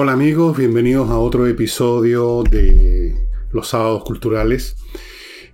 Hola 0.00 0.12
amigos, 0.12 0.56
bienvenidos 0.56 1.10
a 1.10 1.18
otro 1.18 1.48
episodio 1.48 2.44
de 2.44 3.16
los 3.50 3.66
sábados 3.66 4.04
culturales 4.04 4.76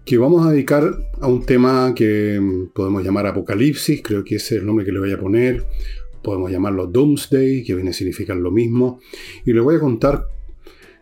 que 0.04 0.18
vamos 0.18 0.46
a 0.46 0.50
dedicar 0.50 0.98
a 1.18 1.26
un 1.28 1.46
tema 1.46 1.94
que 1.96 2.68
podemos 2.74 3.02
llamar 3.02 3.26
Apocalipsis, 3.26 4.02
creo 4.02 4.22
que 4.22 4.34
ese 4.34 4.56
es 4.56 4.60
el 4.60 4.66
nombre 4.66 4.84
que 4.84 4.92
le 4.92 4.98
voy 4.98 5.12
a 5.12 5.18
poner, 5.18 5.64
podemos 6.22 6.52
llamarlo 6.52 6.86
Doomsday, 6.86 7.64
que 7.64 7.74
viene 7.74 7.88
a 7.88 7.92
significar 7.94 8.36
lo 8.36 8.50
mismo, 8.50 9.00
y 9.46 9.54
le 9.54 9.60
voy 9.60 9.76
a 9.76 9.80
contar 9.80 10.28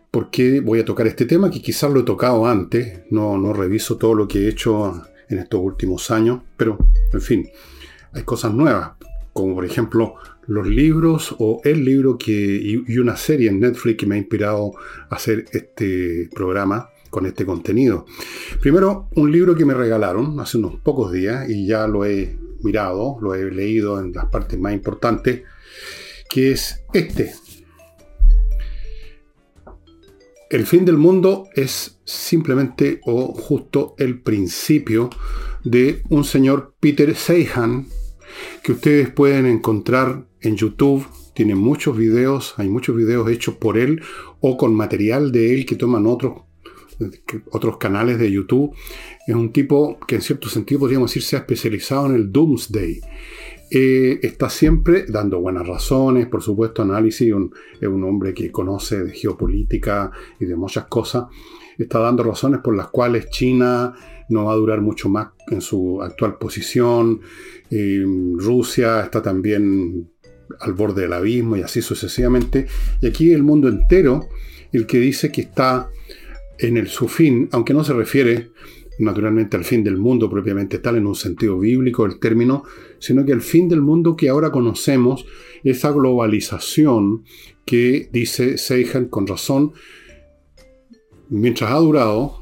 por 0.09 0.29
qué 0.29 0.61
voy 0.61 0.79
a 0.79 0.85
tocar 0.85 1.05
este 1.07 1.25
tema, 1.25 1.51
que 1.51 1.61
quizás 1.61 1.91
lo 1.91 1.99
he 1.99 2.03
tocado 2.03 2.45
antes, 2.45 3.01
no, 3.09 3.37
no 3.37 3.51
reviso 3.51 3.97
todo 3.97 4.13
lo 4.13 4.25
que 4.25 4.45
he 4.45 4.47
hecho 4.47 5.03
en 5.27 5.39
estos 5.39 5.59
últimos 5.59 6.11
años, 6.11 6.43
pero 6.55 6.77
en 7.11 7.21
fin, 7.21 7.49
hay 8.13 8.23
cosas 8.23 8.53
nuevas, 8.53 8.91
como 9.33 9.53
por 9.53 9.65
ejemplo 9.65 10.15
los 10.47 10.67
libros 10.67 11.35
o 11.39 11.61
el 11.63 11.83
libro 11.83 12.17
que, 12.17 12.31
y 12.31 12.97
una 12.97 13.15
serie 13.15 13.49
en 13.49 13.59
Netflix 13.59 13.97
que 13.97 14.05
me 14.05 14.15
ha 14.15 14.17
inspirado 14.17 14.71
a 15.09 15.15
hacer 15.15 15.45
este 15.51 16.29
programa 16.33 16.89
con 17.13 17.27
este 17.27 17.45
contenido. 17.45 18.05
Primero, 18.59 19.07
un 19.15 19.31
libro 19.31 19.55
que 19.55 19.65
me 19.65 19.75
regalaron 19.75 20.39
hace 20.39 20.57
unos 20.57 20.79
pocos 20.79 21.11
días 21.11 21.47
y 21.47 21.67
ya 21.67 21.87
lo 21.87 22.05
he 22.05 22.35
mirado, 22.63 23.17
lo 23.21 23.35
he 23.35 23.51
leído 23.51 23.99
en 23.99 24.11
las 24.13 24.25
partes 24.25 24.59
más 24.59 24.73
importantes, 24.73 25.43
que 26.27 26.51
es 26.51 26.83
este. 26.91 27.33
El 30.49 30.65
fin 30.65 30.85
del 30.85 30.97
mundo 30.97 31.49
es 31.53 31.99
simplemente 32.03 32.99
o 33.05 33.33
justo 33.33 33.93
el 33.99 34.19
principio 34.21 35.11
de 35.63 36.01
un 36.09 36.23
señor 36.23 36.73
Peter 36.79 37.15
Seihan 37.15 37.87
que 38.63 38.71
ustedes 38.71 39.09
pueden 39.11 39.45
encontrar 39.45 40.25
en 40.43 40.55
YouTube. 40.55 41.05
Tiene 41.33 41.55
muchos 41.55 41.97
videos, 41.97 42.53
hay 42.57 42.69
muchos 42.69 42.95
videos 42.95 43.29
hechos 43.29 43.55
por 43.55 43.77
él 43.77 44.01
o 44.39 44.55
con 44.57 44.75
material 44.75 45.31
de 45.31 45.53
él 45.55 45.65
que 45.65 45.75
toman 45.75 46.05
otros 46.05 46.43
otros 47.51 47.77
canales 47.77 48.19
de 48.19 48.31
YouTube. 48.31 48.73
Es 49.25 49.35
un 49.35 49.51
tipo 49.51 49.97
que 50.07 50.15
en 50.15 50.21
cierto 50.21 50.49
sentido 50.49 50.81
podríamos 50.81 51.09
decir 51.09 51.23
se 51.23 51.35
ha 51.35 51.39
especializado 51.39 52.07
en 52.07 52.15
el 52.15 52.31
Doomsday. 52.31 53.01
Eh, 53.71 54.19
está 54.21 54.49
siempre 54.49 55.05
dando 55.07 55.39
buenas 55.39 55.67
razones, 55.67 56.27
por 56.27 56.43
supuesto, 56.43 56.83
análisis. 56.83 57.33
es 57.81 57.87
un 57.87 58.03
hombre 58.03 58.33
que 58.33 58.51
conoce 58.51 59.03
de 59.03 59.11
geopolítica 59.11 60.11
y 60.39 60.45
de 60.45 60.55
muchas 60.55 60.85
cosas. 60.85 61.25
Está 61.77 61.99
dando 61.99 62.23
razones 62.23 62.59
por 62.61 62.75
las 62.75 62.89
cuales 62.89 63.29
China 63.31 63.93
no 64.29 64.45
va 64.45 64.53
a 64.53 64.57
durar 64.57 64.81
mucho 64.81 65.09
más 65.09 65.29
en 65.47 65.61
su 65.61 66.01
actual 66.01 66.37
posición. 66.37 67.21
Eh, 67.71 68.03
Rusia 68.35 69.01
está 69.01 69.23
también 69.23 70.12
al 70.59 70.73
borde 70.73 71.03
del 71.03 71.13
abismo 71.13 71.57
y 71.57 71.61
así 71.61 71.81
sucesivamente. 71.81 72.67
Y 73.01 73.07
aquí 73.07 73.31
el 73.31 73.43
mundo 73.43 73.67
entero, 73.67 74.27
el 74.71 74.85
que 74.85 74.99
dice 74.99 75.31
que 75.31 75.41
está 75.41 75.89
en 76.57 76.77
el 76.77 76.87
su 76.87 77.07
fin, 77.07 77.49
aunque 77.51 77.73
no 77.73 77.83
se 77.83 77.93
refiere 77.93 78.51
naturalmente 78.99 79.57
al 79.57 79.65
fin 79.65 79.83
del 79.83 79.97
mundo 79.97 80.29
propiamente 80.29 80.77
tal 80.77 80.97
en 80.97 81.07
un 81.07 81.15
sentido 81.15 81.59
bíblico 81.59 82.05
el 82.05 82.19
término, 82.19 82.63
sino 82.99 83.25
que 83.25 83.31
el 83.31 83.41
fin 83.41 83.67
del 83.67 83.81
mundo 83.81 84.15
que 84.15 84.29
ahora 84.29 84.51
conocemos, 84.51 85.25
esa 85.63 85.91
globalización 85.91 87.23
que 87.65 88.09
dice 88.11 88.57
Seihan 88.57 89.05
con 89.05 89.25
razón, 89.25 89.73
mientras 91.29 91.71
ha 91.71 91.77
durado, 91.77 92.39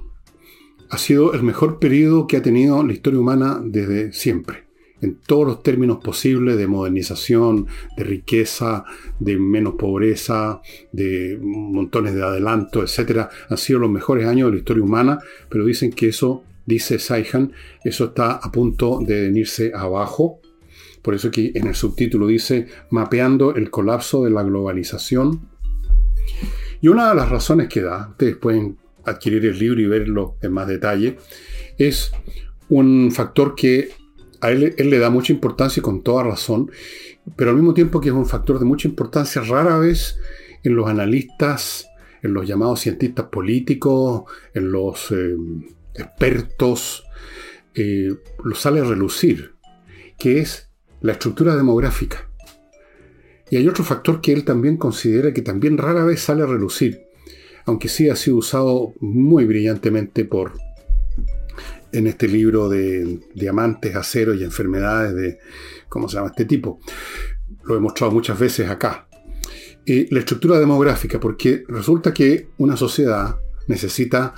ha 0.90 0.98
sido 0.98 1.34
el 1.34 1.44
mejor 1.44 1.80
periodo 1.80 2.28
que 2.28 2.38
ha 2.38 2.42
tenido 2.42 2.84
la 2.84 2.92
historia 2.92 3.20
humana 3.20 3.62
desde 3.64 4.12
siempre 4.12 4.71
en 5.02 5.16
todos 5.16 5.46
los 5.46 5.64
términos 5.64 6.00
posibles 6.04 6.58
de 6.58 6.68
modernización, 6.68 7.68
de 7.98 8.04
riqueza, 8.04 8.86
de 9.20 9.38
menos 9.38 9.76
pobreza, 9.76 10.62
de 10.92 11.38
montones 11.42 12.14
de 12.14 12.24
adelanto, 12.24 12.84
etc. 12.84 13.28
Han 13.50 13.58
sido 13.58 13.80
los 13.80 13.90
mejores 13.90 14.28
años 14.28 14.48
de 14.48 14.54
la 14.54 14.60
historia 14.60 14.84
humana, 14.84 15.20
pero 15.50 15.66
dicen 15.66 15.92
que 15.92 16.10
eso, 16.10 16.44
dice 16.66 17.00
Saihan, 17.00 17.52
eso 17.84 18.06
está 18.06 18.34
a 18.34 18.52
punto 18.52 19.00
de 19.00 19.24
venirse 19.24 19.72
abajo. 19.76 20.40
Por 21.02 21.16
eso 21.16 21.32
que 21.32 21.52
en 21.56 21.68
el 21.68 21.76
subtítulo 21.76 22.28
dice 22.28 22.68
mapeando 22.92 23.56
el 23.56 23.72
colapso 23.72 24.24
de 24.24 24.30
la 24.30 24.44
globalización. 24.44 25.50
Y 26.80 26.88
una 26.88 27.10
de 27.10 27.16
las 27.16 27.30
razones 27.30 27.70
que 27.70 27.82
da, 27.82 28.10
ustedes 28.12 28.38
pueden 28.38 28.78
adquirir 29.06 29.46
el 29.46 29.58
libro 29.58 29.82
y 29.82 29.88
verlo 29.88 30.38
en 30.42 30.54
más 30.54 30.68
detalle, 30.68 31.18
es 31.78 32.12
un 32.70 33.12
factor 33.12 33.56
que 33.56 33.90
a 34.42 34.52
él, 34.52 34.76
le 34.78 35.00
da 35.00 35.10
mucha 35.10 35.32
importancia 35.32 35.80
y 35.80 35.84
con 35.84 36.02
toda 36.02 36.24
razón, 36.24 36.72
pero 37.36 37.52
al 37.52 37.56
mismo 37.56 37.74
tiempo 37.74 38.02
que 38.02 38.10
es 38.10 38.16
un 38.16 38.26
factor 38.26 38.60
de 38.60 38.66
mucha 38.66 38.88
importancia, 38.88 39.42
rara 39.42 39.78
vez 39.78 40.18
en 40.64 40.76
los 40.76 40.88
analistas, 40.88 41.88
en 42.24 42.34
los 42.34 42.48
llamados 42.48 42.82
cientistas 42.82 43.28
políticos, 43.28 44.24
en 44.54 44.72
los 44.72 45.12
eh, 45.12 45.36
expertos, 45.96 47.04
eh, 47.76 48.16
lo 48.44 48.56
sale 48.56 48.82
a 48.82 48.84
relucir, 48.84 49.54
que 50.18 50.40
es 50.40 50.70
la 51.02 51.14
estructura 51.14 51.56
demográfica. 51.56 52.28
Y 53.50 53.58
hay 53.58 53.68
otro 53.68 53.84
factor 53.84 54.22
que 54.22 54.34
él 54.34 54.44
también 54.44 54.78
considera 54.78 55.34
que 55.34 55.42
también 55.42 55.78
rara 55.78 56.04
vez 56.04 56.22
sale 56.22 56.44
a 56.44 56.48
relucir, 56.48 57.02
aunque 57.66 57.90
sí 57.90 58.10
ha 58.10 58.16
sido 58.16 58.38
usado 58.38 58.94
muy 59.00 59.46
brillantemente 59.46 60.26
por 60.26 60.54
en 61.92 62.08
este 62.08 62.28
libro 62.28 62.70
de 62.70 63.20
diamantes, 63.34 63.96
acero 63.96 64.34
y 64.34 64.44
enfermedades 64.44 65.16
de, 65.16 65.40
¿cómo 65.90 66.08
se 66.08 66.16
llama 66.16 66.30
este 66.30 66.46
tipo? 66.46 66.80
Lo 67.64 67.76
he 67.76 67.80
mostrado 67.80 68.12
muchas 68.12 68.40
veces 68.40 68.70
acá. 68.70 69.08
la 69.86 70.20
estructura 70.20 70.60
demográfica, 70.60 71.20
porque 71.20 71.64
resulta 71.68 72.14
que 72.14 72.50
una 72.58 72.78
sociedad 72.78 73.38
necesita 73.68 74.34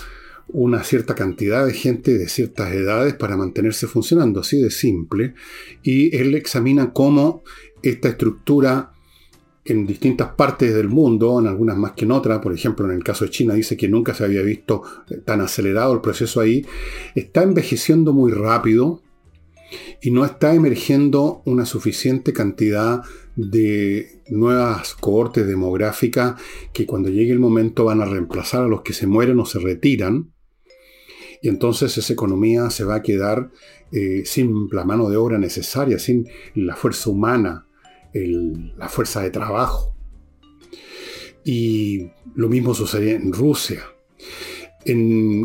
una 0.47 0.83
cierta 0.83 1.15
cantidad 1.15 1.65
de 1.65 1.73
gente 1.73 2.17
de 2.17 2.27
ciertas 2.27 2.73
edades 2.73 3.13
para 3.13 3.37
mantenerse 3.37 3.87
funcionando, 3.87 4.41
así 4.41 4.61
de 4.61 4.71
simple, 4.71 5.33
y 5.81 6.15
él 6.15 6.35
examina 6.35 6.91
cómo 6.91 7.43
esta 7.81 8.09
estructura 8.09 8.92
en 9.66 9.85
distintas 9.85 10.29
partes 10.34 10.74
del 10.74 10.90
mundo, 10.90 11.40
en 11.40 11.47
algunas 11.47 11.78
más 11.78 11.94
que 11.94 12.06
en 12.06 12.12
otras, 12.12 12.40
por 12.40 12.53
ejemplo 12.53 12.85
en 12.85 12.91
el 12.91 13.03
caso 13.03 13.25
de 13.25 13.31
China 13.31 13.53
dice 13.53 13.78
que 13.78 13.88
nunca 13.88 14.13
se 14.13 14.25
había 14.25 14.41
visto 14.41 14.84
eh, 15.09 15.18
tan 15.18 15.41
acelerado 15.41 15.94
el 15.94 16.01
proceso 16.01 16.41
ahí, 16.41 16.66
está 17.16 17.44
envejeciendo 17.44 18.13
muy 18.13 18.31
rápido 18.31 19.01
y 20.01 20.12
no 20.12 20.25
está 20.25 20.53
emergiendo 20.53 21.41
una 21.46 21.66
suficiente 21.66 22.34
cantidad 22.34 23.01
de 23.35 24.22
nuevas 24.28 24.96
cohortes 24.96 25.47
demográficas 25.47 26.35
que 26.74 26.85
cuando 26.85 27.09
llegue 27.09 27.31
el 27.31 27.40
momento 27.40 27.85
van 27.85 28.01
a 28.01 28.06
reemplazar 28.06 28.63
a 28.63 28.68
los 28.68 28.81
que 28.81 28.94
se 28.94 29.07
mueren 29.07 29.40
o 29.40 29.45
se 29.45 29.59
retiran. 29.59 30.31
Y 31.41 31.50
entonces 31.50 31.97
esa 31.97 32.13
economía 32.13 32.69
se 32.69 32.84
va 32.84 32.95
a 32.95 33.01
quedar 33.01 33.50
eh, 33.91 34.24
sin 34.25 34.68
la 34.72 34.85
mano 34.85 35.09
de 35.09 35.18
obra 35.18 35.38
necesaria, 35.38 35.97
sin 36.00 36.28
la 36.53 36.75
fuerza 36.75 37.09
humana 37.09 37.68
la 38.13 38.90
fuerza 38.90 39.22
de 39.22 39.29
trabajo. 39.29 39.96
Y 41.44 42.12
lo 42.35 42.50
mismo 42.50 42.74
sucede 42.74 43.16
en 43.16 43.34
Rusia. 43.34 43.84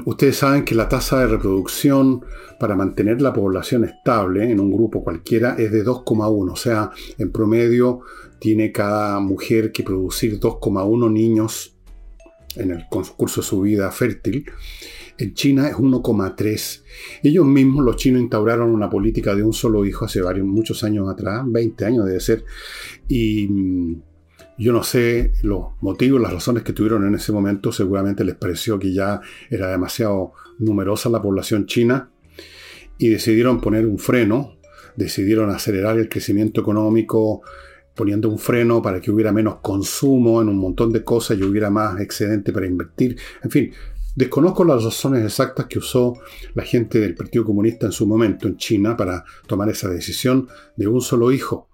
ustedes 0.05 0.37
saben 0.37 0.65
que 0.65 0.75
la 0.75 0.89
tasa 0.89 1.21
de 1.21 1.27
reproducción 1.27 2.25
para 2.59 2.75
mantener 2.75 3.23
la 3.23 3.33
población 3.33 3.84
estable 3.84 4.51
en 4.51 4.61
un 4.61 4.73
grupo 4.73 5.03
cualquiera 5.03 5.55
es 5.59 5.73
de 5.73 5.84
2,1. 5.84 6.53
O 6.53 6.56
sea, 6.56 6.91
en 7.19 7.33
promedio 7.33 8.01
tiene 8.39 8.73
cada 8.73 9.21
mujer 9.21 9.73
que 9.73 9.83
producir 9.83 10.39
2,1 10.39 11.11
niños 11.11 11.77
en 12.56 12.71
el 12.73 12.87
curso 12.89 13.41
de 13.41 13.47
su 13.47 13.61
vida 13.62 13.91
fértil. 13.91 14.45
En 15.19 15.34
China 15.34 15.69
es 15.69 15.75
1,3. 15.75 16.82
Ellos 17.25 17.44
mismos, 17.44 17.85
los 17.85 17.97
chinos, 17.97 18.23
instauraron 18.23 18.70
una 18.70 18.88
política 18.88 19.35
de 19.35 19.43
un 19.43 19.53
solo 19.53 19.85
hijo 19.85 20.05
hace 20.05 20.20
varios, 20.20 20.47
muchos 20.47 20.85
años 20.85 21.09
atrás, 21.09 21.43
20 21.47 21.85
años 21.85 22.06
debe 22.06 22.20
ser, 22.20 22.44
y 23.09 23.49
mm, 23.49 24.03
yo 24.59 24.73
no 24.73 24.82
sé 24.82 25.32
los 25.43 25.67
motivos, 25.81 26.20
las 26.20 26.32
razones 26.32 26.62
que 26.62 26.73
tuvieron 26.73 27.06
en 27.06 27.17
ese 27.17 27.32
momento, 27.32 27.73
seguramente 27.73 28.25
les 28.25 28.37
pareció 28.37 28.79
que 28.79 28.93
ya 28.93 29.20
era 29.50 29.70
demasiado 29.70 30.32
numerosa 30.59 31.09
la 31.09 31.23
población 31.23 31.67
china 31.67 32.11
y 32.97 33.09
decidieron 33.09 33.61
poner 33.61 33.87
un 33.87 33.99
freno, 33.99 34.56
decidieron 34.97 35.50
acelerar 35.50 35.99
el 35.99 36.09
crecimiento 36.09 36.61
económico, 36.61 37.43
poniendo 37.94 38.29
un 38.29 38.38
freno 38.38 38.81
para 38.81 39.00
que 39.00 39.11
hubiera 39.11 39.32
menos 39.32 39.56
consumo 39.56 40.41
en 40.41 40.49
un 40.49 40.59
montón 40.59 40.93
de 40.93 41.03
cosas 41.03 41.38
y 41.38 41.43
hubiera 41.43 41.71
más 41.71 42.00
excedente 42.00 42.53
para 42.53 42.67
invertir. 42.67 43.17
En 43.43 43.50
fin, 43.50 43.73
Desconozco 44.19 44.65
las 44.65 44.82
razones 44.82 45.25
exactas 45.25 45.67
que 45.67 45.79
usó 45.79 46.15
la 46.55 46.65
gente 46.65 46.99
del 46.99 47.15
Partido 47.15 47.44
Comunista 47.44 47.87
en 47.87 47.93
su 47.93 48.05
momento 48.05 48.49
en 48.49 48.56
China 48.56 48.97
para 48.97 49.25
tomar 49.47 49.69
esa 49.69 49.88
decisión 49.88 50.49
de 50.75 50.88
un 50.88 51.00
solo 51.00 51.31
hijo. 51.31 51.69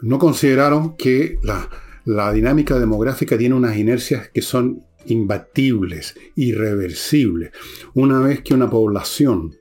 No 0.00 0.18
consideraron 0.18 0.98
que 0.98 1.38
la, 1.42 2.30
dinámica 2.34 2.78
demográfica 2.78 3.38
tiene 3.38 3.54
unas 3.54 3.78
inercias 3.78 4.28
que 4.28 4.42
son 4.42 4.84
imbatibles, 5.06 6.14
irreversibles. 6.34 7.52
Una 7.94 8.20
vez 8.20 8.42
que 8.42 8.52
una 8.52 8.68
población 8.68 9.56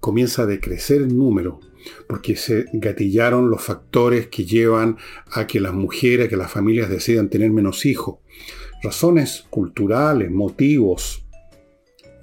comienza 0.00 0.42
a 0.42 0.46
decrecer 0.46 1.02
en 1.02 1.16
número 1.16 1.60
porque 2.08 2.34
se 2.34 2.64
gatillaron 2.72 3.48
los 3.48 3.62
factores 3.62 4.26
que 4.26 4.44
llevan 4.44 4.96
a 5.30 5.46
que 5.46 5.60
las 5.60 5.72
mujeres, 5.72 6.28
que 6.28 6.36
las 6.36 6.50
familias 6.50 6.90
decidan 6.90 7.28
tener 7.28 7.52
menos 7.52 7.86
hijos. 7.86 8.16
Razones 8.82 9.46
culturales, 9.48 10.30
motivos, 10.30 11.24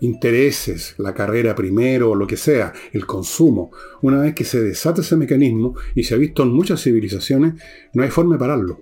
intereses, 0.01 0.95
la 0.97 1.13
carrera 1.13 1.55
primero, 1.55 2.15
lo 2.15 2.27
que 2.27 2.37
sea, 2.37 2.73
el 2.93 3.05
consumo. 3.05 3.71
Una 4.01 4.19
vez 4.19 4.35
que 4.35 4.45
se 4.45 4.61
desata 4.61 5.01
ese 5.01 5.17
mecanismo, 5.17 5.75
y 5.95 6.03
se 6.03 6.15
ha 6.15 6.17
visto 6.17 6.43
en 6.43 6.49
muchas 6.49 6.81
civilizaciones, 6.83 7.61
no 7.93 8.03
hay 8.03 8.09
forma 8.09 8.35
de 8.35 8.39
pararlo. 8.39 8.81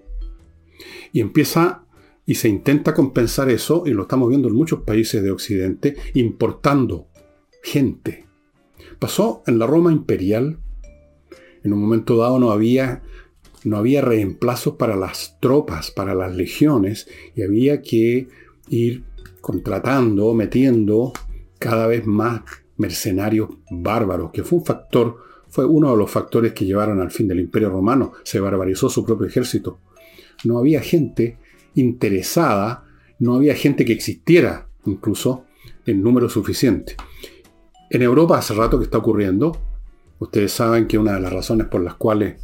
Y 1.12 1.22
empieza 1.22 1.84
y 2.26 2.36
se 2.36 2.50
intenta 2.50 2.94
compensar 2.94 3.50
eso, 3.50 3.84
y 3.86 3.92
lo 3.92 4.04
estamos 4.04 4.30
viendo 4.30 4.50
en 4.50 4.56
muchos 4.56 4.82
países 4.82 5.24
de 5.24 5.32
Occidente, 5.32 5.96
importando 6.14 7.08
gente. 7.64 8.26
Pasó 9.00 9.44
en 9.48 9.60
la 9.60 9.68
Roma 9.68 9.92
imperial, 9.92 10.60
en 11.64 11.74
un 11.74 11.80
momento 11.80 12.18
dado 12.18 12.40
no 12.40 12.52
había, 12.52 13.02
no 13.64 13.78
había 13.78 14.02
reemplazos 14.02 14.76
para 14.76 14.96
las 14.96 15.38
tropas, 15.40 15.92
para 15.92 16.14
las 16.14 16.36
legiones, 16.36 17.08
y 17.36 17.44
había 17.44 17.82
que 17.82 18.28
ir 18.70 19.04
contratando, 19.42 20.34
metiendo 20.34 21.14
cada 21.60 21.88
vez 21.88 22.06
más 22.06 22.42
mercenarios 22.78 23.50
bárbaros, 23.70 24.32
que 24.32 24.44
fue 24.44 24.60
un 24.60 24.66
factor, 24.66 25.18
fue 25.50 25.66
uno 25.66 25.92
de 25.92 25.98
los 25.98 26.12
factores 26.12 26.54
que 26.54 26.66
llevaron 26.66 27.02
al 27.02 27.12
fin 27.12 27.28
del 27.28 27.40
Imperio 27.40 27.70
Romano. 27.70 28.14
Se 28.24 28.40
barbarizó 28.40 28.90
su 28.90 29.06
propio 29.06 29.28
ejército. 29.28 29.80
No 30.44 30.60
había 30.60 30.82
gente 30.82 31.38
interesada, 31.76 32.86
no 33.20 33.36
había 33.36 33.56
gente 33.56 33.86
que 33.86 33.94
existiera 33.94 34.68
incluso 34.86 35.46
en 35.86 36.02
número 36.02 36.30
suficiente. 36.30 36.96
En 37.90 38.02
Europa 38.02 38.38
hace 38.38 38.54
rato 38.54 38.78
que 38.78 38.86
está 38.86 38.98
ocurriendo. 38.98 39.58
Ustedes 40.20 40.52
saben 40.52 40.88
que 40.88 40.98
una 40.98 41.14
de 41.14 41.22
las 41.22 41.32
razones 41.32 41.68
por 41.68 41.82
las 41.82 41.96
cuales 41.96 42.42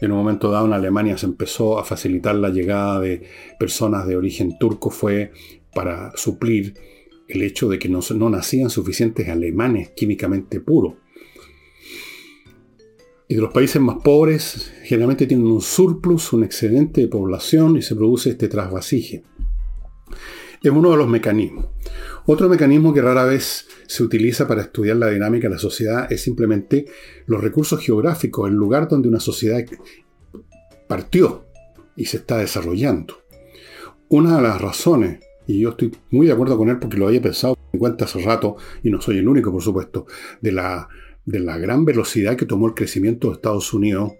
en 0.00 0.12
un 0.12 0.18
momento 0.18 0.50
dado 0.50 0.66
en 0.66 0.72
Alemania 0.72 1.18
se 1.18 1.26
empezó 1.26 1.78
a 1.78 1.84
facilitar 1.84 2.34
la 2.34 2.50
llegada 2.50 3.00
de 3.00 3.22
personas 3.58 4.06
de 4.06 4.16
origen 4.16 4.58
turco 4.58 4.90
fue 4.90 5.32
para 5.74 6.12
suplir 6.16 6.74
el 7.28 7.42
hecho 7.42 7.68
de 7.68 7.78
que 7.78 7.88
no, 7.88 8.00
no 8.14 8.30
nacían 8.30 8.70
suficientes 8.70 9.28
alemanes 9.28 9.90
químicamente 9.90 10.60
puros. 10.60 10.94
Y 13.28 13.36
de 13.36 13.40
los 13.42 13.52
países 13.52 13.80
más 13.80 13.98
pobres 14.02 14.72
generalmente 14.82 15.26
tienen 15.26 15.46
un 15.46 15.60
surplus, 15.60 16.32
un 16.32 16.42
excedente 16.42 17.02
de 17.02 17.08
población 17.08 17.76
y 17.76 17.82
se 17.82 17.94
produce 17.94 18.30
este 18.30 18.48
trasvasije. 18.48 19.22
Es 20.62 20.70
uno 20.70 20.90
de 20.90 20.96
los 20.96 21.08
mecanismos. 21.08 21.66
Otro 22.32 22.48
mecanismo 22.48 22.94
que 22.94 23.02
rara 23.02 23.24
vez 23.24 23.66
se 23.88 24.04
utiliza 24.04 24.46
para 24.46 24.62
estudiar 24.62 24.98
la 24.98 25.10
dinámica 25.10 25.48
de 25.48 25.54
la 25.54 25.58
sociedad 25.58 26.06
es 26.12 26.22
simplemente 26.22 26.86
los 27.26 27.40
recursos 27.40 27.80
geográficos, 27.80 28.48
el 28.48 28.54
lugar 28.54 28.86
donde 28.86 29.08
una 29.08 29.18
sociedad 29.18 29.64
partió 30.86 31.46
y 31.96 32.04
se 32.04 32.18
está 32.18 32.38
desarrollando. 32.38 33.16
Una 34.10 34.36
de 34.36 34.42
las 34.42 34.60
razones, 34.60 35.18
y 35.48 35.58
yo 35.58 35.70
estoy 35.70 35.90
muy 36.12 36.28
de 36.28 36.32
acuerdo 36.32 36.56
con 36.56 36.68
él 36.68 36.78
porque 36.78 36.98
lo 36.98 37.08
había 37.08 37.20
pensado 37.20 37.58
en 37.72 37.80
cuenta 37.80 38.04
hace 38.04 38.20
rato, 38.20 38.54
y 38.84 38.90
no 38.90 39.00
soy 39.00 39.18
el 39.18 39.26
único 39.26 39.50
por 39.50 39.62
supuesto, 39.62 40.06
de 40.40 40.52
la, 40.52 40.88
de 41.26 41.40
la 41.40 41.58
gran 41.58 41.84
velocidad 41.84 42.36
que 42.36 42.46
tomó 42.46 42.68
el 42.68 42.74
crecimiento 42.74 43.26
de 43.26 43.34
Estados 43.34 43.74
Unidos 43.74 44.12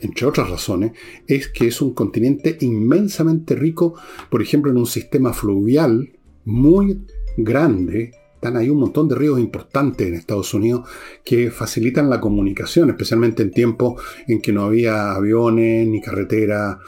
entre 0.00 0.26
otras 0.26 0.50
razones, 0.50 0.92
es 1.26 1.48
que 1.48 1.68
es 1.68 1.80
un 1.80 1.94
continente 1.94 2.58
inmensamente 2.60 3.54
rico, 3.54 3.94
por 4.28 4.42
ejemplo, 4.42 4.70
en 4.70 4.76
un 4.76 4.86
sistema 4.86 5.32
fluvial 5.32 6.12
muy 6.44 7.06
grande. 7.38 8.12
Están 8.34 8.56
ahí 8.56 8.70
un 8.70 8.78
montón 8.78 9.08
de 9.08 9.16
ríos 9.16 9.40
importantes 9.40 10.06
en 10.06 10.14
Estados 10.14 10.54
Unidos 10.54 10.88
que 11.24 11.50
facilitan 11.50 12.08
la 12.08 12.20
comunicación, 12.20 12.88
especialmente 12.88 13.42
en 13.42 13.50
tiempos 13.50 14.00
en 14.28 14.40
que 14.40 14.52
no 14.52 14.62
había 14.62 15.12
aviones 15.12 15.88
ni 15.88 16.00
carretera 16.00 16.78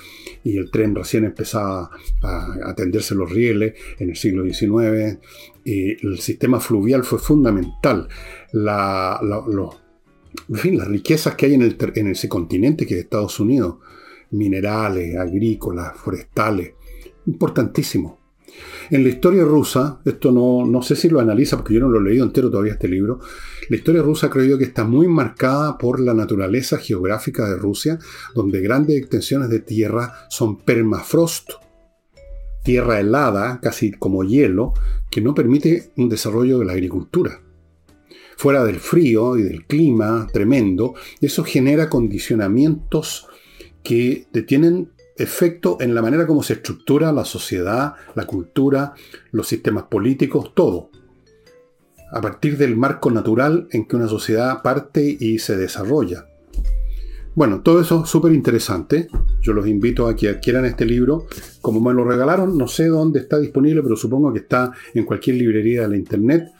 y 0.44 0.56
el 0.56 0.70
tren 0.70 0.94
recién 0.94 1.24
empezaba 1.24 1.90
a 2.22 2.70
atenderse 2.70 3.16
los 3.16 3.30
rieles 3.30 3.74
en 3.98 4.10
el 4.10 4.16
siglo 4.16 4.44
XIX. 4.44 5.18
Y 5.64 6.06
el 6.06 6.20
sistema 6.20 6.60
fluvial 6.60 7.02
fue 7.02 7.18
fundamental. 7.18 8.08
La, 8.52 9.20
las 9.22 10.88
riquezas 10.88 11.34
que 11.34 11.46
hay 11.46 11.54
en, 11.54 11.76
en 11.94 12.06
ese 12.06 12.28
continente 12.28 12.86
que 12.86 12.94
es 12.94 13.00
Estados 13.00 13.40
Unidos, 13.40 13.78
minerales, 14.30 15.16
agrícolas, 15.16 15.96
forestales, 15.96 16.74
importantísimo. 17.26 18.19
En 18.90 19.04
la 19.04 19.08
historia 19.08 19.44
rusa, 19.44 20.00
esto 20.04 20.32
no, 20.32 20.66
no, 20.66 20.82
sé 20.82 20.96
si 20.96 21.08
lo 21.08 21.20
analiza 21.20 21.56
porque 21.56 21.74
yo 21.74 21.80
no 21.80 21.88
lo 21.88 22.00
he 22.00 22.10
leído 22.10 22.24
entero 22.24 22.50
todavía 22.50 22.72
este 22.72 22.88
libro, 22.88 23.20
la 23.68 23.76
historia 23.76 24.02
rusa 24.02 24.28
creo 24.30 24.44
yo 24.46 24.58
que 24.58 24.64
está 24.64 24.84
muy 24.84 25.06
marcada 25.06 25.78
por 25.78 26.00
la 26.00 26.12
naturaleza 26.12 26.78
geográfica 26.78 27.48
de 27.48 27.56
Rusia, 27.56 27.98
donde 28.34 28.60
grandes 28.60 28.98
extensiones 28.98 29.48
de 29.48 29.60
tierra 29.60 30.26
son 30.28 30.58
permafrost, 30.58 31.50
tierra 32.64 32.98
helada, 33.00 33.60
casi 33.62 33.92
como 33.92 34.24
hielo, 34.24 34.72
que 35.10 35.20
no 35.20 35.34
permite 35.34 35.92
un 35.96 36.08
desarrollo 36.08 36.58
de 36.58 36.64
la 36.64 36.72
agricultura. 36.72 37.40
Fuera 38.36 38.64
del 38.64 38.80
frío 38.80 39.36
y 39.36 39.42
del 39.42 39.66
clima 39.66 40.26
tremendo, 40.32 40.94
eso 41.20 41.44
genera 41.44 41.88
condicionamientos 41.88 43.28
que 43.82 44.26
tienen 44.46 44.90
efecto 45.22 45.76
en 45.80 45.94
la 45.94 46.02
manera 46.02 46.26
como 46.26 46.42
se 46.42 46.54
estructura 46.54 47.12
la 47.12 47.24
sociedad, 47.24 47.94
la 48.14 48.26
cultura, 48.26 48.94
los 49.32 49.46
sistemas 49.46 49.84
políticos, 49.84 50.52
todo. 50.54 50.90
A 52.12 52.20
partir 52.20 52.56
del 52.56 52.76
marco 52.76 53.10
natural 53.10 53.68
en 53.70 53.86
que 53.86 53.96
una 53.96 54.08
sociedad 54.08 54.62
parte 54.62 55.16
y 55.18 55.38
se 55.38 55.56
desarrolla. 55.56 56.26
Bueno, 57.34 57.60
todo 57.62 57.80
eso 57.80 58.02
es 58.02 58.10
súper 58.10 58.32
interesante. 58.32 59.08
Yo 59.40 59.52
los 59.52 59.66
invito 59.68 60.08
a 60.08 60.16
que 60.16 60.28
adquieran 60.28 60.64
este 60.64 60.84
libro. 60.84 61.26
Como 61.60 61.80
me 61.80 61.94
lo 61.94 62.04
regalaron, 62.04 62.58
no 62.58 62.66
sé 62.66 62.88
dónde 62.88 63.20
está 63.20 63.38
disponible, 63.38 63.82
pero 63.82 63.96
supongo 63.96 64.32
que 64.32 64.40
está 64.40 64.72
en 64.94 65.04
cualquier 65.04 65.36
librería 65.36 65.82
de 65.82 65.88
la 65.88 65.96
internet 65.96 66.50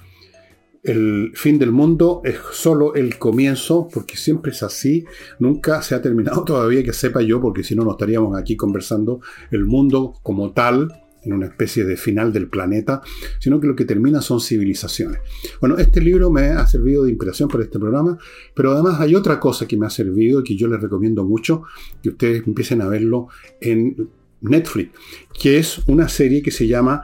el 0.83 1.33
fin 1.35 1.59
del 1.59 1.73
mundo 1.73 2.23
es 2.25 2.37
solo 2.53 2.95
el 2.95 3.19
comienzo, 3.19 3.89
porque 3.93 4.17
siempre 4.17 4.53
es 4.53 4.63
así, 4.63 5.05
nunca 5.39 5.83
se 5.83 5.95
ha 5.95 6.03
terminado 6.03 6.45
todavía 6.45 6.83
que 6.83 6.93
sepa 6.93 7.23
yo, 7.23 7.41
porque 7.41 7.63
si 7.63 7.75
no, 7.75 7.85
no 7.85 7.93
estaríamos 7.93 8.39
aquí 8.39 8.57
conversando 8.57 9.21
el 9.51 9.67
mundo 9.67 10.15
como 10.23 10.53
tal, 10.53 10.89
en 11.23 11.35
una 11.35 11.47
especie 11.47 11.85
de 11.85 11.97
final 11.97 12.33
del 12.33 12.49
planeta, 12.49 13.03
sino 13.39 13.61
que 13.61 13.67
lo 13.67 13.77
que 13.77 13.85
termina 13.85 14.23
son 14.23 14.41
civilizaciones. 14.41 15.21
Bueno, 15.61 15.77
este 15.77 16.01
libro 16.01 16.31
me 16.31 16.49
ha 16.49 16.67
servido 16.67 17.05
de 17.05 17.11
inspiración 17.11 17.49
para 17.49 17.65
este 17.65 17.79
programa, 17.79 18.17
pero 18.55 18.73
además 18.73 19.01
hay 19.01 19.15
otra 19.15 19.39
cosa 19.39 19.69
que 19.69 19.77
me 19.77 19.87
ha 19.87 19.91
servido 19.91 20.41
y 20.41 20.45
que 20.45 20.57
yo 20.57 20.69
les 20.69 20.81
recomiendo 20.81 21.25
mucho 21.25 21.65
que 22.03 22.11
ustedes 22.11 22.47
empiecen 22.47 22.81
a 22.81 22.89
verlo 22.89 23.29
en 23.61 24.09
Netflix, 24.41 24.93
que 25.39 25.59
es 25.59 25.87
una 25.87 26.09
serie 26.09 26.43
que 26.43 26.51
se 26.51 26.67
llama 26.67 27.03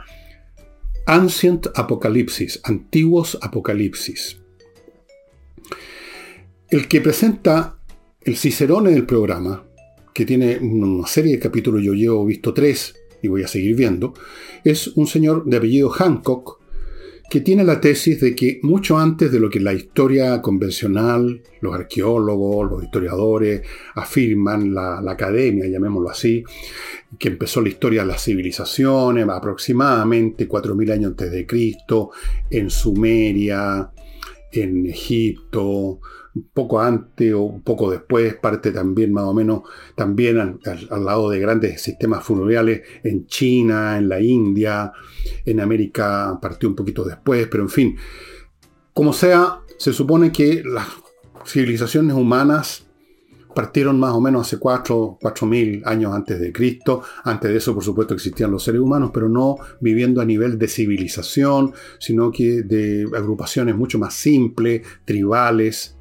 Ancient 1.08 1.68
Apocalipsis, 1.76 2.60
antiguos 2.64 3.38
Apocalipsis. 3.40 4.38
El 6.68 6.88
que 6.88 7.00
presenta 7.00 7.78
el 8.22 8.36
Cicerone 8.36 8.90
del 8.90 9.06
programa, 9.06 9.64
que 10.12 10.26
tiene 10.26 10.58
una 10.58 11.06
serie 11.06 11.34
de 11.34 11.38
capítulos, 11.38 11.84
yo 11.84 11.94
llevo 11.94 12.26
visto 12.26 12.52
tres 12.52 12.96
y 13.22 13.28
voy 13.28 13.44
a 13.44 13.48
seguir 13.48 13.76
viendo, 13.76 14.14
es 14.64 14.88
un 14.88 15.06
señor 15.06 15.44
de 15.44 15.58
apellido 15.58 15.90
Hancock, 15.90 16.60
que 17.28 17.40
tiene 17.40 17.64
la 17.64 17.80
tesis 17.80 18.20
de 18.20 18.36
que 18.36 18.60
mucho 18.62 18.98
antes 18.98 19.32
de 19.32 19.40
lo 19.40 19.50
que 19.50 19.58
la 19.58 19.74
historia 19.74 20.40
convencional, 20.40 21.42
los 21.60 21.74
arqueólogos, 21.74 22.70
los 22.70 22.84
historiadores 22.84 23.62
afirman, 23.94 24.72
la, 24.72 24.98
academia, 25.08 25.66
llamémoslo 25.66 26.08
así, 26.08 26.44
que 27.18 27.28
empezó 27.28 27.60
la 27.60 27.68
historia 27.68 28.02
de 28.02 28.08
las 28.08 28.22
civilizaciones 28.22 29.26
aproximadamente 29.28 30.48
4.000 30.48 30.92
años 30.92 31.10
antes 31.12 31.32
de 31.32 31.46
Cristo, 31.46 32.10
en 32.48 32.70
Sumeria, 32.70 33.90
en 34.52 34.86
Egipto, 34.86 36.00
poco 36.44 36.80
antes 36.80 37.32
o 37.32 37.42
un 37.42 37.62
poco 37.62 37.90
después, 37.90 38.34
parte 38.34 38.72
también 38.72 39.12
más 39.12 39.24
o 39.24 39.34
menos, 39.34 39.62
también 39.94 40.38
al, 40.38 41.04
lado 41.04 41.30
de 41.30 41.40
grandes 41.40 41.80
sistemas 41.80 42.24
fluviales 42.24 42.82
en 43.02 43.26
China, 43.26 43.96
en 43.98 44.08
la 44.08 44.20
India, 44.20 44.92
en 45.44 45.60
América 45.60 46.38
partió 46.40 46.68
un 46.68 46.74
poquito 46.74 47.04
después, 47.04 47.48
pero 47.50 47.62
en 47.62 47.70
fin, 47.70 47.96
como 48.92 49.12
sea, 49.12 49.60
se 49.78 49.92
supone 49.92 50.32
que 50.32 50.62
las 50.64 50.86
civilizaciones 51.44 52.14
humanas 52.14 52.86
partieron 53.56 53.98
más 53.98 54.12
o 54.12 54.20
menos 54.20 54.46
hace 54.46 54.60
4.000 54.60 55.82
años 55.86 56.14
antes 56.14 56.38
de 56.38 56.52
Cristo. 56.52 57.02
Antes 57.24 57.50
de 57.50 57.56
eso, 57.56 57.72
por 57.72 57.82
supuesto, 57.82 58.12
existían 58.12 58.50
los 58.50 58.62
seres 58.62 58.82
humanos, 58.82 59.10
pero 59.14 59.30
no 59.30 59.56
viviendo 59.80 60.20
a 60.20 60.26
nivel 60.26 60.58
de 60.58 60.68
civilización, 60.68 61.72
sino 61.98 62.30
que 62.30 62.62
de 62.62 63.08
agrupaciones 63.16 63.74
mucho 63.74 63.98
más 63.98 64.12
simples, 64.12 64.82
tribales, 65.06 65.95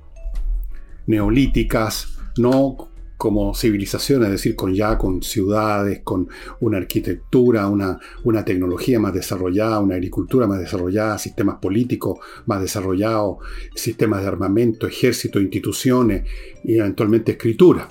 neolíticas, 1.08 2.18
no 2.38 2.90
como 3.18 3.56
civilización, 3.56 4.24
es 4.24 4.32
decir, 4.32 4.56
con 4.56 4.74
ya 4.74 4.98
con 4.98 5.24
ciudades, 5.24 6.02
con 6.04 6.28
una 6.60 6.78
arquitectura, 6.78 7.68
una, 7.68 7.98
una 8.24 8.44
tecnología 8.44 9.00
más 9.00 9.14
desarrollada, 9.14 9.80
una 9.80 9.96
agricultura 9.96 10.48
más 10.48 10.60
desarrollada, 10.60 11.18
sistemas 11.18 11.58
políticos 11.62 12.20
más 12.46 12.62
desarrollados, 12.62 13.38
sistemas 13.74 14.22
de 14.22 14.28
armamento, 14.28 14.86
ejército, 14.86 15.40
instituciones 15.40 16.28
y 16.64 16.78
eventualmente 16.78 17.34
escritura. 17.34 17.90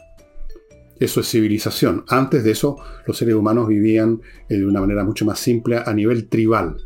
Eso 1.01 1.21
es 1.21 1.29
civilización. 1.29 2.05
Antes 2.09 2.45
de 2.45 2.53
eso, 2.53 2.77
los 3.07 3.17
seres 3.17 3.35
humanos 3.35 3.67
vivían 3.67 4.21
eh, 4.49 4.59
de 4.59 4.67
una 4.67 4.81
manera 4.81 5.05
mucho 5.05 5.25
más 5.25 5.39
simple 5.41 5.83
a 5.85 5.93
nivel 5.93 6.29
tribal. 6.29 6.77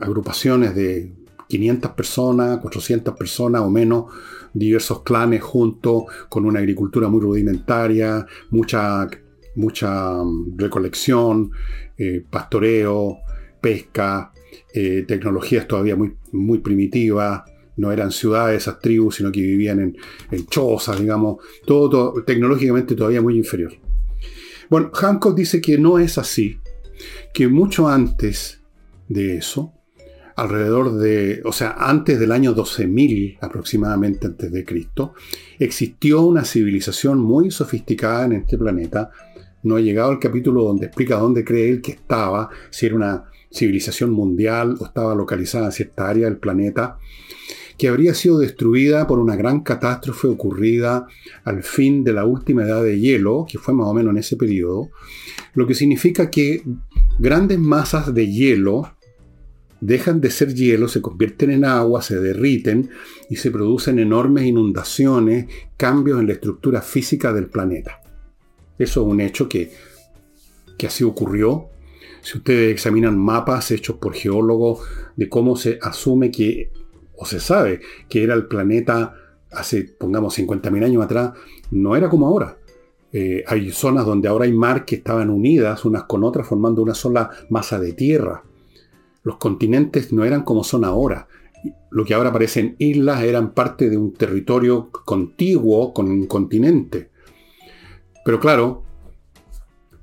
Agrupaciones 0.00 0.74
de 0.74 1.12
500 1.48 1.90
personas, 1.92 2.58
400 2.58 3.14
personas 3.16 3.62
o 3.62 3.70
menos, 3.70 4.06
diversos 4.52 5.02
clanes 5.02 5.42
juntos, 5.42 6.04
con 6.28 6.46
una 6.46 6.60
agricultura 6.60 7.08
muy 7.08 7.20
rudimentaria, 7.20 8.26
mucha, 8.50 9.08
mucha 9.56 10.22
mm, 10.22 10.56
recolección, 10.56 11.50
eh, 11.96 12.24
pastoreo, 12.28 13.18
pesca, 13.60 14.32
eh, 14.72 15.04
tecnologías 15.06 15.66
todavía 15.66 15.96
muy, 15.96 16.16
muy 16.32 16.58
primitivas, 16.58 17.42
no 17.76 17.90
eran 17.90 18.12
ciudades 18.12 18.62
esas 18.62 18.80
tribus, 18.80 19.16
sino 19.16 19.32
que 19.32 19.40
vivían 19.40 19.96
en, 20.30 20.46
chozas, 20.46 21.00
digamos, 21.00 21.38
todo, 21.66 22.22
tecnológicamente 22.24 22.94
todavía 22.94 23.22
muy 23.22 23.36
inferior. 23.36 23.72
Bueno, 24.70 24.90
Hancock 24.92 25.34
dice 25.34 25.60
que 25.60 25.78
no 25.78 25.98
es 25.98 26.18
así, 26.18 26.58
que 27.32 27.48
mucho 27.48 27.88
antes 27.88 28.60
de 29.08 29.36
eso, 29.36 29.72
alrededor 30.36 30.94
de, 30.98 31.42
o 31.44 31.52
sea, 31.52 31.76
antes 31.78 32.18
del 32.18 32.32
año 32.32 32.54
12.000 32.54 33.38
aproximadamente 33.40 34.26
antes 34.26 34.50
de 34.50 34.64
Cristo, 34.64 35.14
existió 35.58 36.22
una 36.22 36.44
civilización 36.44 37.18
muy 37.18 37.50
sofisticada 37.50 38.24
en 38.26 38.32
este 38.32 38.58
planeta. 38.58 39.10
No 39.62 39.76
ha 39.76 39.80
llegado 39.80 40.10
al 40.10 40.18
capítulo 40.18 40.64
donde 40.64 40.86
explica 40.86 41.16
dónde 41.16 41.44
cree 41.44 41.70
él 41.70 41.80
que 41.80 41.92
estaba, 41.92 42.50
si 42.70 42.86
era 42.86 42.96
una 42.96 43.24
civilización 43.52 44.10
mundial 44.10 44.76
o 44.80 44.86
estaba 44.86 45.14
localizada 45.14 45.66
en 45.66 45.72
cierta 45.72 46.08
área 46.08 46.26
del 46.26 46.38
planeta, 46.38 46.98
que 47.78 47.88
habría 47.88 48.14
sido 48.14 48.38
destruida 48.38 49.06
por 49.06 49.18
una 49.18 49.36
gran 49.36 49.60
catástrofe 49.60 50.28
ocurrida 50.28 51.06
al 51.44 51.62
fin 51.62 52.04
de 52.04 52.12
la 52.12 52.24
última 52.24 52.64
edad 52.64 52.82
de 52.82 52.98
hielo, 52.98 53.46
que 53.48 53.58
fue 53.58 53.74
más 53.74 53.88
o 53.88 53.94
menos 53.94 54.12
en 54.12 54.18
ese 54.18 54.36
periodo, 54.36 54.90
lo 55.54 55.66
que 55.66 55.74
significa 55.74 56.30
que 56.30 56.62
grandes 57.18 57.58
masas 57.58 58.14
de 58.14 58.30
hielo 58.30 58.93
dejan 59.80 60.20
de 60.20 60.30
ser 60.30 60.54
hielo, 60.54 60.88
se 60.88 61.02
convierten 61.02 61.50
en 61.50 61.64
agua, 61.64 62.02
se 62.02 62.18
derriten 62.18 62.90
y 63.28 63.36
se 63.36 63.50
producen 63.50 63.98
enormes 63.98 64.44
inundaciones, 64.44 65.46
cambios 65.76 66.20
en 66.20 66.26
la 66.28 66.34
estructura 66.34 66.80
física 66.80 67.32
del 67.32 67.46
planeta. 67.46 68.00
Eso 68.78 69.02
es 69.02 69.06
un 69.06 69.20
hecho 69.20 69.48
que, 69.48 69.72
que 70.78 70.86
así 70.86 71.04
ocurrió. 71.04 71.68
Si 72.22 72.38
ustedes 72.38 72.72
examinan 72.72 73.18
mapas 73.18 73.70
hechos 73.70 73.96
por 73.96 74.14
geólogos 74.14 74.80
de 75.16 75.28
cómo 75.28 75.56
se 75.56 75.78
asume 75.82 76.30
que, 76.30 76.70
o 77.16 77.26
se 77.26 77.38
sabe 77.38 77.80
que 78.08 78.22
era 78.24 78.34
el 78.34 78.46
planeta 78.46 79.14
hace, 79.50 79.84
pongamos, 79.84 80.38
50.000 80.38 80.84
años 80.84 81.04
atrás, 81.04 81.32
no 81.70 81.94
era 81.94 82.08
como 82.08 82.26
ahora. 82.26 82.56
Eh, 83.12 83.44
hay 83.46 83.70
zonas 83.70 84.06
donde 84.06 84.26
ahora 84.26 84.46
hay 84.46 84.52
mar 84.52 84.84
que 84.84 84.96
estaban 84.96 85.30
unidas 85.30 85.84
unas 85.84 86.04
con 86.04 86.24
otras 86.24 86.48
formando 86.48 86.82
una 86.82 86.94
sola 86.94 87.30
masa 87.48 87.78
de 87.78 87.92
tierra 87.92 88.42
los 89.24 89.38
continentes 89.38 90.12
no 90.12 90.24
eran 90.24 90.42
como 90.42 90.62
son 90.62 90.84
ahora. 90.84 91.26
Lo 91.90 92.04
que 92.04 92.14
ahora 92.14 92.32
parecen 92.32 92.76
islas 92.78 93.22
eran 93.24 93.52
parte 93.52 93.90
de 93.90 93.96
un 93.96 94.12
territorio 94.12 94.90
contiguo 94.90 95.92
con 95.92 96.08
un 96.08 96.26
continente. 96.26 97.10
Pero 98.24 98.38
claro, 98.38 98.84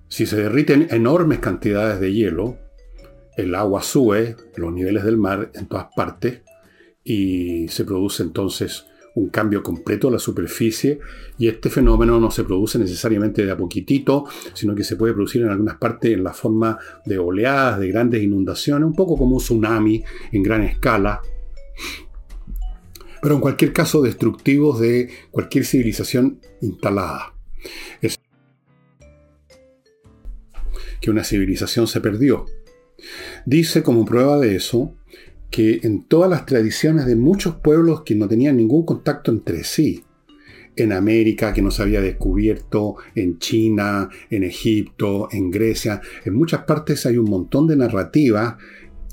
si 0.08 0.26
se 0.26 0.38
derriten 0.38 0.88
enormes 0.90 1.40
cantidades 1.40 2.00
de 2.00 2.12
hielo, 2.12 2.58
el 3.38 3.56
agua 3.56 3.84
sube, 3.84 4.36
los 4.56 4.74
niveles 4.74 5.04
del 5.04 5.18
mar 5.18 5.52
en 5.54 5.68
todas 5.68 5.88
partes, 5.96 6.42
y 7.04 7.68
se 7.70 7.86
produce 7.86 8.24
entonces 8.24 8.86
un 9.16 9.30
cambio 9.30 9.62
completo 9.62 10.08
a 10.08 10.12
la 10.12 10.20
superficie 10.20 11.00
y 11.38 11.48
este 11.48 11.70
fenómeno 11.70 12.20
no 12.20 12.32
se 12.32 12.44
produce 12.44 12.80
necesariamente 12.80 13.46
de 13.46 13.52
a 13.52 13.58
poquitito, 13.58 14.26
sino 14.54 14.74
que 14.74 14.84
se 14.84 14.96
puede 14.96 15.14
producir 15.14 15.42
en 15.42 15.50
algunas 15.50 15.78
partes 15.78 16.14
en 16.14 16.24
la 16.24 16.34
forma 16.34 16.78
de 17.06 17.18
oleadas, 17.18 17.80
de 17.80 17.90
grandes 17.90 18.24
inundaciones, 18.24 18.86
un 18.86 18.96
poco 18.96 19.18
como 19.18 19.36
un 19.36 19.42
tsunami 19.42 20.04
en 20.32 20.44
gran 20.44 20.64
escala, 20.64 21.22
pero 23.22 23.36
en 23.36 23.42
cualquier 23.42 23.72
caso 23.72 24.02
destructivos 24.02 24.80
de 24.80 25.10
cualquier 25.30 25.66
civilización 25.66 26.40
instalada. 26.62 27.34
Que 31.00 31.10
una 31.10 31.24
civilización 31.24 31.88
se 31.88 32.02
perdió. 32.02 32.46
Dice 33.46 33.84
como 33.84 34.06
prueba 34.06 34.38
de 34.38 34.56
eso 34.56 34.94
que 35.52 35.82
en 35.84 36.06
todas 36.06 36.30
las 36.30 36.46
tradiciones 36.46 37.06
de 37.06 37.16
muchos 37.16 37.56
pueblos 37.56 38.02
que 38.02 38.16
no 38.16 38.28
tenían 38.28 38.58
ningún 38.58 38.86
contacto 38.86 39.32
entre 39.32 39.64
sí, 39.64 40.04
en 40.78 40.94
América 40.94 41.54
que 41.54 41.62
no 41.62 41.70
se 41.70 41.84
había 41.84 42.02
descubierto, 42.02 42.96
en 43.14 43.38
China, 43.38 44.10
en 44.30 44.44
Egipto, 44.44 45.28
en 45.32 45.52
Grecia, 45.52 46.02
en 46.24 46.34
muchas 46.34 46.64
partes 46.64 47.06
hay 47.06 47.18
un 47.18 47.30
montón 47.30 47.68
de 47.68 47.76
narrativas 47.76 48.56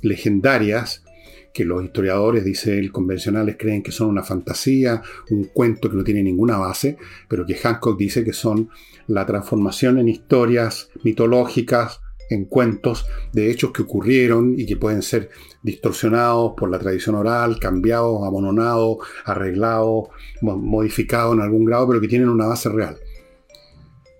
legendarias 0.02 1.04
que 1.52 1.64
los 1.64 1.82
historiadores, 1.82 2.44
dice 2.44 2.78
él, 2.78 2.92
convencionales 2.92 3.56
creen 3.58 3.82
que 3.82 3.90
son 3.90 4.08
una 4.08 4.22
fantasía, 4.22 5.02
un 5.30 5.44
cuento 5.44 5.90
que 5.90 5.96
no 5.96 6.04
tiene 6.04 6.22
ninguna 6.22 6.56
base, 6.56 6.96
pero 7.26 7.44
que 7.44 7.56
Hancock 7.56 7.98
dice 7.98 8.22
que 8.22 8.32
son 8.32 8.70
la 9.08 9.26
transformación 9.26 9.98
en 9.98 10.08
historias 10.08 10.88
mitológicas 11.02 12.00
en 12.30 12.44
cuentos 12.44 13.06
de 13.32 13.50
hechos 13.50 13.72
que 13.72 13.82
ocurrieron 13.82 14.54
y 14.58 14.66
que 14.66 14.76
pueden 14.76 15.02
ser 15.02 15.30
distorsionados 15.62 16.52
por 16.56 16.70
la 16.70 16.78
tradición 16.78 17.14
oral, 17.14 17.58
cambiados, 17.58 18.26
amononados, 18.26 18.98
arreglados, 19.24 20.08
modificados 20.40 21.34
en 21.34 21.42
algún 21.42 21.64
grado, 21.64 21.88
pero 21.88 22.00
que 22.00 22.08
tienen 22.08 22.28
una 22.28 22.46
base 22.46 22.68
real. 22.68 22.96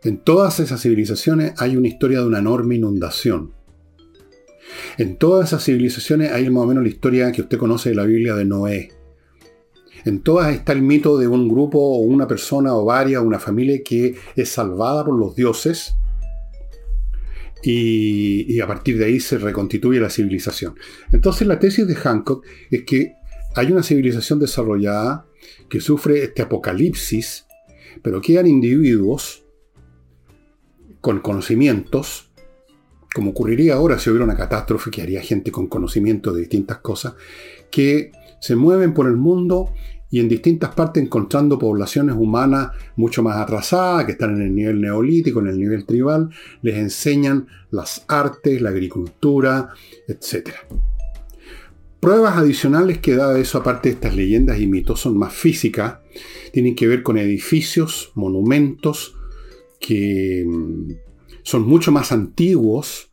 En 0.05 0.19
todas 0.19 0.61
esas 0.61 0.83
civilizaciones 0.83 1.55
hay 1.59 1.77
una 1.77 1.89
historia 1.89 2.21
de 2.21 2.27
una 2.27 2.39
enorme 2.39 2.77
inundación. 2.77 3.53
En 4.97 5.17
todas 5.17 5.49
esas 5.49 5.65
civilizaciones 5.65 6.33
hay 6.33 6.49
más 6.51 6.65
o 6.65 6.67
menos 6.67 6.83
la 6.83 6.89
historia 6.89 7.33
que 7.33 7.43
usted 7.43 7.59
conoce 7.59 7.91
de 7.91 7.95
la 7.95 8.05
Biblia 8.05 8.35
de 8.35 8.45
Noé. 8.45 8.93
En 10.05 10.23
todas 10.23 10.55
está 10.55 10.73
el 10.73 10.83
mito 10.83 11.19
de 11.19 11.27
un 11.27 11.49
grupo 11.49 11.79
o 11.79 11.99
una 11.99 12.27
persona 12.27 12.75
o 12.75 12.85
varias, 12.85 13.23
una 13.23 13.39
familia 13.39 13.83
que 13.85 14.15
es 14.37 14.49
salvada 14.49 15.05
por 15.05 15.19
los 15.19 15.35
dioses 15.35 15.95
y, 17.63 18.61
a 18.61 18.67
partir 18.67 18.99
de 18.99 19.07
ahí 19.07 19.21
se 19.21 19.39
reconstituye 19.39 20.01
la 20.01 20.11
civilización. 20.11 20.75
Entonces 21.13 21.47
la 21.47 21.59
tesis 21.59 21.87
de 21.87 21.95
Hancock 21.95 22.45
es 22.71 22.85
que 22.85 23.15
hay 23.55 23.73
una 23.73 23.83
civilización 23.83 24.39
desarrollada 24.39 25.27
que 25.69 25.81
sufre 25.81 26.23
este 26.23 26.43
apocalipsis, 26.43 27.47
pero 28.03 28.21
quedan 28.21 28.47
individuos 28.47 29.45
con 31.01 31.21
conocimientos, 31.21 32.31
como 33.15 33.31
ocurriría 33.31 33.75
ahora 33.75 33.99
si 33.99 34.11
hubiera 34.11 34.25
una 34.25 34.37
catástrofe 34.37 34.91
que 34.91 35.03
haría 35.03 35.23
gente 35.23 35.51
con 35.51 35.67
conocimiento 35.67 36.33
de 36.33 36.41
distintas 36.41 36.79
cosas, 36.79 37.15
que 37.71 38.13
se 38.41 38.57
mueven 38.57 38.95
por 38.95 39.07
el 39.07 39.17
mundo 39.17 39.73
y 40.11 40.21
en 40.21 40.29
distintas 40.29 40.75
partes 40.75 41.03
encontrando 41.03 41.59
poblaciones 41.59 42.17
humanas 42.17 42.71
mucho 42.97 43.23
más 43.23 43.37
atrasadas, 43.37 44.07
que 44.07 44.13
están 44.13 44.37
en 44.37 44.43
el 44.43 44.55
nivel 44.55 44.81
neolítico, 44.81 45.41
en 45.41 45.49
el 45.49 45.59
nivel 45.59 45.85
tribal, 45.85 46.31
les 46.63 46.77
enseñan 46.77 47.47
las 47.71 48.05
artes, 48.09 48.63
la 48.63 48.71
agricultura, 48.71 49.71
etc. 50.07 50.51
Pruebas 52.01 52.37
adicionales 52.37 52.99
que 52.99 53.17
da 53.17 53.39
eso, 53.39 53.59
aparte 53.59 53.91
de 53.91 53.97
estas 53.97 54.17
leyendas 54.17 54.59
y 54.61 54.67
mitos, 54.67 55.01
son 55.01 55.19
más 55.19 55.35
físicas, 55.35 55.99
tienen 56.53 56.75
que 56.75 56.87
ver 56.87 57.03
con 57.03 57.19
edificios, 57.19 58.13
monumentos, 58.15 59.15
que 59.79 60.45
mm, 60.47 60.93
son 61.43 61.67
mucho 61.67 61.93
más 61.93 62.13
antiguos 62.13 63.11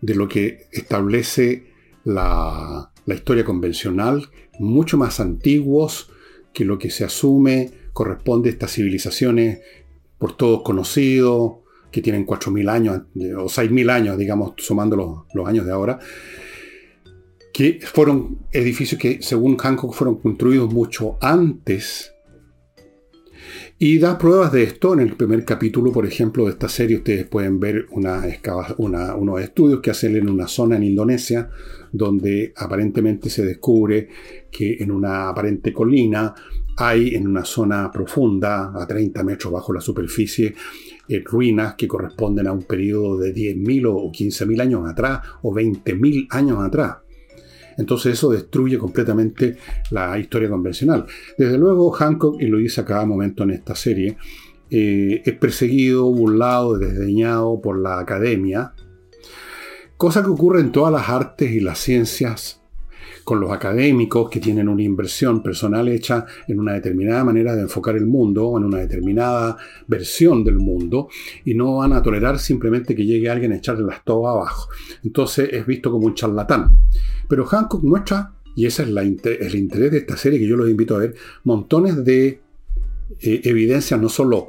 de 0.00 0.14
lo 0.14 0.28
que 0.28 0.68
establece 0.72 1.72
la, 2.04 2.92
la 3.04 3.14
historia 3.14 3.44
convencional, 3.44 4.30
mucho 4.58 4.96
más 4.96 5.20
antiguos, 5.20 6.10
que 6.54 6.64
lo 6.64 6.78
que 6.78 6.88
se 6.88 7.04
asume 7.04 7.70
corresponde 7.92 8.48
a 8.48 8.52
estas 8.52 8.72
civilizaciones 8.72 9.60
por 10.16 10.36
todos 10.36 10.62
conocidos, 10.62 11.56
que 11.94 12.00
tienen 12.00 12.26
4.000 12.26 12.70
años 12.70 13.02
o 13.36 13.44
6.000 13.44 13.90
años, 13.90 14.18
digamos, 14.18 14.54
sumando 14.56 15.26
los, 15.32 15.46
años 15.46 15.66
de 15.66 15.72
ahora, 15.72 15.98
que 17.52 17.78
fueron 17.80 18.38
edificios 18.50 19.00
que, 19.00 19.22
según 19.22 19.56
Hancock, 19.56 19.94
fueron 19.94 20.16
construidos 20.16 20.72
mucho 20.72 21.18
antes. 21.20 22.12
Y 23.78 23.98
da 23.98 24.18
pruebas 24.18 24.50
de 24.50 24.64
esto 24.64 24.94
en 24.94 25.00
el 25.00 25.14
primer 25.14 25.44
capítulo, 25.44 25.92
por 25.92 26.04
ejemplo, 26.06 26.46
de 26.46 26.52
esta 26.52 26.68
serie. 26.68 26.96
Ustedes 26.96 27.26
pueden 27.26 27.60
ver 27.60 27.86
una, 27.90 28.24
unos 28.78 29.40
estudios 29.40 29.80
que 29.80 29.90
hacen 29.90 30.16
en 30.16 30.28
una 30.28 30.48
zona 30.48 30.76
en 30.76 30.82
Indonesia, 30.82 31.48
donde 31.94 32.52
aparentemente 32.56 33.30
se 33.30 33.44
descubre 33.46 34.08
que 34.50 34.78
en 34.80 34.90
una 34.90 35.28
aparente 35.28 35.72
colina 35.72 36.34
hay 36.76 37.14
en 37.14 37.28
una 37.28 37.44
zona 37.44 37.88
profunda, 37.88 38.72
a 38.74 38.84
30 38.84 39.22
metros 39.22 39.52
bajo 39.52 39.72
la 39.72 39.80
superficie, 39.80 40.52
eh, 41.08 41.22
ruinas 41.24 41.76
que 41.76 41.86
corresponden 41.86 42.48
a 42.48 42.52
un 42.52 42.64
periodo 42.64 43.18
de 43.18 43.32
10.000 43.32 43.86
o 43.86 44.10
15.000 44.10 44.60
años 44.60 44.90
atrás 44.90 45.20
o 45.42 45.54
20.000 45.54 46.26
años 46.30 46.58
atrás. 46.60 46.96
Entonces 47.78 48.14
eso 48.14 48.30
destruye 48.30 48.76
completamente 48.76 49.56
la 49.92 50.18
historia 50.18 50.48
convencional. 50.48 51.06
Desde 51.38 51.56
luego 51.58 51.92
Hancock, 51.92 52.40
y 52.40 52.46
lo 52.46 52.58
dice 52.58 52.80
a 52.80 52.84
cada 52.84 53.06
momento 53.06 53.44
en 53.44 53.50
esta 53.50 53.76
serie, 53.76 54.16
eh, 54.68 55.22
es 55.24 55.34
perseguido, 55.34 56.10
burlado, 56.10 56.76
desdeñado 56.76 57.60
por 57.60 57.78
la 57.78 58.00
academia, 58.00 58.72
cosa 60.04 60.22
que 60.22 60.28
ocurre 60.28 60.60
en 60.60 60.70
todas 60.70 60.92
las 60.92 61.08
artes 61.08 61.50
y 61.50 61.60
las 61.60 61.78
ciencias 61.78 62.60
con 63.24 63.40
los 63.40 63.50
académicos 63.50 64.28
que 64.28 64.38
tienen 64.38 64.68
una 64.68 64.82
inversión 64.82 65.42
personal 65.42 65.88
hecha 65.88 66.26
en 66.46 66.60
una 66.60 66.74
determinada 66.74 67.24
manera 67.24 67.56
de 67.56 67.62
enfocar 67.62 67.96
el 67.96 68.04
mundo, 68.04 68.52
en 68.58 68.64
una 68.64 68.80
determinada 68.80 69.56
versión 69.86 70.44
del 70.44 70.56
mundo, 70.56 71.08
y 71.46 71.54
no 71.54 71.76
van 71.76 71.94
a 71.94 72.02
tolerar 72.02 72.38
simplemente 72.38 72.94
que 72.94 73.06
llegue 73.06 73.30
alguien 73.30 73.52
a 73.52 73.56
echarle 73.56 73.86
las 73.86 74.04
tobas 74.04 74.34
abajo. 74.34 74.68
Entonces 75.02 75.48
es 75.50 75.64
visto 75.64 75.90
como 75.90 76.04
un 76.04 76.14
charlatán. 76.14 76.70
Pero 77.26 77.46
Hancock 77.46 77.82
muestra, 77.82 78.34
y 78.54 78.66
ese 78.66 78.82
es 78.82 78.88
el 78.90 79.54
interés 79.54 79.90
de 79.90 79.96
esta 79.96 80.18
serie 80.18 80.38
que 80.38 80.46
yo 80.46 80.58
los 80.58 80.68
invito 80.68 80.96
a 80.96 80.98
ver, 80.98 81.14
montones 81.44 82.04
de 82.04 82.42
eh, 83.22 83.40
evidencias, 83.42 83.98
no 83.98 84.10
solo 84.10 84.48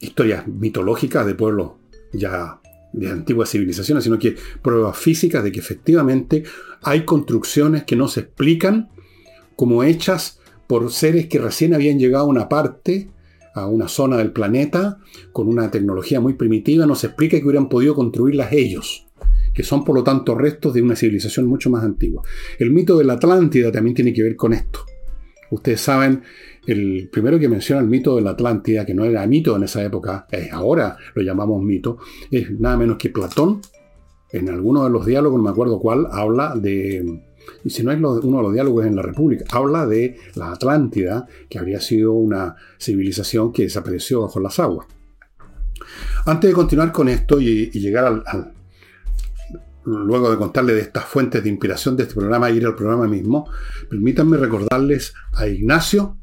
historias 0.00 0.48
mitológicas 0.48 1.26
de 1.26 1.34
pueblos 1.34 1.72
ya 2.14 2.60
de 2.94 3.10
antiguas 3.10 3.50
civilizaciones, 3.50 4.04
sino 4.04 4.18
que 4.18 4.36
pruebas 4.62 4.96
físicas 4.96 5.42
de 5.42 5.52
que 5.52 5.60
efectivamente 5.60 6.44
hay 6.82 7.04
construcciones 7.04 7.84
que 7.84 7.96
no 7.96 8.08
se 8.08 8.20
explican 8.20 8.88
como 9.56 9.82
hechas 9.82 10.38
por 10.66 10.90
seres 10.90 11.26
que 11.26 11.38
recién 11.38 11.74
habían 11.74 11.98
llegado 11.98 12.24
a 12.24 12.28
una 12.28 12.48
parte, 12.48 13.08
a 13.54 13.66
una 13.66 13.88
zona 13.88 14.16
del 14.16 14.32
planeta, 14.32 14.98
con 15.32 15.48
una 15.48 15.70
tecnología 15.70 16.20
muy 16.20 16.34
primitiva, 16.34 16.86
no 16.86 16.94
se 16.94 17.08
explica 17.08 17.38
que 17.38 17.44
hubieran 17.44 17.68
podido 17.68 17.94
construirlas 17.94 18.52
ellos, 18.52 19.06
que 19.52 19.62
son 19.62 19.84
por 19.84 19.96
lo 19.96 20.04
tanto 20.04 20.34
restos 20.34 20.72
de 20.74 20.82
una 20.82 20.96
civilización 20.96 21.46
mucho 21.46 21.70
más 21.70 21.84
antigua. 21.84 22.22
El 22.58 22.70
mito 22.70 22.96
de 22.96 23.04
la 23.04 23.14
Atlántida 23.14 23.70
también 23.70 23.94
tiene 23.94 24.12
que 24.12 24.22
ver 24.22 24.36
con 24.36 24.52
esto. 24.52 24.86
Ustedes 25.54 25.80
saben 25.80 26.22
el 26.66 27.08
primero 27.12 27.38
que 27.38 27.48
menciona 27.48 27.80
el 27.80 27.88
mito 27.88 28.16
de 28.16 28.22
la 28.22 28.30
Atlántida, 28.30 28.84
que 28.84 28.94
no 28.94 29.04
era 29.04 29.26
mito 29.26 29.56
en 29.56 29.62
esa 29.62 29.82
época, 29.84 30.26
es 30.30 30.52
ahora 30.52 30.96
lo 31.14 31.22
llamamos 31.22 31.62
mito, 31.62 31.98
es 32.30 32.50
nada 32.58 32.76
menos 32.76 32.96
que 32.96 33.10
Platón. 33.10 33.60
En 34.32 34.48
alguno 34.48 34.82
de 34.82 34.90
los 34.90 35.06
diálogos, 35.06 35.38
no 35.38 35.44
me 35.44 35.50
acuerdo 35.50 35.78
cuál, 35.78 36.08
habla 36.10 36.56
de, 36.56 37.22
y 37.62 37.70
si 37.70 37.84
no 37.84 37.92
es 37.92 37.98
uno 37.98 38.38
de 38.38 38.42
los 38.42 38.52
diálogos 38.52 38.84
en 38.84 38.96
la 38.96 39.02
República, 39.02 39.44
habla 39.52 39.86
de 39.86 40.16
la 40.34 40.50
Atlántida, 40.50 41.26
que 41.48 41.60
habría 41.60 41.80
sido 41.80 42.14
una 42.14 42.56
civilización 42.76 43.52
que 43.52 43.62
desapareció 43.62 44.22
bajo 44.22 44.40
las 44.40 44.58
aguas. 44.58 44.88
Antes 46.26 46.50
de 46.50 46.54
continuar 46.54 46.90
con 46.90 47.08
esto 47.08 47.40
y, 47.40 47.70
llegar 47.70 48.06
al, 48.06 48.53
luego 49.84 50.30
de 50.30 50.36
contarle 50.36 50.74
de 50.74 50.80
estas 50.80 51.04
fuentes 51.04 51.42
de 51.42 51.50
inspiración 51.50 51.96
de 51.96 52.04
este 52.04 52.14
programa 52.14 52.48
e 52.48 52.54
ir 52.54 52.66
al 52.66 52.74
programa 52.74 53.06
mismo, 53.06 53.48
permítanme 53.88 54.36
recordarles 54.36 55.14
a 55.32 55.46
Ignacio, 55.46 56.16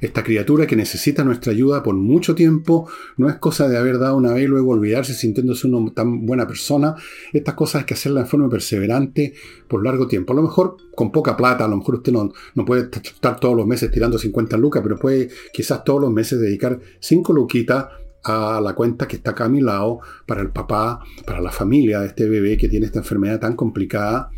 esta 0.00 0.22
criatura 0.22 0.66
que 0.66 0.76
necesita 0.76 1.24
nuestra 1.24 1.52
ayuda 1.52 1.82
por 1.82 1.94
mucho 1.94 2.34
tiempo, 2.34 2.88
no 3.16 3.28
es 3.28 3.36
cosa 3.36 3.68
de 3.68 3.76
haber 3.76 3.98
dado 3.98 4.16
una 4.16 4.32
vez 4.32 4.44
y 4.44 4.46
luego 4.46 4.70
olvidarse 4.70 5.14
sintiéndose 5.14 5.66
una 5.66 5.92
tan 5.92 6.24
buena 6.24 6.46
persona. 6.46 6.94
Estas 7.32 7.54
cosas 7.54 7.80
hay 7.80 7.86
que 7.86 7.94
hacerlas 7.94 8.24
en 8.24 8.30
forma 8.30 8.48
perseverante 8.48 9.34
por 9.66 9.84
largo 9.84 10.06
tiempo. 10.06 10.32
A 10.32 10.36
lo 10.36 10.42
mejor 10.42 10.76
con 10.94 11.10
poca 11.10 11.36
plata, 11.36 11.64
a 11.64 11.68
lo 11.68 11.78
mejor 11.78 11.96
usted 11.96 12.12
no, 12.12 12.32
no 12.54 12.64
puede 12.64 12.82
estar 12.82 13.40
todos 13.40 13.56
los 13.56 13.66
meses 13.66 13.90
tirando 13.90 14.18
50 14.18 14.56
lucas, 14.56 14.82
pero 14.82 14.98
puede 14.98 15.30
quizás 15.52 15.82
todos 15.82 16.00
los 16.00 16.12
meses 16.12 16.40
dedicar 16.40 16.78
5 17.00 17.32
luquitas 17.32 17.86
a 18.24 18.60
la 18.60 18.74
cuenta 18.74 19.06
que 19.06 19.16
está 19.16 19.30
acá 19.30 19.44
a 19.44 19.48
mi 19.48 19.60
lado 19.60 20.00
para 20.26 20.42
el 20.42 20.50
papá, 20.50 21.00
para 21.26 21.40
la 21.40 21.50
familia 21.50 22.00
de 22.00 22.08
este 22.08 22.28
bebé 22.28 22.56
que 22.56 22.68
tiene 22.68 22.86
esta 22.86 22.98
enfermedad 22.98 23.40
tan 23.40 23.56
complicada. 23.56 24.30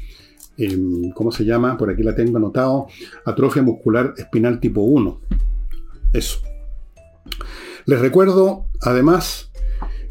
Em, 0.57 1.11
¿Cómo 1.13 1.33
se 1.33 1.45
llama? 1.45 1.77
Por 1.77 1.91
aquí 1.91 2.03
la 2.03 2.15
tengo 2.15 2.37
anotado. 2.37 2.87
Atrofia 3.25 3.63
muscular 3.63 4.15
espinal 4.17 4.61
tipo 4.61 4.83
1. 4.83 5.21
Eso. 6.13 6.41
Les 7.87 7.99
recuerdo, 7.99 8.67
además, 8.83 9.51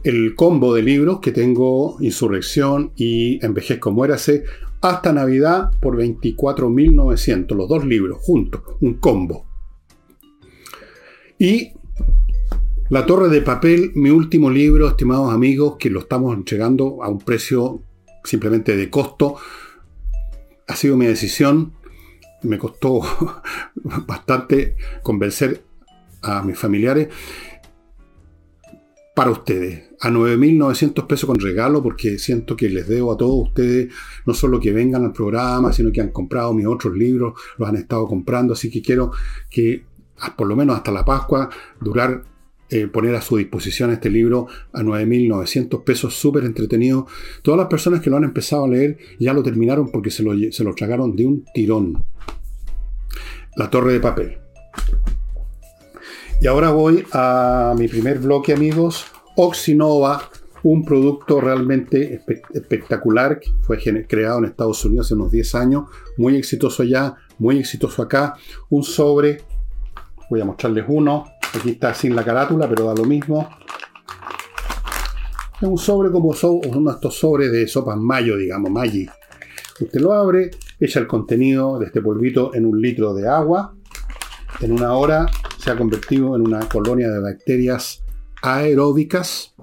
el 0.04 0.36
combo 0.36 0.74
de 0.74 0.82
libros 0.82 1.20
que 1.20 1.32
tengo, 1.32 1.98
Insurrección 2.00 2.92
y 2.96 3.44
Envejezco 3.46 3.92
Muérase, 3.92 4.44
hasta 4.82 5.12
Navidad 5.12 5.72
por 5.82 5.98
24.900, 5.98 7.56
los 7.56 7.68
dos 7.70 7.86
libros 7.86 8.20
juntos, 8.22 8.62
un 8.82 8.96
combo. 8.96 9.46
Y 11.38 11.74
La 12.90 13.06
Torre 13.06 13.30
de 13.30 13.44
Papel, 13.44 13.92
mi 13.94 14.10
último 14.10 14.50
libro, 14.50 14.88
estimados 14.88 15.32
amigos, 15.32 15.76
que 15.78 15.92
lo 15.92 16.00
estamos 16.00 16.36
entregando 16.36 17.04
a 17.04 17.08
un 17.08 17.20
precio 17.20 17.84
simplemente 18.24 18.76
de 18.76 18.90
costo. 18.90 19.36
Ha 20.68 20.76
sido 20.76 20.98
mi 20.98 21.06
decisión, 21.06 21.74
me 22.42 22.58
costó 22.58 23.02
bastante 24.08 24.76
convencer 25.04 25.64
a 26.24 26.42
mis 26.42 26.58
familiares 26.58 27.10
para 29.14 29.30
ustedes. 29.30 29.92
A 30.00 30.10
9.900 30.10 31.06
pesos 31.06 31.28
con 31.28 31.40
regalo 31.40 31.84
porque 31.84 32.18
siento 32.18 32.56
que 32.56 32.70
les 32.70 32.88
debo 32.88 33.12
a 33.12 33.18
todos 33.18 33.50
ustedes 33.50 33.94
no 34.26 34.34
solo 34.34 34.60
que 34.60 34.72
vengan 34.72 35.06
al 35.06 35.14
programa, 35.14 35.72
sino 35.74 35.92
que 35.92 36.02
han 36.02 36.10
comprado 36.10 36.56
mis 36.56 36.66
otros 36.66 36.98
libros, 36.98 37.40
los 37.60 37.70
han 37.70 37.76
estado 37.76 38.08
comprando, 38.08 38.54
así 38.54 38.72
que 38.72 38.82
quiero 38.82 39.12
que 39.48 39.86
por 40.36 40.48
lo 40.48 40.56
menos 40.56 40.76
hasta 40.76 40.92
la 40.92 41.06
Pascua 41.06 41.52
durar 41.80 42.39
eh, 42.70 42.88
poner 42.88 43.16
a 43.16 43.22
su 43.22 43.38
disposición 43.38 43.92
este 43.92 44.10
libro 44.10 44.48
a 44.74 44.82
9.900 44.82 45.84
pesos, 45.84 46.14
súper 46.16 46.44
entretenido. 46.44 47.08
Todas 47.42 47.58
las 47.58 47.68
personas 47.68 48.02
que 48.02 48.10
lo 48.10 48.18
han 48.18 48.24
empezado 48.24 48.66
a 48.66 48.68
leer 48.68 48.98
ya 49.20 49.34
lo 49.34 49.44
terminaron 49.44 49.92
porque 49.92 50.12
se 50.12 50.24
lo, 50.24 50.34
se 50.52 50.64
lo 50.64 50.76
tragaron 50.76 51.16
de 51.16 51.26
un 51.26 51.46
tirón. 51.54 52.04
La 53.56 53.70
torre 53.70 53.94
de 53.94 54.00
papel. 54.00 54.38
Y 56.42 56.48
ahora 56.48 56.72
voy 56.72 57.04
a 57.12 57.76
mi 57.78 57.88
primer 57.88 58.20
bloque, 58.20 58.54
amigos. 58.54 59.08
Oxinova, 59.36 60.30
un 60.64 60.86
producto 60.86 61.42
realmente 61.42 62.22
espectacular 62.54 63.40
que 63.40 63.50
fue 63.62 63.78
creado 64.08 64.40
en 64.40 64.46
Estados 64.46 64.84
Unidos 64.86 65.08
hace 65.08 65.16
unos 65.16 65.32
10 65.32 65.56
años, 65.56 65.84
muy 66.18 66.36
exitoso 66.36 66.84
allá, 66.84 67.16
muy 67.38 67.58
exitoso 67.58 68.02
acá. 68.02 68.36
Un 68.70 68.84
sobre, 68.84 69.42
voy 70.30 70.42
a 70.42 70.46
mostrarles 70.46 70.86
uno. 70.88 71.26
Aquí 71.54 71.72
está 71.72 71.94
sin 71.94 72.16
la 72.16 72.24
carátula, 72.24 72.70
pero 72.70 72.86
da 72.86 72.94
lo 72.94 73.06
mismo. 73.06 73.50
Es 75.62 75.68
un 75.68 75.78
sobre 75.78 76.12
como 76.12 76.30
uno 76.30 76.90
de 76.90 76.96
estos 76.96 77.16
sobres 77.18 77.52
de 77.52 77.68
sopas 77.68 77.98
mayo, 77.98 78.38
digamos, 78.38 78.72
Maggi. 78.72 79.08
Usted 79.82 80.00
lo 80.00 80.14
abre, 80.14 80.52
echa 80.80 81.00
el 81.00 81.08
contenido 81.08 81.80
de 81.80 81.88
este 81.88 82.02
polvito 82.02 82.54
en 82.54 82.66
un 82.66 82.82
litro 82.82 83.14
de 83.14 83.28
agua. 83.28 83.76
En 84.62 84.72
una 84.72 84.94
hora 84.94 85.26
se 85.58 85.72
ha 85.72 85.78
convertido 85.78 86.36
en 86.36 86.42
una 86.42 86.60
colonia 86.70 87.10
de 87.10 87.20
bacterias 87.20 88.04
aeróbicas. 88.42 89.54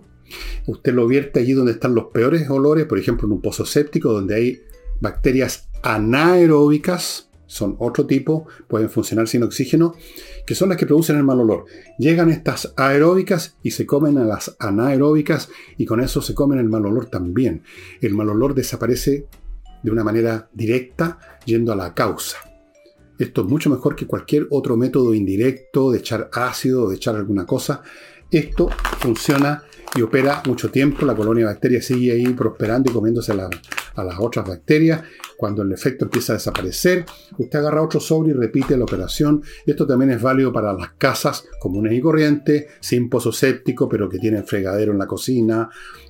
Usted 0.67 0.93
lo 0.93 1.07
vierte 1.07 1.41
allí 1.41 1.53
donde 1.53 1.73
están 1.73 1.95
los 1.95 2.07
peores 2.07 2.49
olores, 2.51 2.87
por 2.87 2.99
ejemplo 2.99 3.27
en 3.27 3.33
un 3.33 3.41
pozo 3.41 3.65
séptico 3.65 4.13
donde 4.13 4.35
hay 4.35 4.61
bacterias 5.01 5.69
anaeróbicas, 5.83 7.26
son 7.47 7.77
otro 7.79 8.07
tipo, 8.07 8.47
pueden 8.69 8.91
funcionar 8.91 9.29
sin 9.29 9.43
oxígeno, 9.43 9.95
que 10.47 10.55
son 10.55 10.69
las 10.69 10.79
que 10.79 10.87
producen 10.87 11.17
el 11.17 11.25
mal 11.25 11.41
olor. 11.41 11.65
Llegan 11.99 12.31
estas 12.31 12.73
aeróbicas 12.77 13.57
y 13.63 13.71
se 13.71 13.87
comen 13.87 14.19
a 14.19 14.25
las 14.25 14.57
anaeróbicas 14.59 15.49
y 15.77 15.87
con 15.87 16.01
eso 16.01 16.21
se 16.21 16.35
comen 16.35 16.59
el 16.59 16.69
mal 16.69 16.87
olor 16.87 17.07
también. 17.07 17.63
El 18.01 18.15
mal 18.15 18.29
olor 18.29 18.55
desaparece 18.55 19.27
de 19.83 19.91
una 19.91 20.05
manera 20.05 20.49
directa 20.53 21.19
yendo 21.45 21.73
a 21.73 21.77
la 21.77 21.95
causa. 21.95 22.39
Esto 23.19 23.43
es 23.43 23.47
mucho 23.47 23.71
mejor 23.71 23.97
que 23.97 24.07
cualquier 24.07 24.47
otro 24.51 24.77
método 24.77 25.15
indirecto 25.15 25.91
de 25.91 25.99
echar 25.99 26.29
ácido, 26.33 26.89
de 26.89 26.97
echar 26.97 27.17
alguna 27.17 27.47
cosa. 27.47 27.83
Esto 28.31 28.69
funciona 28.99 29.63
y 29.95 30.03
opera 30.03 30.43
mucho 30.47 30.71
tiempo. 30.71 31.07
La 31.07 31.15
colonia 31.15 31.47
de 31.47 31.53
bacterias 31.53 31.87
sigue 31.87 32.13
ahí 32.13 32.27
prosperando 32.35 32.91
y 32.91 32.93
comiéndose 32.93 33.33
a 33.33 34.05
las 34.05 34.19
otras 34.19 34.47
bacterias. 34.47 35.03
Cuando 35.37 35.63
el 35.63 35.73
efecto 35.73 36.07
empieza 36.07 36.33
a 36.33 36.37
desaparecer, 36.37 37.05
usted 37.39 37.59
agarra 37.59 37.83
otro 37.83 38.01
sobre 38.01 38.31
y 38.31 38.33
repite 38.33 38.77
la 38.77 38.85
operación. 38.85 39.43
Esto 39.67 39.87
también 39.87 40.13
es 40.13 40.23
válido 40.23 40.53
para 40.53 40.73
las 40.73 40.93
casas 40.93 41.45
comunes 41.61 41.93
y 41.93 42.01
corrientes, 42.01 42.67
sin 42.81 43.09
pozo 43.11 43.33
séptico, 43.33 43.89
pero 43.89 44.09
que 44.09 44.19
tienen 44.19 44.47
fregadero 44.47 44.93
en 44.93 44.99
la 44.99 45.07
cocina, 45.07 45.69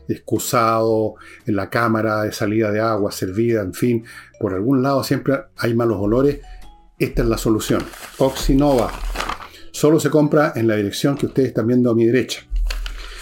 excusado 0.09 1.15
en 1.47 1.57
la 1.57 1.69
cámara 1.69 2.23
de 2.23 2.33
salida 2.33 2.71
de 2.71 2.81
agua, 2.81 3.11
servida, 3.11 3.63
en 3.63 3.75
fin. 3.75 4.05
Por 4.39 4.55
algún 4.55 4.83
lado 4.83 5.03
siempre 5.03 5.35
hay 5.57 5.75
malos 5.75 5.99
olores 5.99 6.41
esta 6.99 7.23
es 7.23 7.29
la 7.29 7.37
solución. 7.37 7.83
Oxinova. 8.19 8.91
Solo 9.71 10.01
se 10.01 10.09
compra 10.09 10.55
en 10.57 10.67
la 10.67 10.77
dirección 10.77 11.17
que 11.17 11.27
ustedes 11.27 11.49
están 11.49 11.67
viendo 11.67 11.91
a 11.91 11.95
mi 11.95 12.07
derecha. 12.07 12.41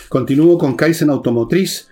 Continúo 0.08 0.56
con 0.58 0.76
Kaizen 0.76 1.10
Automotriz, 1.10 1.88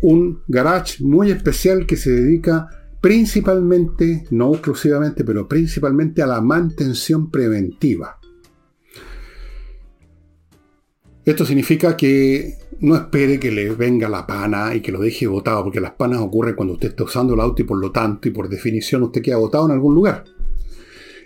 un 0.00 0.42
garage 0.48 1.04
muy 1.04 1.30
especial 1.30 1.84
que 1.86 1.98
se 1.98 2.10
dedica 2.10 2.68
principalmente, 3.04 4.24
no 4.30 4.54
exclusivamente, 4.54 5.24
pero 5.24 5.46
principalmente 5.46 6.22
a 6.22 6.26
la 6.26 6.40
mantención 6.40 7.30
preventiva. 7.30 8.18
Esto 11.22 11.44
significa 11.44 11.98
que 11.98 12.54
no 12.80 12.96
espere 12.96 13.38
que 13.38 13.50
le 13.50 13.72
venga 13.72 14.08
la 14.08 14.26
pana 14.26 14.74
y 14.74 14.80
que 14.80 14.90
lo 14.90 15.00
deje 15.00 15.26
botado, 15.26 15.64
porque 15.64 15.82
las 15.82 15.90
panas 15.90 16.20
ocurren 16.20 16.54
cuando 16.54 16.72
usted 16.72 16.88
está 16.88 17.04
usando 17.04 17.34
el 17.34 17.40
auto 17.40 17.60
y 17.60 17.66
por 17.66 17.78
lo 17.78 17.92
tanto 17.92 18.26
y 18.26 18.30
por 18.30 18.48
definición 18.48 19.02
usted 19.02 19.20
queda 19.20 19.36
botado 19.36 19.66
en 19.66 19.72
algún 19.72 19.94
lugar. 19.94 20.24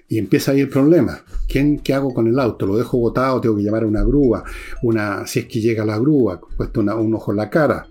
Y 0.08 0.18
empieza 0.18 0.50
ahí 0.50 0.58
el 0.58 0.68
problema. 0.68 1.22
¿Quién, 1.46 1.78
¿Qué 1.78 1.94
hago 1.94 2.12
con 2.12 2.26
el 2.26 2.40
auto? 2.40 2.66
¿Lo 2.66 2.76
dejo 2.76 2.98
botado? 2.98 3.40
¿Tengo 3.40 3.54
que 3.54 3.62
llamar 3.62 3.84
a 3.84 3.86
una 3.86 4.02
grúa? 4.02 4.42
Una, 4.82 5.28
si 5.28 5.38
es 5.38 5.46
que 5.46 5.60
llega 5.60 5.84
la 5.84 6.00
grúa, 6.00 6.40
puesto 6.56 6.80
un 6.80 7.14
ojo 7.14 7.30
en 7.30 7.36
la 7.36 7.48
cara. 7.48 7.86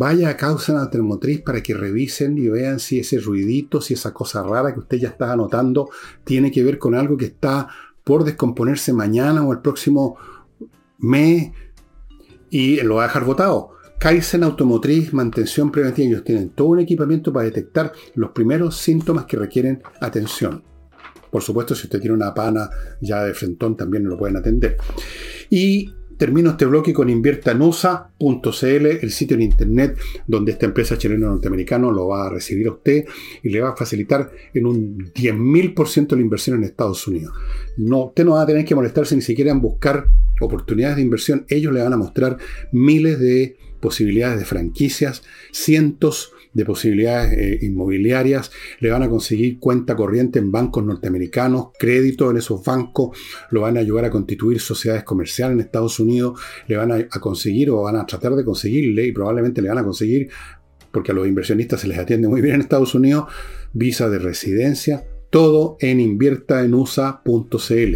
Vaya 0.00 0.28
a 0.28 0.36
causa 0.36 0.74
la 0.74 0.88
termotriz 0.88 1.40
para 1.40 1.60
que 1.60 1.74
revisen 1.74 2.38
y 2.38 2.48
vean 2.48 2.78
si 2.78 3.00
ese 3.00 3.18
ruidito, 3.18 3.80
si 3.80 3.94
esa 3.94 4.14
cosa 4.14 4.44
rara 4.44 4.72
que 4.72 4.78
usted 4.78 4.98
ya 4.98 5.08
está 5.08 5.32
anotando, 5.32 5.90
tiene 6.22 6.52
que 6.52 6.62
ver 6.62 6.78
con 6.78 6.94
algo 6.94 7.16
que 7.16 7.24
está 7.24 7.66
por 8.04 8.22
descomponerse 8.22 8.92
mañana 8.92 9.44
o 9.44 9.52
el 9.52 9.58
próximo 9.58 10.16
mes 10.98 11.50
y 12.48 12.80
lo 12.82 12.94
va 12.94 13.02
a 13.02 13.06
dejar 13.08 13.24
votado. 13.24 13.70
Kaizen 13.98 14.44
Automotriz, 14.44 15.12
mantención 15.12 15.72
preventiva. 15.72 16.10
Ellos 16.10 16.22
tienen 16.22 16.50
todo 16.50 16.68
un 16.68 16.78
equipamiento 16.78 17.32
para 17.32 17.46
detectar 17.46 17.90
los 18.14 18.30
primeros 18.30 18.76
síntomas 18.76 19.24
que 19.24 19.36
requieren 19.36 19.82
atención. 20.00 20.62
Por 21.28 21.42
supuesto, 21.42 21.74
si 21.74 21.88
usted 21.88 21.98
tiene 21.98 22.14
una 22.14 22.32
pana 22.32 22.70
ya 23.00 23.24
de 23.24 23.34
frentón, 23.34 23.76
también 23.76 24.04
lo 24.04 24.16
pueden 24.16 24.36
atender. 24.36 24.76
Y 25.50 25.92
termino 26.18 26.50
este 26.50 26.66
bloque 26.66 26.92
con 26.92 27.08
inviertanusa.cl, 27.08 28.86
el 28.86 29.10
sitio 29.10 29.36
en 29.36 29.42
internet 29.42 29.98
donde 30.26 30.52
esta 30.52 30.66
empresa 30.66 30.98
chilena 30.98 31.28
norteamericana 31.28 31.90
lo 31.90 32.08
va 32.08 32.26
a 32.26 32.30
recibir 32.30 32.66
a 32.66 32.72
usted 32.72 33.06
y 33.42 33.48
le 33.48 33.60
va 33.60 33.70
a 33.70 33.76
facilitar 33.76 34.30
en 34.52 34.66
un 34.66 35.12
10.000% 35.14 36.14
la 36.14 36.20
inversión 36.20 36.58
en 36.58 36.64
Estados 36.64 37.06
Unidos. 37.06 37.32
No, 37.78 38.06
usted 38.06 38.24
no 38.24 38.32
va 38.32 38.42
a 38.42 38.46
tener 38.46 38.64
que 38.64 38.74
molestarse 38.74 39.14
ni 39.14 39.22
siquiera 39.22 39.52
en 39.52 39.60
buscar 39.60 40.08
oportunidades 40.40 40.96
de 40.96 41.02
inversión, 41.02 41.46
ellos 41.48 41.72
le 41.72 41.82
van 41.82 41.92
a 41.92 41.96
mostrar 41.96 42.36
miles 42.72 43.18
de 43.18 43.56
posibilidades 43.80 44.38
de 44.38 44.44
franquicias, 44.44 45.22
cientos 45.52 46.32
de 46.52 46.64
posibilidades 46.64 47.32
eh, 47.32 47.58
inmobiliarias, 47.62 48.50
le 48.80 48.90
van 48.90 49.02
a 49.02 49.08
conseguir 49.08 49.58
cuenta 49.58 49.96
corriente 49.96 50.38
en 50.38 50.50
bancos 50.50 50.84
norteamericanos, 50.84 51.68
crédito 51.78 52.30
en 52.30 52.38
esos 52.38 52.64
bancos, 52.64 53.18
lo 53.50 53.62
van 53.62 53.76
a 53.76 53.80
ayudar 53.80 54.04
a 54.06 54.10
constituir 54.10 54.60
sociedades 54.60 55.04
comerciales 55.04 55.54
en 55.54 55.60
Estados 55.60 56.00
Unidos, 56.00 56.40
le 56.66 56.76
van 56.76 56.92
a, 56.92 56.96
a 56.96 57.20
conseguir 57.20 57.70
o 57.70 57.82
van 57.82 57.96
a 57.96 58.06
tratar 58.06 58.34
de 58.34 58.44
conseguirle 58.44 59.06
y 59.06 59.12
probablemente 59.12 59.62
le 59.62 59.68
van 59.68 59.78
a 59.78 59.84
conseguir, 59.84 60.28
porque 60.90 61.12
a 61.12 61.14
los 61.14 61.26
inversionistas 61.26 61.80
se 61.80 61.88
les 61.88 61.98
atiende 61.98 62.28
muy 62.28 62.40
bien 62.40 62.56
en 62.56 62.60
Estados 62.62 62.94
Unidos, 62.94 63.26
visa 63.72 64.08
de 64.08 64.18
residencia, 64.18 65.04
todo 65.30 65.76
en 65.80 66.00
inviertaenusa.cl. 66.00 67.94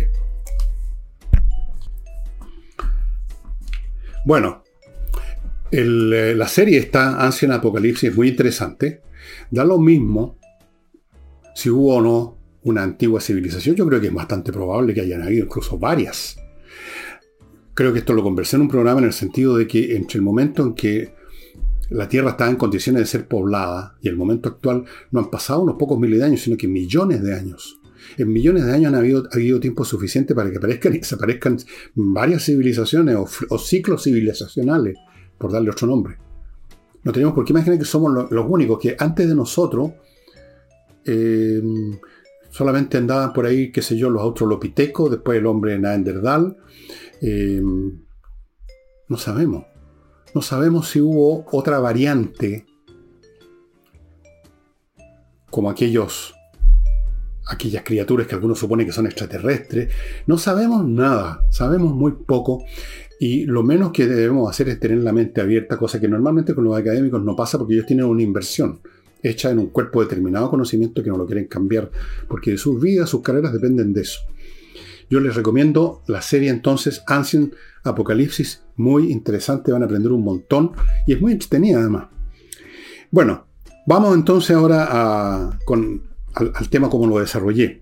Bueno, 4.24 4.61
eh, 5.72 6.34
la 6.36 6.48
serie 6.48 6.78
está 6.78 7.24
Ancient 7.24 7.52
Apocalipsis, 7.54 8.10
es 8.10 8.16
muy 8.16 8.28
interesante. 8.28 9.02
Da 9.50 9.64
lo 9.64 9.78
mismo 9.78 10.38
si 11.54 11.70
hubo 11.70 11.96
o 11.96 12.02
no 12.02 12.38
una 12.64 12.82
antigua 12.82 13.20
civilización. 13.20 13.74
Yo 13.76 13.86
creo 13.86 14.00
que 14.00 14.08
es 14.08 14.14
bastante 14.14 14.52
probable 14.52 14.94
que 14.94 15.00
hayan 15.00 15.22
habido 15.22 15.46
incluso 15.46 15.78
varias. 15.78 16.36
Creo 17.74 17.92
que 17.92 18.00
esto 18.00 18.12
lo 18.12 18.22
conversé 18.22 18.56
en 18.56 18.62
un 18.62 18.68
programa 18.68 19.00
en 19.00 19.06
el 19.06 19.12
sentido 19.12 19.56
de 19.56 19.66
que 19.66 19.96
entre 19.96 20.18
el 20.18 20.22
momento 20.22 20.62
en 20.62 20.74
que 20.74 21.14
la 21.90 22.08
Tierra 22.08 22.30
estaba 22.30 22.50
en 22.50 22.56
condiciones 22.56 23.02
de 23.02 23.06
ser 23.06 23.26
poblada 23.26 23.96
y 24.00 24.08
el 24.08 24.16
momento 24.16 24.48
actual 24.48 24.84
no 25.10 25.20
han 25.20 25.30
pasado 25.30 25.62
unos 25.62 25.76
pocos 25.78 25.98
miles 25.98 26.18
de 26.20 26.26
años, 26.26 26.40
sino 26.40 26.56
que 26.56 26.68
millones 26.68 27.22
de 27.22 27.34
años. 27.34 27.78
En 28.18 28.32
millones 28.32 28.64
de 28.66 28.72
años 28.72 28.92
ha 28.92 28.98
habido, 28.98 29.28
habido 29.32 29.60
tiempo 29.60 29.84
suficiente 29.84 30.34
para 30.34 30.50
que 30.50 30.58
aparezcan 30.58 30.94
y 30.94 30.98
desaparezcan 30.98 31.58
varias 31.94 32.44
civilizaciones 32.44 33.16
o, 33.48 33.58
ciclos 33.58 34.04
civilizacionales, 34.04 34.96
por 35.42 35.50
darle 35.50 35.70
otro 35.70 35.88
nombre. 35.88 36.16
No 37.02 37.10
tenemos 37.10 37.34
por 37.34 37.44
qué 37.44 37.52
imaginar 37.52 37.76
que 37.76 37.84
somos 37.84 38.30
los 38.30 38.46
únicos 38.48 38.78
que 38.78 38.94
antes 38.96 39.28
de 39.28 39.34
nosotros 39.34 39.90
eh, 41.04 41.60
solamente 42.48 42.96
andaban 42.96 43.32
por 43.32 43.44
ahí, 43.44 43.72
qué 43.72 43.82
sé 43.82 43.96
yo, 43.96 44.08
los 44.08 44.22
australopitecos, 44.22 45.10
después 45.10 45.36
el 45.36 45.46
hombre 45.46 45.76
Neandertal. 45.80 46.56
Eh, 47.20 47.60
no 49.08 49.16
sabemos. 49.16 49.64
No 50.32 50.42
sabemos 50.42 50.88
si 50.88 51.00
hubo 51.00 51.44
otra 51.50 51.80
variante 51.80 52.66
como 55.50 55.70
aquellos 55.70 56.34
aquellas 57.48 57.82
criaturas 57.82 58.28
que 58.28 58.36
algunos 58.36 58.60
suponen 58.60 58.86
que 58.86 58.92
son 58.92 59.06
extraterrestres. 59.06 59.92
No 60.26 60.38
sabemos 60.38 60.86
nada, 60.86 61.44
sabemos 61.50 61.92
muy 61.92 62.12
poco 62.12 62.64
y 63.22 63.46
lo 63.46 63.62
menos 63.62 63.92
que 63.92 64.08
debemos 64.08 64.50
hacer 64.50 64.68
es 64.68 64.80
tener 64.80 64.98
la 64.98 65.12
mente 65.12 65.40
abierta, 65.40 65.78
cosa 65.78 66.00
que 66.00 66.08
normalmente 66.08 66.56
con 66.56 66.64
los 66.64 66.76
académicos 66.76 67.22
no 67.22 67.36
pasa 67.36 67.56
porque 67.56 67.74
ellos 67.74 67.86
tienen 67.86 68.06
una 68.06 68.20
inversión 68.20 68.80
hecha 69.22 69.48
en 69.52 69.60
un 69.60 69.68
cuerpo 69.68 70.02
determinado 70.02 70.50
conocimiento 70.50 71.04
que 71.04 71.10
no 71.10 71.16
lo 71.16 71.24
quieren 71.24 71.46
cambiar, 71.46 71.88
porque 72.26 72.50
de 72.50 72.58
sus 72.58 72.82
vidas, 72.82 73.08
sus 73.08 73.22
carreras 73.22 73.52
dependen 73.52 73.92
de 73.92 74.00
eso. 74.00 74.18
Yo 75.08 75.20
les 75.20 75.36
recomiendo 75.36 76.02
la 76.08 76.20
serie 76.20 76.50
entonces 76.50 77.04
Ancient 77.06 77.54
Apocalipsis, 77.84 78.64
muy 78.74 79.12
interesante, 79.12 79.70
van 79.70 79.82
a 79.82 79.84
aprender 79.84 80.10
un 80.10 80.24
montón 80.24 80.72
y 81.06 81.12
es 81.12 81.20
muy 81.20 81.30
entretenida 81.30 81.78
además. 81.78 82.06
Bueno, 83.12 83.46
vamos 83.86 84.16
entonces 84.16 84.56
ahora 84.56 85.48
al, 86.34 86.68
tema 86.70 86.90
como 86.90 87.06
lo 87.06 87.20
desarrollé. 87.20 87.80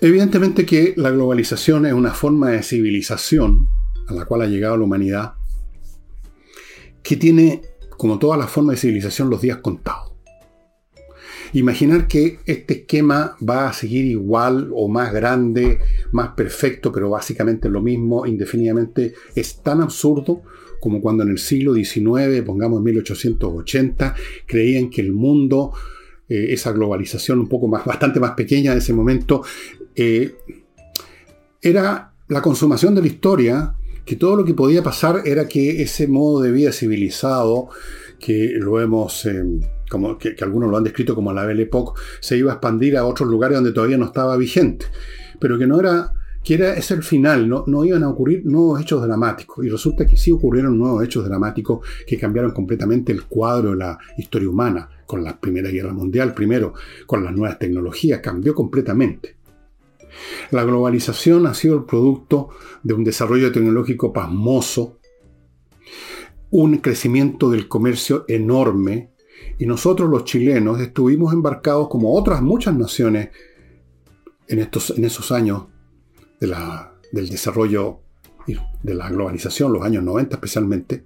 Evidentemente 0.00 0.64
que 0.64 0.94
la 0.96 1.10
globalización 1.10 1.84
es 1.84 1.92
una 1.92 2.12
forma 2.14 2.50
de 2.50 2.62
civilización 2.62 3.68
a 4.06 4.14
la 4.14 4.26
cual 4.26 4.42
ha 4.42 4.46
llegado 4.46 4.76
la 4.76 4.84
humanidad, 4.84 5.32
que 7.02 7.16
tiene, 7.16 7.62
como 7.96 8.18
todas 8.20 8.38
las 8.38 8.48
formas 8.48 8.76
de 8.76 8.82
civilización, 8.82 9.28
los 9.28 9.42
días 9.42 9.58
contados. 9.58 10.12
Imaginar 11.52 12.06
que 12.06 12.38
este 12.46 12.74
esquema 12.74 13.36
va 13.46 13.68
a 13.68 13.72
seguir 13.72 14.04
igual 14.04 14.70
o 14.72 14.86
más 14.86 15.12
grande, 15.12 15.80
más 16.12 16.28
perfecto, 16.28 16.92
pero 16.92 17.10
básicamente 17.10 17.68
lo 17.68 17.82
mismo 17.82 18.24
indefinidamente, 18.24 19.14
es 19.34 19.62
tan 19.62 19.80
absurdo 19.80 20.42
como 20.80 21.00
cuando 21.00 21.24
en 21.24 21.30
el 21.30 21.38
siglo 21.38 21.74
XIX, 21.74 22.42
pongamos 22.46 22.78
en 22.78 22.84
1880, 22.84 24.14
creían 24.46 24.90
que 24.90 25.00
el 25.00 25.12
mundo 25.12 25.72
eh, 26.28 26.52
esa 26.52 26.72
globalización 26.72 27.38
un 27.38 27.48
poco 27.48 27.68
más, 27.68 27.86
bastante 27.86 28.20
más 28.20 28.32
pequeña 28.32 28.72
en 28.72 28.78
ese 28.78 28.92
momento, 28.92 29.42
eh, 29.98 30.36
era 31.60 32.12
la 32.28 32.40
consumación 32.40 32.94
de 32.94 33.00
la 33.00 33.08
historia, 33.08 33.74
que 34.04 34.14
todo 34.16 34.36
lo 34.36 34.44
que 34.44 34.54
podía 34.54 34.82
pasar 34.82 35.22
era 35.24 35.48
que 35.48 35.82
ese 35.82 36.06
modo 36.06 36.40
de 36.40 36.52
vida 36.52 36.72
civilizado, 36.72 37.68
que 38.20 38.52
lo 38.58 38.80
hemos, 38.80 39.26
eh, 39.26 39.42
como 39.90 40.16
que, 40.16 40.36
algunos 40.40 40.70
lo 40.70 40.76
han 40.76 40.84
descrito 40.84 41.16
como 41.16 41.32
la 41.32 41.44
Belle 41.44 41.64
Époque, 41.64 42.00
se 42.20 42.38
iba 42.38 42.52
a 42.52 42.54
expandir 42.54 42.96
a 42.96 43.04
otros 43.04 43.28
lugares 43.28 43.56
donde 43.56 43.72
todavía 43.72 43.98
no 43.98 44.06
estaba 44.06 44.36
vigente, 44.36 44.86
pero 45.40 45.58
que 45.58 45.66
no 45.66 45.80
era 45.80 46.12
que 46.44 46.54
era 46.54 46.74
ese 46.74 46.94
el 46.94 47.02
final, 47.02 47.48
no, 47.48 47.64
no 47.66 47.84
iban 47.84 48.04
a 48.04 48.08
ocurrir 48.08 48.46
nuevos 48.46 48.80
hechos 48.80 49.02
dramáticos. 49.02 49.66
Y 49.66 49.68
resulta 49.68 50.06
que 50.06 50.16
sí 50.16 50.30
ocurrieron 50.30 50.78
nuevos 50.78 51.04
hechos 51.04 51.24
dramáticos 51.24 51.86
que 52.06 52.16
cambiaron 52.16 52.52
completamente 52.52 53.12
el 53.12 53.24
cuadro 53.24 53.72
de 53.72 53.76
la 53.76 53.98
historia 54.16 54.48
humana 54.48 54.88
con 55.04 55.22
la 55.22 55.38
Primera 55.38 55.68
Guerra 55.68 55.92
Mundial, 55.92 56.32
primero 56.32 56.72
con 57.06 57.22
las 57.22 57.34
nuevas 57.34 57.58
tecnologías, 57.58 58.20
cambió 58.20 58.54
completamente. 58.54 59.37
La 60.50 60.64
globalización 60.64 61.46
ha 61.46 61.54
sido 61.54 61.76
el 61.76 61.84
producto 61.84 62.50
de 62.82 62.94
un 62.94 63.04
desarrollo 63.04 63.52
tecnológico 63.52 64.12
pasmoso, 64.12 64.98
un 66.50 66.78
crecimiento 66.78 67.50
del 67.50 67.68
comercio 67.68 68.24
enorme, 68.28 69.12
y 69.58 69.66
nosotros 69.66 70.08
los 70.08 70.24
chilenos 70.24 70.80
estuvimos 70.80 71.32
embarcados 71.32 71.88
como 71.88 72.14
otras 72.14 72.42
muchas 72.42 72.76
naciones 72.76 73.30
en, 74.46 74.60
estos, 74.60 74.90
en 74.96 75.04
esos 75.04 75.32
años 75.32 75.64
del 76.40 77.28
desarrollo 77.28 78.00
de 78.82 78.94
la 78.94 79.10
globalización, 79.10 79.72
los 79.72 79.82
años 79.82 80.02
90 80.04 80.36
especialmente, 80.36 81.04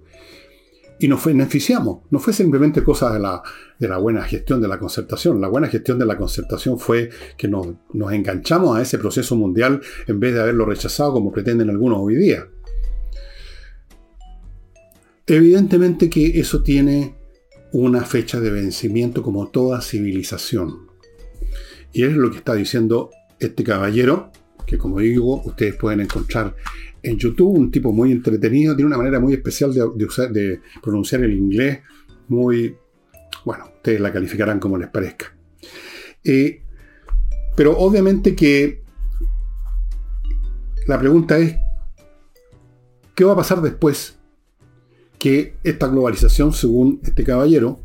y 1.03 1.09
nos 1.09 1.25
beneficiamos. 1.25 1.99
No 2.11 2.19
fue 2.19 2.31
simplemente 2.31 2.81
cosa 2.81 3.11
de 3.11 3.19
la, 3.19 3.43
de 3.77 3.89
la, 3.89 3.97
buena 3.97 4.23
gestión 4.23 4.61
de 4.61 4.69
la 4.69 4.79
concertación. 4.79 5.41
La 5.41 5.49
buena 5.49 5.67
gestión 5.67 5.99
de 5.99 6.05
la 6.05 6.15
concertación 6.15 6.79
fue 6.79 7.09
que 7.35 7.49
nos, 7.49 7.67
nos 7.91 8.13
enganchamos 8.13 8.77
a 8.77 8.81
ese 8.81 8.97
proceso 8.97 9.35
mundial 9.35 9.81
en 10.07 10.21
vez 10.21 10.33
de 10.33 10.39
haberlo 10.39 10.65
rechazado 10.65 11.11
como 11.11 11.33
pretenden 11.33 11.69
algunos 11.69 11.99
hoy 11.99 12.15
día. 12.15 12.47
Evidentemente 15.27 16.09
que 16.09 16.39
eso 16.39 16.63
tiene 16.63 17.17
una 17.73 18.03
fecha 18.05 18.39
de 18.39 18.51
vencimiento 18.51 19.23
como 19.23 19.49
toda 19.49 19.81
civilización. 19.81 20.87
Y 21.91 22.03
es 22.03 22.13
lo 22.13 22.31
que 22.31 22.37
está 22.37 22.53
diciendo 22.53 23.09
este 23.39 23.65
caballero, 23.65 24.31
que 24.65 24.77
como 24.77 24.99
digo, 24.99 25.41
ustedes 25.43 25.75
pueden 25.75 25.99
encontrar 25.99 26.55
en 27.03 27.17
YouTube, 27.17 27.57
un 27.57 27.69
tipo 27.69 27.91
muy 27.91 28.11
entretenido, 28.11 28.75
tiene 28.75 28.87
una 28.87 28.97
manera 28.97 29.19
muy 29.19 29.33
especial 29.33 29.73
de, 29.73 30.05
usar, 30.05 30.31
pronunciar 30.81 31.23
el 31.23 31.33
inglés, 31.33 31.81
muy, 32.29 32.75
bueno, 33.45 33.65
ustedes 33.75 33.99
la 33.99 34.11
calificarán 34.11 34.59
como 34.59 34.77
les 34.77 34.89
parezca. 34.89 35.35
Eh, 36.23 36.61
pero 37.55 37.77
obviamente 37.77 38.35
que 38.35 38.81
la 40.87 40.97
pregunta 40.97 41.37
es, 41.37 41.57
¿Qué 43.15 43.23
va 43.23 43.33
a 43.33 43.35
pasar 43.35 43.61
después 43.61 44.17
que 45.19 45.55
esta 45.63 45.87
globalización, 45.87 46.51
según 46.51 46.99
este 47.03 47.23
caballero, 47.23 47.79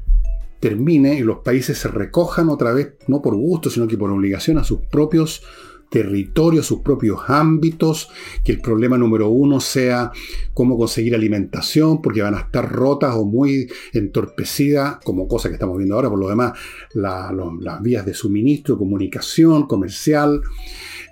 termine 0.58 1.18
y 1.18 1.20
los 1.20 1.38
países 1.40 1.78
se 1.78 1.88
recojan 1.88 2.48
otra 2.48 2.72
vez, 2.72 2.94
no 3.08 3.20
por 3.20 3.36
gusto, 3.36 3.68
sino 3.68 3.86
que 3.86 3.98
por 3.98 4.10
obligación 4.10 4.56
a 4.56 4.64
sus 4.64 4.80
propios 4.80 5.42
territorios, 5.90 6.66
sus 6.66 6.80
propios 6.80 7.20
ámbitos, 7.28 8.10
que 8.44 8.52
el 8.52 8.60
problema 8.60 8.98
número 8.98 9.28
uno 9.28 9.60
sea 9.60 10.12
cómo 10.54 10.76
conseguir 10.76 11.14
alimentación, 11.14 12.02
porque 12.02 12.22
van 12.22 12.34
a 12.34 12.40
estar 12.40 12.70
rotas 12.70 13.14
o 13.14 13.24
muy 13.24 13.68
entorpecidas, 13.92 14.98
como 15.04 15.26
cosa 15.28 15.48
que 15.48 15.54
estamos 15.54 15.78
viendo 15.78 15.94
ahora, 15.94 16.10
por 16.10 16.18
lo 16.18 16.28
demás, 16.28 16.52
las 16.94 17.82
vías 17.82 18.04
de 18.04 18.14
suministro, 18.14 18.76
comunicación, 18.76 19.66
comercial. 19.66 20.42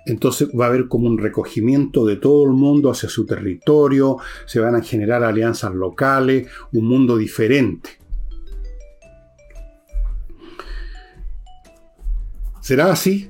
Entonces 0.05 0.49
va 0.57 0.65
a 0.65 0.67
haber 0.69 0.87
como 0.87 1.07
un 1.07 1.17
recogimiento 1.17 2.05
de 2.05 2.15
todo 2.15 2.45
el 2.45 2.51
mundo 2.51 2.89
hacia 2.89 3.09
su 3.09 3.25
territorio, 3.25 4.17
se 4.45 4.59
van 4.59 4.75
a 4.75 4.81
generar 4.81 5.23
alianzas 5.23 5.73
locales, 5.73 6.47
un 6.71 6.87
mundo 6.87 7.17
diferente. 7.17 7.89
¿Será 12.61 12.91
así? 12.91 13.29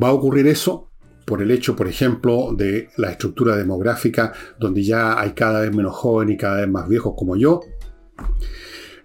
¿Va 0.00 0.08
a 0.08 0.12
ocurrir 0.12 0.46
eso? 0.46 0.88
Por 1.24 1.42
el 1.42 1.50
hecho, 1.50 1.76
por 1.76 1.88
ejemplo, 1.88 2.52
de 2.56 2.88
la 2.96 3.10
estructura 3.10 3.56
demográfica, 3.56 4.32
donde 4.58 4.82
ya 4.82 5.20
hay 5.20 5.32
cada 5.32 5.60
vez 5.60 5.74
menos 5.74 5.94
jóvenes 5.94 6.34
y 6.34 6.38
cada 6.38 6.60
vez 6.60 6.68
más 6.68 6.88
viejos 6.88 7.14
como 7.16 7.36
yo. 7.36 7.60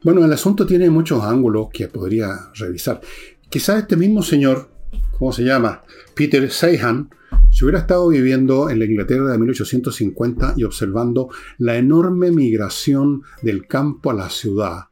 Bueno, 0.03 0.23
el 0.23 0.31
asunto 0.31 0.65
tiene 0.65 0.89
muchos 0.89 1.23
ángulos 1.23 1.69
que 1.73 1.87
podría 1.87 2.51
revisar. 2.55 3.01
Quizás 3.49 3.79
este 3.79 3.95
mismo 3.95 4.21
señor, 4.21 4.69
¿cómo 5.17 5.31
se 5.31 5.43
llama? 5.43 5.83
Peter 6.13 6.49
Seihan, 6.51 7.09
si 7.49 7.63
hubiera 7.63 7.79
estado 7.79 8.07
viviendo 8.09 8.69
en 8.69 8.79
la 8.79 8.85
Inglaterra 8.85 9.31
de 9.31 9.37
1850 9.37 10.55
y 10.57 10.63
observando 10.63 11.29
la 11.57 11.77
enorme 11.77 12.31
migración 12.31 13.23
del 13.41 13.65
campo 13.67 14.11
a 14.11 14.13
la 14.13 14.29
ciudad, 14.29 14.85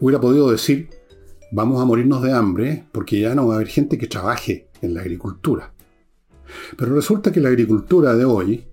hubiera 0.00 0.20
podido 0.20 0.50
decir, 0.50 0.90
vamos 1.50 1.80
a 1.80 1.84
morirnos 1.84 2.22
de 2.22 2.32
hambre 2.32 2.84
porque 2.92 3.20
ya 3.20 3.34
no 3.34 3.46
va 3.46 3.54
a 3.54 3.56
haber 3.56 3.68
gente 3.68 3.98
que 3.98 4.06
trabaje 4.06 4.68
en 4.82 4.94
la 4.94 5.00
agricultura. 5.00 5.72
Pero 6.76 6.94
resulta 6.94 7.32
que 7.32 7.40
la 7.40 7.48
agricultura 7.48 8.14
de 8.14 8.24
hoy, 8.24 8.64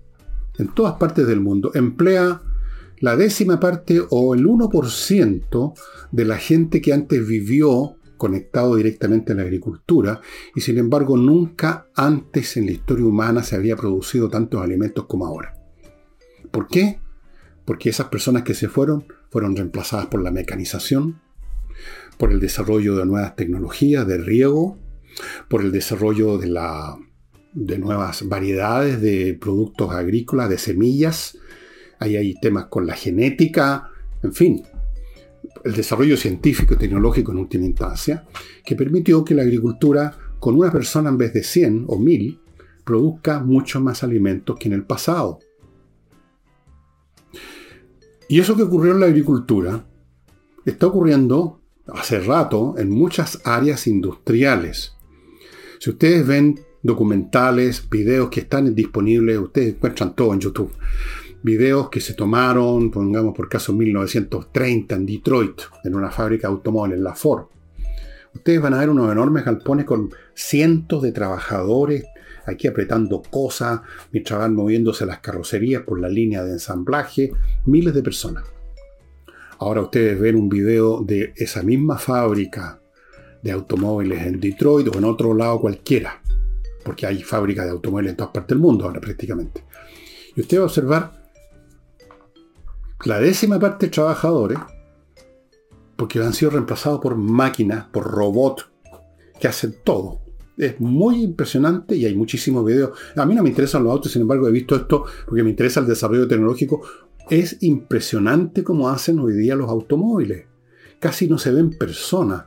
en 0.58 0.68
todas 0.68 0.94
partes 0.94 1.26
del 1.26 1.40
mundo, 1.40 1.70
emplea 1.74 2.40
la 3.00 3.16
décima 3.16 3.60
parte 3.60 4.02
o 4.10 4.34
el 4.34 4.46
1% 4.46 5.74
de 6.12 6.24
la 6.24 6.38
gente 6.38 6.80
que 6.80 6.92
antes 6.92 7.26
vivió 7.26 7.96
conectado 8.16 8.76
directamente 8.76 9.32
a 9.32 9.36
la 9.36 9.42
agricultura 9.42 10.20
y 10.54 10.62
sin 10.62 10.78
embargo 10.78 11.18
nunca 11.18 11.88
antes 11.94 12.56
en 12.56 12.66
la 12.66 12.72
historia 12.72 13.04
humana 13.04 13.42
se 13.42 13.56
había 13.56 13.76
producido 13.76 14.30
tantos 14.30 14.62
alimentos 14.62 15.04
como 15.04 15.26
ahora. 15.26 15.54
¿Por 16.50 16.66
qué? 16.66 16.98
Porque 17.66 17.90
esas 17.90 18.08
personas 18.08 18.42
que 18.42 18.54
se 18.54 18.68
fueron 18.68 19.04
fueron 19.28 19.54
reemplazadas 19.54 20.06
por 20.06 20.22
la 20.22 20.30
mecanización, 20.30 21.20
por 22.18 22.32
el 22.32 22.40
desarrollo 22.40 22.96
de 22.96 23.06
nuevas 23.06 23.36
tecnologías 23.36 24.06
de 24.06 24.18
riego, 24.18 24.78
por 25.48 25.62
el 25.62 25.72
desarrollo 25.72 26.38
de, 26.38 26.48
la, 26.48 26.96
de 27.52 27.78
nuevas 27.78 28.26
variedades 28.28 29.00
de 29.00 29.36
productos 29.40 29.92
agrícolas, 29.92 30.48
de 30.48 30.58
semillas. 30.58 31.38
Ahí 31.98 32.16
hay 32.16 32.34
temas 32.34 32.66
con 32.66 32.86
la 32.86 32.94
genética, 32.94 33.90
en 34.22 34.32
fin, 34.32 34.62
el 35.64 35.74
desarrollo 35.74 36.16
científico 36.16 36.74
y 36.74 36.78
tecnológico 36.78 37.32
en 37.32 37.38
última 37.38 37.64
instancia, 37.64 38.26
que 38.64 38.76
permitió 38.76 39.24
que 39.24 39.34
la 39.34 39.42
agricultura, 39.42 40.16
con 40.38 40.56
una 40.56 40.70
persona 40.70 41.10
en 41.10 41.18
vez 41.18 41.32
de 41.32 41.42
100 41.42 41.84
o 41.88 41.98
1000, 41.98 42.40
produzca 42.84 43.40
muchos 43.40 43.82
más 43.82 44.04
alimentos 44.04 44.56
que 44.58 44.68
en 44.68 44.74
el 44.74 44.84
pasado. 44.84 45.40
Y 48.28 48.40
eso 48.40 48.56
que 48.56 48.62
ocurrió 48.62 48.92
en 48.92 49.00
la 49.00 49.06
agricultura 49.06 49.86
está 50.64 50.86
ocurriendo 50.88 51.60
hace 51.92 52.20
rato 52.20 52.74
en 52.78 52.90
muchas 52.90 53.40
áreas 53.44 53.86
industriales. 53.86 54.96
Si 55.78 55.90
ustedes 55.90 56.26
ven 56.26 56.60
documentales, 56.82 57.88
videos 57.88 58.30
que 58.30 58.40
están 58.40 58.74
disponibles, 58.74 59.38
ustedes 59.38 59.74
encuentran 59.74 60.14
todo 60.14 60.32
en 60.32 60.40
YouTube. 60.40 60.72
Videos 61.42 61.90
que 61.90 62.00
se 62.00 62.14
tomaron, 62.14 62.90
pongamos 62.90 63.34
por 63.34 63.48
caso 63.48 63.72
1930 63.72 64.94
en 64.94 65.06
Detroit, 65.06 65.62
en 65.84 65.94
una 65.94 66.10
fábrica 66.10 66.48
de 66.48 66.54
automóviles, 66.54 66.98
en 66.98 67.04
la 67.04 67.14
Ford. 67.14 67.46
Ustedes 68.34 68.60
van 68.60 68.74
a 68.74 68.80
ver 68.80 68.90
unos 68.90 69.10
enormes 69.10 69.44
galpones 69.44 69.84
con 69.84 70.10
cientos 70.34 71.02
de 71.02 71.12
trabajadores 71.12 72.04
aquí 72.46 72.68
apretando 72.68 73.22
cosas, 73.22 73.80
mientras 74.12 74.38
van 74.38 74.54
moviéndose 74.54 75.04
las 75.04 75.18
carrocerías 75.18 75.82
por 75.82 76.00
la 76.00 76.08
línea 76.08 76.44
de 76.44 76.52
ensamblaje, 76.52 77.32
miles 77.64 77.94
de 77.94 78.02
personas. 78.02 78.44
Ahora 79.58 79.82
ustedes 79.82 80.20
ven 80.20 80.36
un 80.36 80.48
video 80.48 81.02
de 81.02 81.32
esa 81.36 81.62
misma 81.62 81.96
fábrica 81.98 82.80
de 83.42 83.52
automóviles 83.52 84.26
en 84.26 84.40
Detroit 84.40 84.88
o 84.88 84.98
en 84.98 85.04
otro 85.04 85.32
lado 85.34 85.60
cualquiera, 85.60 86.20
porque 86.84 87.06
hay 87.06 87.22
fábricas 87.22 87.64
de 87.64 87.72
automóviles 87.72 88.10
en 88.10 88.16
todas 88.16 88.32
partes 88.32 88.48
del 88.48 88.58
mundo 88.58 88.84
ahora 88.84 89.00
prácticamente. 89.00 89.64
Y 90.34 90.40
usted 90.40 90.58
va 90.58 90.62
a 90.62 90.66
observar 90.66 91.26
la 93.04 93.20
décima 93.20 93.58
parte 93.58 93.86
de 93.86 93.92
trabajadores, 93.92 94.58
porque 95.96 96.18
han 96.20 96.34
sido 96.34 96.50
reemplazados 96.50 97.00
por 97.00 97.16
máquinas, 97.16 97.86
por 97.86 98.04
robots, 98.04 98.68
que 99.40 99.48
hacen 99.48 99.76
todo. 99.84 100.20
Es 100.58 100.80
muy 100.80 101.22
impresionante 101.22 101.94
y 101.96 102.06
hay 102.06 102.14
muchísimos 102.14 102.64
videos. 102.64 102.98
A 103.16 103.26
mí 103.26 103.34
no 103.34 103.42
me 103.42 103.50
interesan 103.50 103.84
los 103.84 103.92
autos, 103.92 104.12
sin 104.12 104.22
embargo 104.22 104.48
he 104.48 104.52
visto 104.52 104.74
esto 104.74 105.04
porque 105.26 105.42
me 105.42 105.50
interesa 105.50 105.80
el 105.80 105.86
desarrollo 105.86 106.26
tecnológico 106.26 106.82
es 107.30 107.62
impresionante 107.62 108.62
cómo 108.62 108.88
hacen 108.88 109.18
hoy 109.18 109.34
día 109.34 109.56
los 109.56 109.68
automóviles. 109.68 110.46
Casi 111.00 111.28
no 111.28 111.38
se 111.38 111.52
ven 111.52 111.70
personas. 111.70 112.44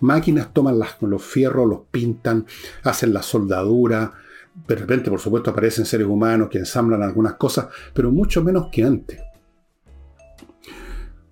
Máquinas 0.00 0.52
toman 0.52 0.78
los 0.78 1.22
fierros, 1.22 1.68
los 1.68 1.80
pintan, 1.90 2.46
hacen 2.84 3.12
la 3.12 3.22
soldadura. 3.22 4.12
De 4.66 4.74
repente, 4.74 5.10
por 5.10 5.20
supuesto, 5.20 5.50
aparecen 5.50 5.86
seres 5.86 6.06
humanos 6.06 6.48
que 6.50 6.58
ensamblan 6.58 7.02
algunas 7.02 7.34
cosas, 7.34 7.68
pero 7.94 8.10
mucho 8.10 8.42
menos 8.44 8.68
que 8.70 8.84
antes. 8.84 9.20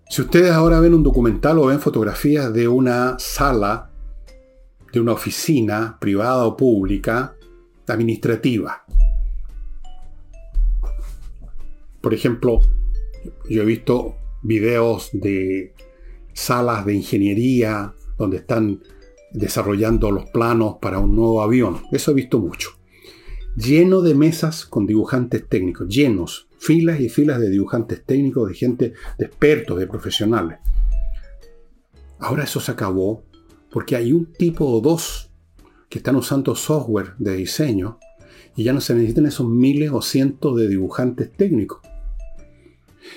Si 0.09 0.23
ustedes 0.23 0.53
ahora 0.53 0.81
ven 0.81 0.95
un 0.95 1.03
documental 1.03 1.59
o 1.59 1.67
ven 1.67 1.81
fotografías 1.81 2.53
de 2.53 2.67
una 2.69 3.19
sala, 3.19 3.91
de 4.93 5.01
una 5.01 5.13
oficina 5.13 5.99
privada 6.01 6.45
o 6.45 6.57
pública, 6.57 7.35
administrativa, 7.87 8.85
por 12.01 12.15
ejemplo, 12.15 12.61
yo 13.49 13.62
he 13.62 13.65
visto 13.65 14.17
videos 14.43 15.11
de 15.12 15.75
salas 16.33 16.85
de 16.87 16.95
ingeniería 16.95 17.95
donde 18.19 18.39
están 18.39 18.83
desarrollando 19.33 20.11
los 20.11 20.31
planos 20.31 20.77
para 20.81 20.99
un 20.99 21.15
nuevo 21.15 21.43
avión. 21.43 21.83
Eso 21.93 22.11
he 22.11 22.15
visto 22.15 22.39
mucho. 22.39 22.71
Lleno 23.57 24.03
de 24.03 24.15
mesas 24.15 24.67
con 24.67 24.87
dibujantes 24.87 25.49
técnicos, 25.49 25.89
llenos, 25.89 26.49
filas 26.59 27.01
y 27.01 27.09
filas 27.09 27.41
de 27.41 27.51
dibujantes 27.51 28.05
técnicos, 28.05 28.49
de 28.49 28.55
gente, 28.55 28.93
de 29.19 29.25
expertos, 29.25 29.79
de 29.79 29.87
profesionales. 29.87 30.59
Ahora 32.19 32.45
eso 32.45 32.61
se 32.61 32.73
acabó 32.73 33.25
porque 33.71 33.97
hay 33.97 34.12
un 34.12 34.33
tipo 34.33 34.67
o 34.67 34.81
dos 34.81 35.31
que 35.89 35.99
están 35.99 36.17
usando 36.17 36.55
software 36.55 37.15
de 37.19 37.37
diseño 37.37 37.99
y 38.57 38.65
ya 38.65 38.73
no 38.73 38.81
se 38.81 38.95
necesitan 38.95 39.27
esos 39.27 39.49
miles 39.49 39.91
o 39.93 40.01
cientos 40.01 40.57
de 40.57 40.69
dibujantes 40.69 41.31
técnicos. 41.33 41.81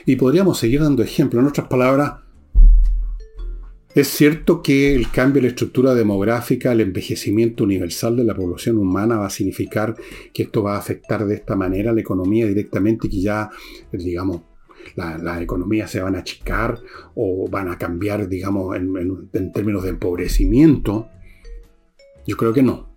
Y 0.05 0.15
podríamos 0.15 0.57
seguir 0.59 0.81
dando 0.81 1.03
ejemplos. 1.03 1.41
En 1.41 1.49
otras 1.49 1.67
palabras, 1.67 2.13
es 3.95 4.07
cierto 4.07 4.61
que 4.61 4.93
el 4.93 5.09
cambio 5.09 5.39
en 5.39 5.45
la 5.45 5.49
estructura 5.49 5.95
demográfica, 5.95 6.71
el 6.71 6.81
envejecimiento 6.81 7.63
universal 7.63 8.15
de 8.15 8.23
la 8.23 8.35
población 8.35 8.77
humana 8.77 9.17
va 9.17 9.25
a 9.25 9.31
significar 9.31 9.95
que 10.31 10.43
esto 10.43 10.61
va 10.61 10.75
a 10.75 10.79
afectar 10.79 11.25
de 11.25 11.33
esta 11.33 11.55
manera 11.55 11.91
la 11.91 12.01
economía 12.01 12.45
directamente 12.45 13.09
que 13.09 13.19
ya, 13.19 13.49
digamos, 13.91 14.41
la, 14.95 15.41
economía 15.41 15.87
se 15.87 16.01
van 16.01 16.15
a 16.15 16.19
achicar 16.19 16.79
o 17.15 17.49
van 17.49 17.67
a 17.67 17.77
cambiar, 17.79 18.29
digamos, 18.29 18.75
en 18.75 19.51
términos 19.51 19.83
de 19.83 19.89
empobrecimiento. 19.89 21.07
Yo 22.27 22.37
creo 22.37 22.53
que 22.53 22.61
no. 22.61 22.89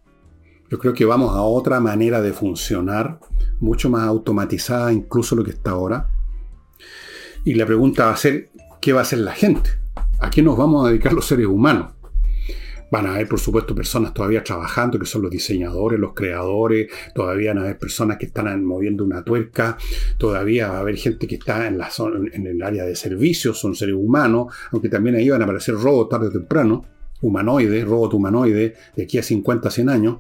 Yo 0.71 0.79
creo 0.79 0.93
que 0.93 1.07
vamos 1.07 1.35
a 1.35 1.43
otra 1.43 1.81
manera 1.81 2.21
de 2.21 2.33
funcionar, 2.33 3.19
mucho 3.61 3.89
más 3.89 4.05
automatizada 4.05 4.93
incluso 4.93 5.35
lo 5.37 5.43
que 5.45 5.53
está 5.53 5.71
ahora 5.71 6.12
y 7.45 7.55
la 7.55 7.67
pregunta 7.67 8.07
va 8.07 8.13
a 8.13 8.17
ser, 8.17 8.51
¿qué 8.81 8.93
va 8.93 9.01
a 9.01 9.03
hacer 9.03 9.21
la 9.21 9.33
gente? 9.33 9.71
¿A 10.21 10.31
qué 10.31 10.43
nos 10.43 10.57
vamos 10.57 10.87
a 10.87 10.91
dedicar 10.91 11.13
los 11.13 11.27
seres 11.27 11.47
humanos? 11.47 11.93
Van 12.91 13.07
a 13.07 13.15
haber, 13.15 13.27
por 13.27 13.41
supuesto, 13.41 13.75
personas 13.75 14.13
todavía 14.13 14.45
trabajando, 14.45 14.99
que 14.99 15.07
son 15.07 15.23
los 15.23 15.31
diseñadores, 15.31 15.99
los 15.99 16.13
creadores, 16.13 16.89
todavía 17.15 17.51
van 17.51 17.59
a 17.59 17.61
haber 17.63 17.79
personas 17.79 18.19
que 18.19 18.27
están 18.27 18.63
moviendo 18.65 19.03
una 19.03 19.25
tuerca, 19.25 19.79
todavía 20.19 20.69
va 20.69 20.77
a 20.77 20.81
haber 20.81 20.97
gente 20.97 21.27
que 21.27 21.37
está 21.37 21.67
en, 21.67 21.81
en 22.33 22.47
el 22.47 22.63
área 22.63 22.85
de 22.85 22.95
servicios, 22.95 23.59
son 23.59 23.75
seres 23.75 23.95
humanos, 23.95 24.55
aunque 24.71 24.91
también 24.91 25.17
ahí 25.17 25.31
van 25.31 25.41
a 25.41 25.45
aparecer 25.45 25.75
robots 25.75 26.11
tarde 26.11 26.29
o 26.29 26.33
temprano, 26.33 26.85
humanoides, 27.23 27.85
robots 27.87 28.15
humanoides, 28.15 28.75
de 28.95 29.03
aquí 29.03 29.17
a 29.17 29.23
50, 29.23 29.71
100 29.71 29.89
años. 29.89 30.19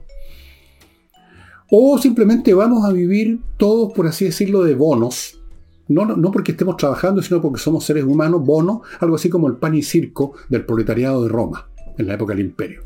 O 1.70 1.98
simplemente 1.98 2.54
vamos 2.54 2.88
a 2.88 2.92
vivir 2.92 3.38
todos, 3.58 3.92
por 3.92 4.06
así 4.06 4.24
decirlo, 4.24 4.64
de 4.64 4.74
bonos. 4.74 5.41
No, 5.88 6.04
no, 6.04 6.30
porque 6.30 6.52
estemos 6.52 6.76
trabajando, 6.76 7.22
sino 7.22 7.42
porque 7.42 7.60
somos 7.60 7.84
seres 7.84 8.04
humanos, 8.04 8.44
bonos, 8.44 8.80
algo 9.00 9.16
así 9.16 9.28
como 9.28 9.48
el 9.48 9.56
pan 9.56 9.74
y 9.74 9.82
circo 9.82 10.34
del 10.48 10.64
proletariado 10.64 11.22
de 11.22 11.28
Roma, 11.28 11.68
en 11.98 12.06
la 12.06 12.14
época 12.14 12.34
del 12.34 12.46
imperio. 12.46 12.82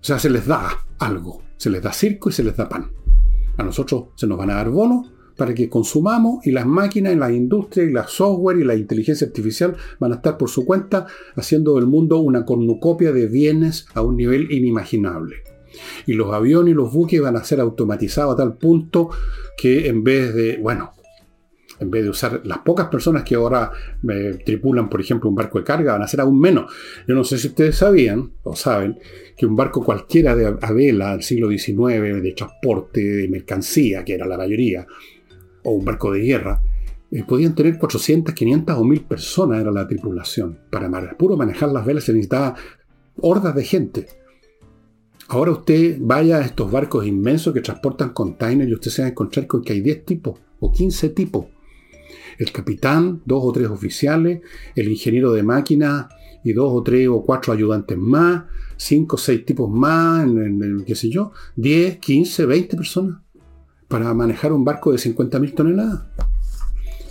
O 0.00 0.04
sea, 0.04 0.18
se 0.18 0.30
les 0.30 0.46
da 0.46 0.68
algo, 0.98 1.42
se 1.56 1.70
les 1.70 1.82
da 1.82 1.92
circo 1.92 2.28
y 2.28 2.32
se 2.32 2.42
les 2.42 2.56
da 2.56 2.68
pan. 2.68 2.90
A 3.56 3.62
nosotros 3.62 4.06
se 4.16 4.26
nos 4.26 4.38
van 4.38 4.50
a 4.50 4.54
dar 4.54 4.70
bonos 4.70 5.12
para 5.36 5.54
que 5.54 5.68
consumamos 5.68 6.44
y 6.44 6.50
las 6.50 6.66
máquinas, 6.66 7.12
y 7.12 7.16
la 7.16 7.32
industria, 7.32 7.84
y 7.84 7.92
la 7.92 8.06
software 8.06 8.58
y 8.58 8.64
la 8.64 8.74
inteligencia 8.74 9.26
artificial 9.26 9.76
van 10.00 10.12
a 10.12 10.16
estar 10.16 10.36
por 10.36 10.50
su 10.50 10.66
cuenta 10.66 11.06
haciendo 11.36 11.76
del 11.76 11.86
mundo 11.86 12.18
una 12.18 12.44
cornucopia 12.44 13.12
de 13.12 13.26
bienes 13.26 13.86
a 13.94 14.02
un 14.02 14.16
nivel 14.16 14.50
inimaginable. 14.50 15.36
Y 16.06 16.14
los 16.14 16.34
aviones 16.34 16.72
y 16.72 16.74
los 16.74 16.92
buques 16.92 17.20
van 17.20 17.36
a 17.36 17.44
ser 17.44 17.60
automatizados 17.60 18.34
a 18.34 18.36
tal 18.36 18.56
punto 18.56 19.10
que 19.56 19.88
en 19.88 20.02
vez 20.02 20.34
de, 20.34 20.56
bueno, 20.56 20.92
en 21.80 21.90
vez 21.90 22.04
de 22.04 22.10
usar 22.10 22.40
las 22.44 22.58
pocas 22.58 22.88
personas 22.88 23.22
que 23.22 23.34
ahora 23.34 23.70
eh, 24.08 24.38
tripulan, 24.44 24.88
por 24.88 25.00
ejemplo, 25.00 25.28
un 25.28 25.34
barco 25.34 25.58
de 25.58 25.64
carga, 25.64 25.92
van 25.92 26.02
a 26.02 26.08
ser 26.08 26.20
aún 26.20 26.40
menos. 26.40 26.72
Yo 27.06 27.14
no 27.14 27.24
sé 27.24 27.38
si 27.38 27.48
ustedes 27.48 27.76
sabían 27.76 28.32
o 28.42 28.56
saben 28.56 28.98
que 29.36 29.46
un 29.46 29.56
barco 29.56 29.84
cualquiera 29.84 30.34
de 30.34 30.56
vela 30.74 31.12
del 31.12 31.22
siglo 31.22 31.48
XIX, 31.48 32.22
de 32.22 32.34
transporte, 32.36 33.00
de 33.00 33.28
mercancía, 33.28 34.04
que 34.04 34.14
era 34.14 34.26
la 34.26 34.36
mayoría, 34.36 34.86
o 35.62 35.72
un 35.72 35.84
barco 35.84 36.12
de 36.12 36.20
guerra, 36.20 36.60
eh, 37.10 37.24
podían 37.24 37.54
tener 37.54 37.78
400, 37.78 38.34
500 38.34 38.76
o 38.76 38.84
1000 38.84 39.00
personas, 39.02 39.60
era 39.60 39.70
la 39.70 39.86
tripulación. 39.86 40.58
Para 40.70 41.16
puro 41.16 41.36
manejar 41.36 41.70
las 41.70 41.86
velas 41.86 42.04
se 42.04 42.12
necesitaba 42.12 42.54
hordas 43.20 43.54
de 43.54 43.64
gente. 43.64 44.06
Ahora 45.28 45.52
usted 45.52 45.98
vaya 46.00 46.38
a 46.38 46.44
estos 46.44 46.70
barcos 46.70 47.06
inmensos 47.06 47.52
que 47.52 47.60
transportan 47.60 48.10
containers 48.10 48.70
y 48.70 48.74
usted 48.74 48.90
se 48.90 49.02
va 49.02 49.08
a 49.08 49.10
encontrar 49.10 49.46
con 49.46 49.62
que 49.62 49.74
hay 49.74 49.80
10 49.80 50.04
tipos 50.04 50.38
o 50.60 50.72
15 50.72 51.10
tipos. 51.10 51.46
El 52.38 52.52
capitán, 52.52 53.22
dos 53.26 53.42
o 53.44 53.52
tres 53.52 53.68
oficiales, 53.68 54.40
el 54.74 54.88
ingeniero 54.88 55.32
de 55.32 55.42
máquina 55.42 56.08
y 56.44 56.52
dos 56.52 56.72
o 56.72 56.82
tres 56.82 57.08
o 57.08 57.24
cuatro 57.24 57.52
ayudantes 57.52 57.98
más, 57.98 58.44
cinco 58.76 59.16
o 59.16 59.18
seis 59.18 59.44
tipos 59.44 59.68
más, 59.68 60.24
en, 60.24 60.84
qué 60.86 60.94
sé 60.94 61.10
yo, 61.10 61.32
10, 61.56 61.98
15, 61.98 62.46
20 62.46 62.76
personas 62.76 63.18
para 63.88 64.12
manejar 64.14 64.52
un 64.52 64.64
barco 64.64 64.92
de 64.92 64.98
50.000 64.98 65.54
toneladas. 65.54 66.02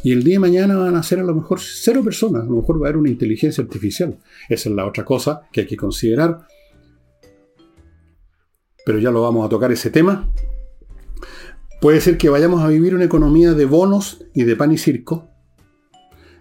Y 0.04 0.14
el 0.14 0.24
día 0.24 0.36
de 0.36 0.40
mañana 0.40 0.78
van 0.78 0.96
a 0.96 1.04
ser 1.04 1.20
a 1.20 1.24
lo 1.24 1.36
mejor 1.36 1.60
cero 1.60 2.02
personas, 2.04 2.44
a 2.44 2.46
lo 2.46 2.58
mejor 2.58 2.82
va 2.82 2.86
a 2.86 2.90
haber 2.90 2.98
una 2.98 3.10
inteligencia 3.10 3.64
artificial. 3.64 4.18
Esa 4.48 4.70
es 4.70 4.76
la 4.76 4.86
otra 4.86 5.04
cosa 5.04 5.42
que 5.52 5.62
hay 5.62 5.68
que 5.68 5.76
considerar. 5.76 6.48
Pero 8.86 9.00
ya 9.00 9.12
lo 9.12 9.24
vamos 9.24 9.46
a 9.46 9.50
tocar 9.50 9.72
ese 9.72 9.90
tema. 9.90 10.32
Puede 11.80 12.02
ser 12.02 12.18
que 12.18 12.30
vayamos 12.30 12.64
a 12.64 12.70
vivir 12.70 12.96
una 12.96 13.06
economía 13.06 13.54
de 13.54 13.66
bonos 13.66 14.26
y 14.34 14.46
de 14.46 14.56
pan 14.56 14.72
y 14.72 14.80
circo. 14.80 15.30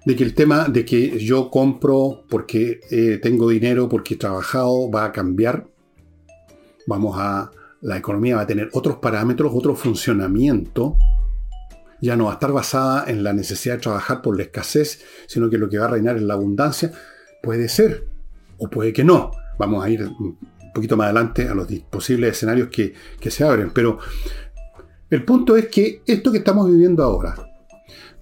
De 0.06 0.16
que 0.16 0.24
el 0.24 0.34
tema 0.34 0.68
de 0.68 0.86
que 0.86 1.18
yo 1.18 1.50
compro 1.50 2.24
porque 2.30 2.80
eh, 2.90 3.18
tengo 3.20 3.50
dinero, 3.50 3.88
porque 3.88 4.14
he 4.14 4.16
trabajado, 4.16 4.90
va 4.90 5.04
a 5.04 5.12
cambiar. 5.12 5.68
Vamos 6.86 7.16
a 7.18 7.50
la 7.82 7.98
economía 7.98 8.36
va 8.36 8.42
a 8.42 8.46
tener 8.46 8.70
otros 8.72 8.96
parámetros, 8.96 9.52
otro 9.54 9.76
funcionamiento. 9.76 10.96
Ya 12.00 12.16
no 12.16 12.24
va 12.24 12.30
a 12.30 12.34
estar 12.34 12.52
basada 12.52 13.04
en 13.06 13.22
la 13.22 13.34
necesidad 13.34 13.74
de 13.74 13.82
trabajar 13.82 14.22
por 14.22 14.36
la 14.36 14.44
escasez, 14.44 15.04
sino 15.26 15.50
que 15.50 15.58
lo 15.58 15.68
que 15.68 15.78
va 15.78 15.84
a 15.84 15.90
reinar 15.90 16.16
es 16.16 16.22
la 16.22 16.34
abundancia. 16.34 16.92
Puede 17.42 17.68
ser, 17.68 18.08
o 18.56 18.70
puede 18.70 18.94
que 18.94 19.04
no. 19.04 19.32
Vamos 19.58 19.84
a 19.84 19.90
ir 19.90 20.02
un 20.02 20.38
poquito 20.74 20.96
más 20.96 21.06
adelante 21.06 21.48
a 21.48 21.54
los 21.54 21.70
posibles 21.90 22.32
escenarios 22.32 22.68
que, 22.68 22.94
que 23.20 23.30
se 23.30 23.44
abren. 23.44 23.70
Pero 23.70 23.98
el 25.10 25.24
punto 25.24 25.56
es 25.56 25.68
que 25.68 26.02
esto 26.06 26.32
que 26.32 26.38
estamos 26.38 26.68
viviendo 26.68 27.02
ahora, 27.04 27.36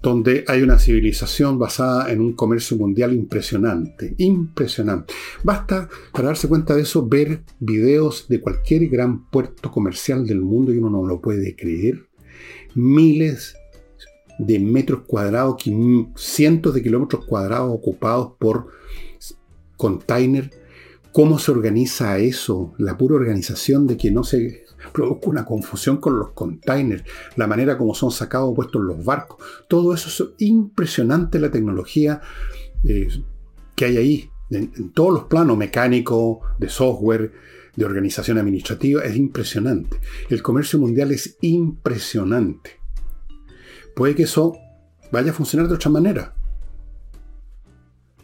donde 0.03 0.45
hay 0.49 0.61
una 0.61 0.79
civilización 0.79 1.59
basada 1.59 2.13
en 2.13 2.21
un 2.21 2.35
comercio 2.35 2.77
mundial 2.77 3.15
impresionante, 3.15 4.15
impresionante. 4.19 5.15
Basta, 5.43 5.89
para 6.13 6.29
darse 6.29 6.47
cuenta 6.47 6.77
de 6.77 6.83
eso, 6.83 7.09
ver 7.09 7.43
videos 7.59 8.29
de 8.29 8.41
cualquier 8.41 8.89
gran 8.89 9.31
puerto 9.31 9.71
comercial 9.71 10.27
del 10.27 10.43
mundo 10.43 10.75
y 10.75 10.79
uno 10.79 10.91
no 10.91 11.07
lo 11.07 11.23
puede 11.23 11.57
creer. 11.57 12.07
Miles 12.75 13.57
de 14.39 14.59
metros 14.59 15.03
cuadrados, 15.07 15.63
cientos 16.17 16.75
de 16.75 16.83
kilómetros 16.83 17.25
cuadrados 17.25 17.73
ocupados 17.73 18.33
por 18.39 18.67
container. 19.79 20.51
¿Cómo 21.13 21.39
se 21.39 21.51
organiza 21.51 22.19
eso? 22.19 22.75
La 22.77 22.99
pura 22.99 23.15
organización 23.15 23.87
de 23.87 23.97
que 23.97 24.11
no 24.11 24.25
se 24.25 24.64
produzca 24.95 25.29
una 25.29 25.45
confusión 25.45 25.97
con 25.97 26.21
los 26.21 26.31
containers, 26.31 27.03
la 27.35 27.49
manera 27.49 27.77
como 27.77 27.97
son 27.97 28.13
sacados 28.13 28.51
o 28.51 28.55
puestos 28.55 28.81
los 28.81 29.05
barcos. 29.05 29.45
Todo 29.69 29.93
eso 29.93 30.09
es 30.09 30.31
impresionante 30.39 31.41
la 31.41 31.51
tecnología 31.51 32.21
eh, 32.85 33.09
que 33.75 33.87
hay 33.87 33.97
ahí, 33.97 34.31
en, 34.51 34.93
todos 34.93 35.13
los 35.13 35.25
planos, 35.25 35.59
mecánico, 35.59 36.43
de 36.61 36.69
software, 36.69 37.33
de 37.75 37.85
organización 37.85 38.39
administrativa, 38.39 39.03
es 39.03 39.17
impresionante. 39.17 39.99
El 40.31 40.43
comercio 40.43 40.79
mundial 40.79 41.11
es 41.11 41.39
impresionante. 41.41 42.79
Puede 43.97 44.15
que 44.15 44.23
eso 44.23 44.57
vaya 45.11 45.33
a 45.33 45.35
funcionar 45.35 45.67
de 45.67 45.75
otra 45.75 45.91
manera. 45.91 46.37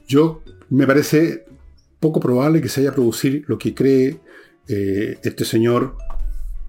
Yo 0.06 0.42
me 0.68 0.86
parece 0.86 1.46
poco 1.98 2.20
probable 2.20 2.60
que 2.60 2.68
se 2.68 2.82
haya 2.82 2.94
producido 2.94 3.42
lo 3.48 3.58
que 3.58 3.74
cree 3.74 4.20
eh, 4.68 5.18
este 5.24 5.44
señor 5.44 5.96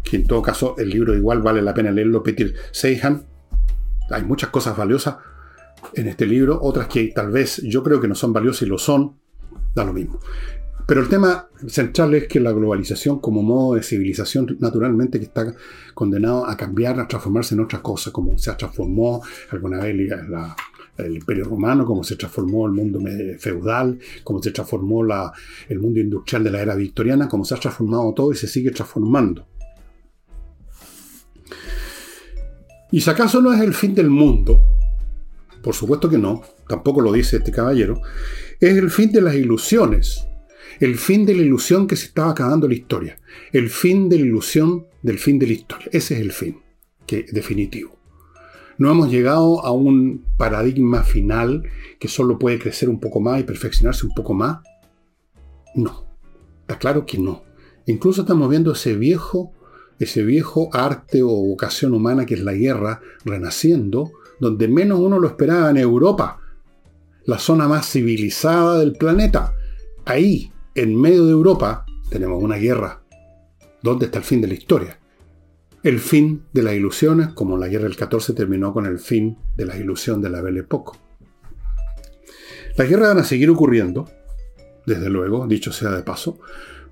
que 0.03 0.17
en 0.17 0.25
todo 0.25 0.41
caso 0.41 0.75
el 0.77 0.89
libro 0.89 1.15
igual 1.15 1.41
vale 1.41 1.61
la 1.61 1.73
pena 1.73 1.91
leerlo, 1.91 2.23
Peter 2.23 2.53
Seihan. 2.71 3.25
Hay 4.09 4.23
muchas 4.23 4.49
cosas 4.49 4.75
valiosas 4.75 5.17
en 5.93 6.07
este 6.07 6.25
libro, 6.25 6.59
otras 6.61 6.87
que 6.87 7.07
tal 7.07 7.31
vez 7.31 7.61
yo 7.63 7.83
creo 7.83 7.99
que 8.01 8.07
no 8.07 8.15
son 8.15 8.33
valiosas 8.33 8.63
y 8.63 8.65
lo 8.65 8.77
son, 8.77 9.15
da 9.73 9.83
lo 9.83 9.93
mismo. 9.93 10.19
Pero 10.87 11.01
el 11.01 11.09
tema 11.09 11.47
central 11.67 12.13
es 12.15 12.27
que 12.27 12.39
la 12.39 12.51
globalización 12.51 13.19
como 13.19 13.41
modo 13.41 13.75
de 13.75 13.83
civilización 13.83 14.57
naturalmente 14.59 15.19
que 15.19 15.25
está 15.25 15.53
condenado 15.93 16.45
a 16.45 16.57
cambiar, 16.57 16.99
a 16.99 17.07
transformarse 17.07 17.55
en 17.55 17.61
otras 17.61 17.81
cosas, 17.81 18.11
como 18.11 18.37
se 18.37 18.51
transformó 18.53 19.23
alguna 19.51 19.79
vez 19.79 19.95
el 20.97 21.15
imperio 21.15 21.45
romano, 21.45 21.85
como 21.85 22.03
se 22.03 22.17
transformó 22.17 22.65
el 22.65 22.73
mundo 22.73 22.99
feudal, 23.39 23.99
como 24.23 24.43
se 24.43 24.51
transformó 24.51 25.05
el 25.69 25.79
mundo 25.79 25.99
industrial 25.99 26.43
de 26.43 26.51
la 26.51 26.61
era 26.61 26.75
victoriana, 26.75 27.29
como 27.29 27.45
se 27.45 27.55
ha 27.55 27.57
transformado 27.57 28.13
todo 28.13 28.33
y 28.33 28.35
se 28.35 28.47
sigue 28.47 28.71
transformando. 28.71 29.47
¿Y 32.91 33.01
si 33.01 33.09
acaso 33.09 33.41
no 33.41 33.53
es 33.53 33.61
el 33.61 33.73
fin 33.73 33.95
del 33.95 34.09
mundo? 34.09 34.61
Por 35.61 35.75
supuesto 35.75 36.09
que 36.09 36.17
no, 36.17 36.43
tampoco 36.67 37.01
lo 37.01 37.11
dice 37.11 37.37
este 37.37 37.51
caballero. 37.51 38.01
Es 38.59 38.77
el 38.77 38.89
fin 38.89 39.11
de 39.11 39.21
las 39.21 39.35
ilusiones, 39.35 40.27
el 40.79 40.97
fin 40.97 41.25
de 41.25 41.35
la 41.35 41.41
ilusión 41.41 41.87
que 41.87 41.95
se 41.95 42.07
estaba 42.07 42.31
acabando 42.31 42.67
la 42.67 42.73
historia, 42.73 43.19
el 43.51 43.69
fin 43.69 44.09
de 44.09 44.17
la 44.19 44.25
ilusión 44.25 44.87
del 45.01 45.19
fin 45.19 45.39
de 45.39 45.47
la 45.47 45.53
historia. 45.53 45.87
Ese 45.91 46.15
es 46.15 46.21
el 46.21 46.31
fin, 46.31 46.59
que 47.05 47.25
definitivo. 47.31 47.97
No 48.77 48.89
hemos 48.89 49.11
llegado 49.11 49.63
a 49.63 49.71
un 49.71 50.25
paradigma 50.37 51.03
final 51.03 51.63
que 51.99 52.07
solo 52.07 52.39
puede 52.39 52.57
crecer 52.57 52.89
un 52.89 52.99
poco 52.99 53.19
más 53.19 53.39
y 53.39 53.43
perfeccionarse 53.43 54.07
un 54.07 54.13
poco 54.15 54.33
más. 54.33 54.59
No, 55.75 56.07
está 56.61 56.79
claro 56.79 57.05
que 57.05 57.19
no. 57.19 57.43
Incluso 57.85 58.21
estamos 58.21 58.49
viendo 58.49 58.71
ese 58.71 58.95
viejo 58.95 59.53
ese 60.03 60.23
viejo 60.23 60.69
arte 60.73 61.21
o 61.21 61.27
vocación 61.27 61.93
humana 61.93 62.25
que 62.25 62.33
es 62.33 62.41
la 62.41 62.53
guerra 62.53 63.01
renaciendo, 63.23 64.11
donde 64.39 64.67
menos 64.67 64.99
uno 64.99 65.19
lo 65.19 65.27
esperaba 65.27 65.69
en 65.69 65.77
Europa, 65.77 66.39
la 67.25 67.37
zona 67.37 67.67
más 67.67 67.87
civilizada 67.87 68.79
del 68.79 68.93
planeta. 68.93 69.53
Ahí, 70.05 70.51
en 70.73 70.99
medio 70.99 71.25
de 71.25 71.31
Europa, 71.31 71.85
tenemos 72.09 72.41
una 72.41 72.55
guerra. 72.55 73.03
¿Dónde 73.83 74.05
está 74.05 74.17
el 74.17 74.23
fin 74.23 74.41
de 74.41 74.47
la 74.47 74.55
historia? 74.55 74.99
El 75.83 75.99
fin 75.99 76.45
de 76.51 76.63
las 76.63 76.73
ilusiones, 76.73 77.29
como 77.29 77.57
la 77.57 77.67
guerra 77.67 77.83
del 77.83 77.95
14 77.95 78.33
terminó 78.33 78.73
con 78.73 78.87
el 78.87 78.97
fin 78.97 79.37
de 79.55 79.65
la 79.67 79.77
ilusión 79.77 80.19
de 80.19 80.29
la 80.31 80.41
Belle 80.41 80.61
Époque. 80.61 80.97
Las 82.75 82.89
guerras 82.89 83.09
van 83.09 83.19
a 83.19 83.23
seguir 83.23 83.51
ocurriendo, 83.51 84.09
desde 84.87 85.09
luego, 85.09 85.45
dicho 85.45 85.71
sea 85.71 85.91
de 85.91 86.01
paso, 86.01 86.39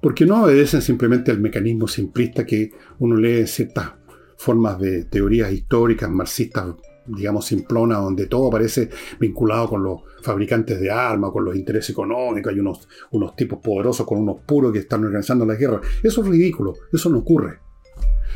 porque 0.01 0.25
no 0.25 0.43
obedecen 0.43 0.81
simplemente 0.81 1.31
al 1.31 1.39
mecanismo 1.39 1.87
simplista 1.87 2.45
que 2.45 2.71
uno 2.99 3.15
lee 3.15 3.39
en 3.39 3.47
ciertas 3.47 3.91
formas 4.37 4.79
de 4.79 5.05
teorías 5.05 5.51
históricas 5.51 6.09
marxistas, 6.09 6.67
digamos, 7.05 7.45
simplonas, 7.45 8.01
donde 8.01 8.27
todo 8.27 8.49
parece 8.49 8.89
vinculado 9.19 9.67
con 9.67 9.83
los 9.83 10.01
fabricantes 10.21 10.79
de 10.79 10.89
armas, 10.89 11.31
con 11.31 11.43
los 11.43 11.55
intereses 11.55 11.89
económicos, 11.89 12.53
hay 12.53 12.59
unos, 12.59 12.87
unos 13.11 13.35
tipos 13.35 13.59
poderosos 13.59 14.05
con 14.05 14.19
unos 14.19 14.37
puros 14.45 14.71
que 14.71 14.79
están 14.79 15.03
organizando 15.03 15.45
la 15.45 15.55
guerra. 15.55 15.81
Eso 16.01 16.21
es 16.21 16.27
ridículo, 16.27 16.75
eso 16.91 17.09
no 17.09 17.19
ocurre. 17.19 17.59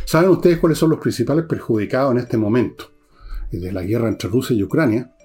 ¿Saben 0.05 0.29
ustedes 0.29 0.59
cuáles 0.59 0.77
son 0.77 0.89
los 0.89 0.99
principales 0.99 1.45
perjudicados 1.45 2.11
en 2.11 2.17
este 2.17 2.37
momento 2.37 2.91
de 3.51 3.71
la 3.71 3.83
guerra 3.83 4.09
entre 4.09 4.27
Rusia 4.27 4.55
y 4.55 4.63
Ucrania? 4.63 5.15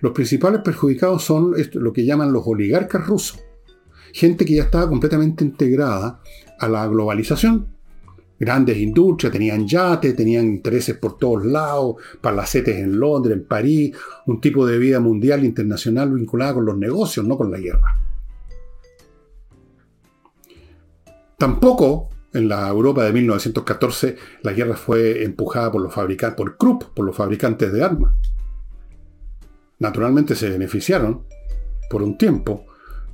Los 0.00 0.12
principales 0.12 0.62
perjudicados 0.62 1.22
son 1.22 1.54
lo 1.74 1.92
que 1.92 2.06
llaman 2.06 2.32
los 2.32 2.44
oligarcas 2.46 3.06
rusos 3.06 3.38
gente 4.12 4.44
que 4.44 4.54
ya 4.54 4.64
estaba 4.64 4.88
completamente 4.88 5.44
integrada 5.44 6.20
a 6.58 6.68
la 6.68 6.86
globalización. 6.86 7.68
grandes 8.38 8.76
industrias, 8.76 9.32
tenían 9.32 9.68
yates, 9.68 10.16
tenían 10.16 10.46
intereses 10.46 10.96
por 10.96 11.16
todos 11.16 11.46
lados, 11.46 11.96
palacetes 12.20 12.76
en 12.76 12.98
Londres, 12.98 13.36
en 13.36 13.44
París, 13.44 13.96
un 14.26 14.40
tipo 14.40 14.66
de 14.66 14.78
vida 14.78 14.98
mundial, 14.98 15.44
internacional 15.44 16.12
vinculada 16.12 16.54
con 16.54 16.64
los 16.64 16.76
negocios, 16.76 17.24
no 17.24 17.38
con 17.38 17.52
la 17.52 17.58
guerra. 17.58 18.02
Tampoco 21.38 22.08
en 22.32 22.48
la 22.48 22.68
Europa 22.68 23.04
de 23.04 23.12
1914 23.12 24.16
la 24.42 24.52
guerra 24.52 24.76
fue 24.76 25.22
empujada 25.22 25.70
por 25.70 25.82
los 25.82 25.92
fabricantes, 25.92 26.36
por 26.36 26.56
Krupp, 26.56 26.84
por 26.94 27.04
los 27.04 27.16
fabricantes 27.16 27.72
de 27.72 27.82
armas. 27.84 28.14
Naturalmente 29.78 30.34
se 30.34 30.48
beneficiaron 30.48 31.24
por 31.90 32.02
un 32.02 32.16
tiempo, 32.16 32.64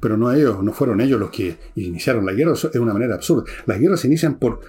pero 0.01 0.17
no 0.17 0.33
ellos, 0.33 0.63
no 0.63 0.73
fueron 0.73 1.01
ellos 1.01 1.19
los 1.19 1.31
que 1.31 1.57
iniciaron 1.77 2.25
la 2.25 2.33
guerra, 2.33 2.53
es 2.53 2.77
una 2.77 2.93
manera 2.93 3.15
absurda. 3.15 3.45
Las 3.67 3.79
guerras 3.79 4.01
se 4.01 4.07
inician 4.07 4.39
por, 4.39 4.61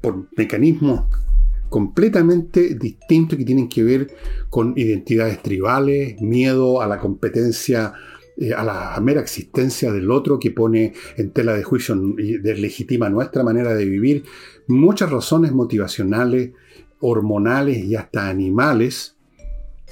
por 0.00 0.26
mecanismos 0.36 1.04
completamente 1.68 2.74
distintos 2.74 3.38
que 3.38 3.44
tienen 3.44 3.68
que 3.68 3.82
ver 3.82 4.08
con 4.48 4.72
identidades 4.76 5.42
tribales, 5.42 6.20
miedo 6.20 6.80
a 6.80 6.86
la 6.86 6.98
competencia, 6.98 7.92
eh, 8.36 8.54
a 8.54 8.64
la 8.64 8.98
mera 9.02 9.20
existencia 9.20 9.92
del 9.92 10.10
otro 10.10 10.38
que 10.38 10.50
pone 10.50 10.94
en 11.16 11.30
tela 11.32 11.54
de 11.54 11.62
juicio 11.62 11.94
y 12.18 12.38
deslegitima 12.38 13.10
nuestra 13.10 13.42
manera 13.42 13.74
de 13.74 13.84
vivir, 13.84 14.24
muchas 14.66 15.10
razones 15.10 15.52
motivacionales, 15.52 16.52
hormonales 17.00 17.84
y 17.84 17.94
hasta 17.94 18.28
animales 18.28 19.17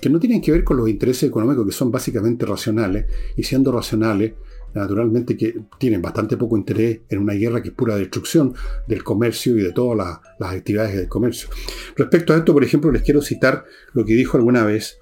que 0.06 0.10
no 0.10 0.20
tienen 0.20 0.40
que 0.40 0.52
ver 0.52 0.62
con 0.62 0.76
los 0.76 0.88
intereses 0.88 1.28
económicos 1.28 1.66
que 1.66 1.72
son 1.72 1.90
básicamente 1.90 2.46
racionales, 2.46 3.06
y 3.36 3.42
siendo 3.42 3.72
racionales, 3.72 4.34
naturalmente 4.72 5.36
que 5.36 5.62
tienen 5.80 6.00
bastante 6.00 6.36
poco 6.36 6.56
interés 6.56 7.00
en 7.08 7.18
una 7.18 7.32
guerra 7.32 7.60
que 7.60 7.70
es 7.70 7.74
pura 7.74 7.96
destrucción 7.96 8.54
del 8.86 9.02
comercio 9.02 9.58
y 9.58 9.62
de 9.62 9.72
todas 9.72 10.20
las 10.38 10.52
actividades 10.52 10.94
del 10.94 11.08
comercio. 11.08 11.48
Respecto 11.96 12.32
a 12.32 12.36
esto, 12.36 12.52
por 12.52 12.62
ejemplo, 12.62 12.92
les 12.92 13.02
quiero 13.02 13.20
citar 13.20 13.64
lo 13.94 14.04
que 14.04 14.14
dijo 14.14 14.36
alguna 14.36 14.64
vez 14.64 15.00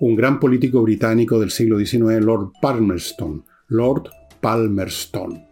un 0.00 0.16
gran 0.16 0.40
político 0.40 0.80
británico 0.80 1.38
del 1.38 1.50
siglo 1.50 1.78
XIX, 1.78 2.24
Lord 2.24 2.52
Palmerston. 2.62 3.44
Lord 3.68 4.08
Palmerston. 4.40 5.44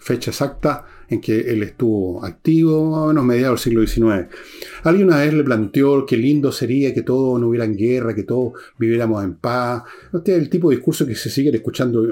Fecha 0.00 0.30
exacta 0.30 0.86
en 1.08 1.20
que 1.20 1.40
él 1.52 1.62
estuvo 1.62 2.24
activo, 2.24 2.90
más 2.90 3.00
o 3.00 3.06
menos 3.08 3.24
mediados 3.24 3.64
del 3.64 3.72
siglo 3.72 3.86
XIX. 3.86 4.28
Alguien 4.82 5.08
una 5.08 5.18
vez 5.18 5.32
le 5.32 5.44
planteó 5.44 6.04
qué 6.06 6.16
lindo 6.16 6.52
sería 6.52 6.92
que 6.92 7.02
todos 7.02 7.40
no 7.40 7.48
hubieran 7.48 7.76
guerra, 7.76 8.14
que 8.14 8.24
todos 8.24 8.52
viviéramos 8.78 9.24
en 9.24 9.34
paz. 9.34 9.82
Este 10.12 10.32
es 10.32 10.42
el 10.42 10.50
tipo 10.50 10.70
de 10.70 10.76
discurso 10.76 11.06
que 11.06 11.14
se 11.14 11.30
sigue 11.30 11.50
escuchando 11.54 12.06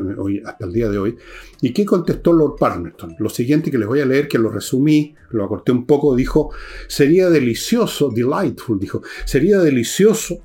hasta 0.45 0.65
el 0.65 0.73
día 0.73 0.89
de 0.89 0.99
hoy. 0.99 1.17
¿Y 1.61 1.73
qué 1.73 1.85
contestó 1.85 2.33
Lord 2.33 2.57
Palmerston? 2.59 3.15
Lo 3.19 3.29
siguiente 3.29 3.71
que 3.71 3.79
les 3.79 3.89
voy 3.89 4.01
a 4.01 4.07
leer, 4.07 4.29
que 4.29 4.39
lo 4.39 4.51
resumí, 4.51 5.15
lo 5.31 5.45
acorté 5.45 5.73
un 5.73 5.87
poco, 5.87 6.15
dijo, 6.17 6.51
sería 6.89 7.31
delicioso, 7.31 8.11
delightful, 8.11 8.79
dijo, 8.79 9.03
sería 9.25 9.59
delicioso 9.59 10.39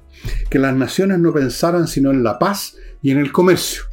que 0.50 0.60
las 0.60 0.76
naciones 0.76 1.20
no 1.20 1.34
pensaran 1.34 1.88
sino 1.88 2.12
en 2.12 2.24
la 2.24 2.40
paz 2.40 2.76
y 3.02 3.12
en 3.12 3.20
el 3.20 3.32
comercio. 3.32 3.84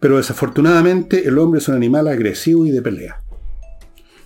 Pero 0.00 0.16
desafortunadamente 0.16 1.26
el 1.26 1.38
hombre 1.38 1.58
es 1.58 1.68
un 1.68 1.74
animal 1.74 2.08
agresivo 2.08 2.66
y 2.66 2.70
de 2.70 2.82
pelea. 2.82 3.20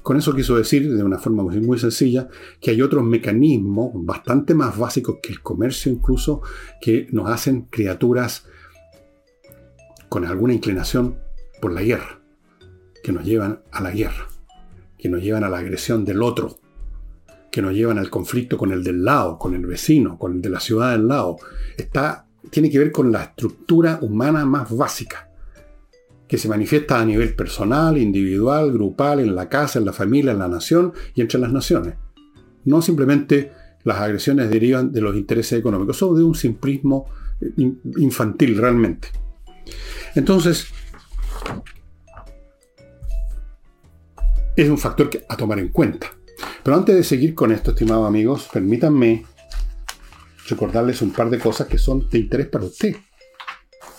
Con 0.02 0.16
eso 0.16 0.34
quiso 0.34 0.56
decir, 0.56 0.92
de 0.92 1.02
una 1.04 1.18
forma 1.18 1.44
muy 1.44 1.78
sencilla, 1.78 2.28
que 2.60 2.72
hay 2.72 2.82
otros 2.82 3.04
mecanismos 3.04 3.92
bastante 3.94 4.54
más 4.54 4.76
básicos 4.76 5.18
que 5.22 5.32
el 5.32 5.42
comercio 5.42 5.92
incluso, 5.92 6.42
que 6.80 7.06
nos 7.12 7.30
hacen 7.30 7.62
criaturas 7.70 8.46
con 10.08 10.24
alguna 10.24 10.54
inclinación 10.54 11.18
por 11.60 11.72
la 11.72 11.82
guerra, 11.82 12.20
que 13.02 13.12
nos 13.12 13.24
llevan 13.24 13.62
a 13.70 13.80
la 13.80 13.92
guerra, 13.92 14.26
que 14.98 15.08
nos 15.08 15.22
llevan 15.22 15.44
a 15.44 15.48
la 15.48 15.58
agresión 15.58 16.04
del 16.04 16.22
otro, 16.22 16.58
que 17.52 17.62
nos 17.62 17.72
llevan 17.72 17.98
al 17.98 18.10
conflicto 18.10 18.58
con 18.58 18.72
el 18.72 18.82
del 18.82 19.04
lado, 19.04 19.38
con 19.38 19.54
el 19.54 19.66
vecino, 19.66 20.18
con 20.18 20.34
el 20.34 20.42
de 20.42 20.50
la 20.50 20.58
ciudad 20.58 20.92
del 20.92 21.06
lado. 21.06 21.36
Está, 21.76 22.26
tiene 22.50 22.70
que 22.70 22.78
ver 22.78 22.90
con 22.90 23.12
la 23.12 23.22
estructura 23.22 23.98
humana 24.02 24.44
más 24.44 24.74
básica 24.76 25.31
que 26.32 26.38
se 26.38 26.48
manifiesta 26.48 26.98
a 26.98 27.04
nivel 27.04 27.34
personal, 27.34 27.98
individual, 27.98 28.72
grupal, 28.72 29.20
en 29.20 29.34
la 29.34 29.50
casa, 29.50 29.78
en 29.78 29.84
la 29.84 29.92
familia, 29.92 30.32
en 30.32 30.38
la 30.38 30.48
nación 30.48 30.94
y 31.14 31.20
entre 31.20 31.38
las 31.38 31.52
naciones. 31.52 31.96
No 32.64 32.80
simplemente 32.80 33.52
las 33.84 33.98
agresiones 33.98 34.48
derivan 34.48 34.90
de 34.92 35.02
los 35.02 35.14
intereses 35.14 35.58
económicos, 35.58 35.98
son 35.98 36.16
de 36.16 36.22
un 36.22 36.34
simplismo 36.34 37.04
eh, 37.38 37.52
infantil 37.98 38.56
realmente. 38.56 39.08
Entonces, 40.14 40.68
es 44.56 44.70
un 44.70 44.78
factor 44.78 45.10
a 45.28 45.36
tomar 45.36 45.58
en 45.58 45.68
cuenta. 45.68 46.06
Pero 46.62 46.78
antes 46.78 46.96
de 46.96 47.04
seguir 47.04 47.34
con 47.34 47.52
esto, 47.52 47.72
estimados 47.72 48.08
amigos, 48.08 48.48
permítanme 48.50 49.26
recordarles 50.48 51.02
un 51.02 51.10
par 51.10 51.28
de 51.28 51.38
cosas 51.38 51.66
que 51.66 51.76
son 51.76 52.08
de 52.08 52.20
interés 52.20 52.46
para 52.46 52.64
usted. 52.64 52.96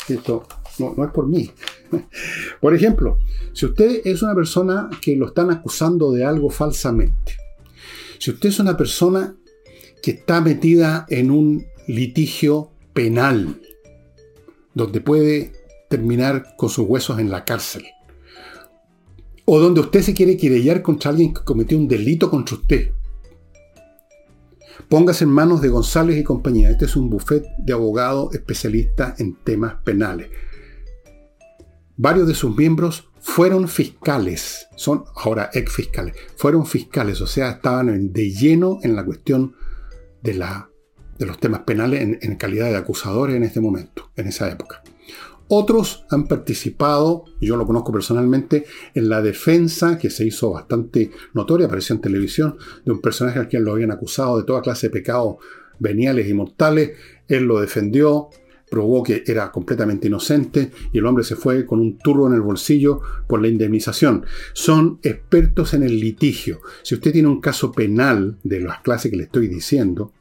Esto 0.10 0.48
no, 0.80 0.96
no 0.98 1.06
es 1.06 1.12
por 1.12 1.28
mí, 1.28 1.52
Por 2.62 2.74
ejemplo, 2.74 3.18
si 3.54 3.66
usted 3.66 4.02
es 4.06 4.22
una 4.22 4.36
persona 4.36 4.90
que 5.02 5.16
lo 5.16 5.28
están 5.28 5.52
acusando 5.52 6.12
de 6.12 6.26
algo 6.26 6.50
falsamente, 6.50 7.38
si 8.20 8.32
usted 8.32 8.50
es 8.50 8.60
una 8.60 8.78
persona 8.78 9.36
que 10.02 10.12
está 10.12 10.42
metida 10.42 11.06
en 11.10 11.32
un 11.32 11.66
litigio 11.88 12.72
penal, 12.94 13.60
donde 14.74 15.02
puede 15.02 15.52
terminar 15.90 16.56
con 16.58 16.70
sus 16.70 16.88
huesos 16.88 17.20
en 17.20 17.30
la 17.30 17.46
cárcel, 17.46 17.86
o 19.46 19.60
donde 19.60 19.82
usted 19.82 20.02
se 20.02 20.14
quiere 20.14 20.38
querellar 20.38 20.82
contra 20.82 21.12
alguien 21.12 21.34
que 21.34 21.44
cometió 21.44 21.78
un 21.78 21.88
delito 21.88 22.30
contra 22.30 22.56
usted, 22.56 22.92
Póngase 24.90 25.24
en 25.24 25.32
manos 25.32 25.62
de 25.62 25.70
González 25.70 26.18
y 26.18 26.24
compañía. 26.24 26.70
Este 26.70 26.86
es 26.86 26.96
un 26.96 27.10
buffet 27.10 27.44
de 27.58 27.74
abogados 27.74 28.34
especialistas 28.36 29.20
en 29.20 29.36
temas 29.44 29.76
penales 29.84 30.30
varios 31.98 32.28
de 32.28 32.36
sus 32.36 32.56
miembros 32.56 33.10
fueron 33.20 33.68
fiscales, 33.68 34.68
son 34.76 35.06
ahora 35.16 35.50
ex 35.54 35.72
fiscales, 35.72 36.16
fueron 36.36 36.66
fiscales, 36.66 37.22
o 37.22 37.28
sea, 37.28 37.52
estaban 37.52 38.12
de 38.12 38.32
lleno 38.32 38.80
en 38.84 38.96
la 38.96 39.06
cuestión 39.06 39.56
de, 40.22 40.34
la, 40.34 40.70
de 41.18 41.26
los 41.26 41.40
temas 41.40 41.62
penales 41.62 42.02
en, 42.02 42.20
en, 42.22 42.36
calidad 42.36 42.70
de 42.70 42.76
acusadores 42.76 43.36
en 43.36 43.44
este 43.44 43.62
momento, 43.62 44.12
en 44.16 44.28
esa 44.28 44.50
época. 44.50 44.84
Otros 45.48 46.06
han 46.10 46.28
participado, 46.28 47.26
yo 47.40 47.58
lo 47.58 47.66
conozco 47.66 47.92
personalmente, 47.92 48.66
en 48.96 49.10
la 49.10 49.22
defensa 49.22 49.98
que 49.98 50.10
se 50.10 50.26
hizo 50.26 50.52
bastante 50.52 51.12
notoria, 51.34 51.68
apareció 51.68 51.96
en 51.96 52.02
televisión, 52.02 52.58
de 52.84 52.92
un 52.92 53.02
personaje 53.02 53.40
al 53.40 53.48
quien 53.48 53.64
lo 53.64 53.74
habían 53.74 53.92
acusado 53.92 54.38
de 54.38 54.46
toda 54.46 54.62
clase 54.62 54.88
de 54.88 54.94
pecados 54.94 55.38
veniales 55.80 56.28
y 56.28 56.34
mortales. 56.34 56.92
Él 57.28 57.44
lo 57.44 57.60
defendió, 57.60 58.30
probó 58.74 59.04
que 59.04 59.24
era 59.28 59.52
completamente 59.52 60.08
inocente 60.08 60.72
y 60.92 60.98
el 60.98 61.06
hombre 61.06 61.24
se 61.24 61.36
fue 61.36 61.64
con 61.64 61.80
un 61.80 62.00
turbo 62.00 62.26
en 62.26 62.34
el 62.34 62.42
bolsillo 62.42 63.02
por 63.28 63.40
la 63.40 63.48
indemnización. 63.48 64.26
Son 64.54 64.98
expertos 65.04 65.76
en 65.76 65.84
el 65.84 66.00
litigio. 66.00 66.60
Si 66.82 66.96
usted 66.96 67.12
tiene 67.12 67.28
un 67.28 67.40
caso 67.40 67.72
penal 67.72 68.40
de 68.42 68.62
las 68.62 68.82
clases 68.82 69.12
que 69.12 69.18
le 69.18 69.26
estoy 69.26 69.48
diciendo, 69.48 70.12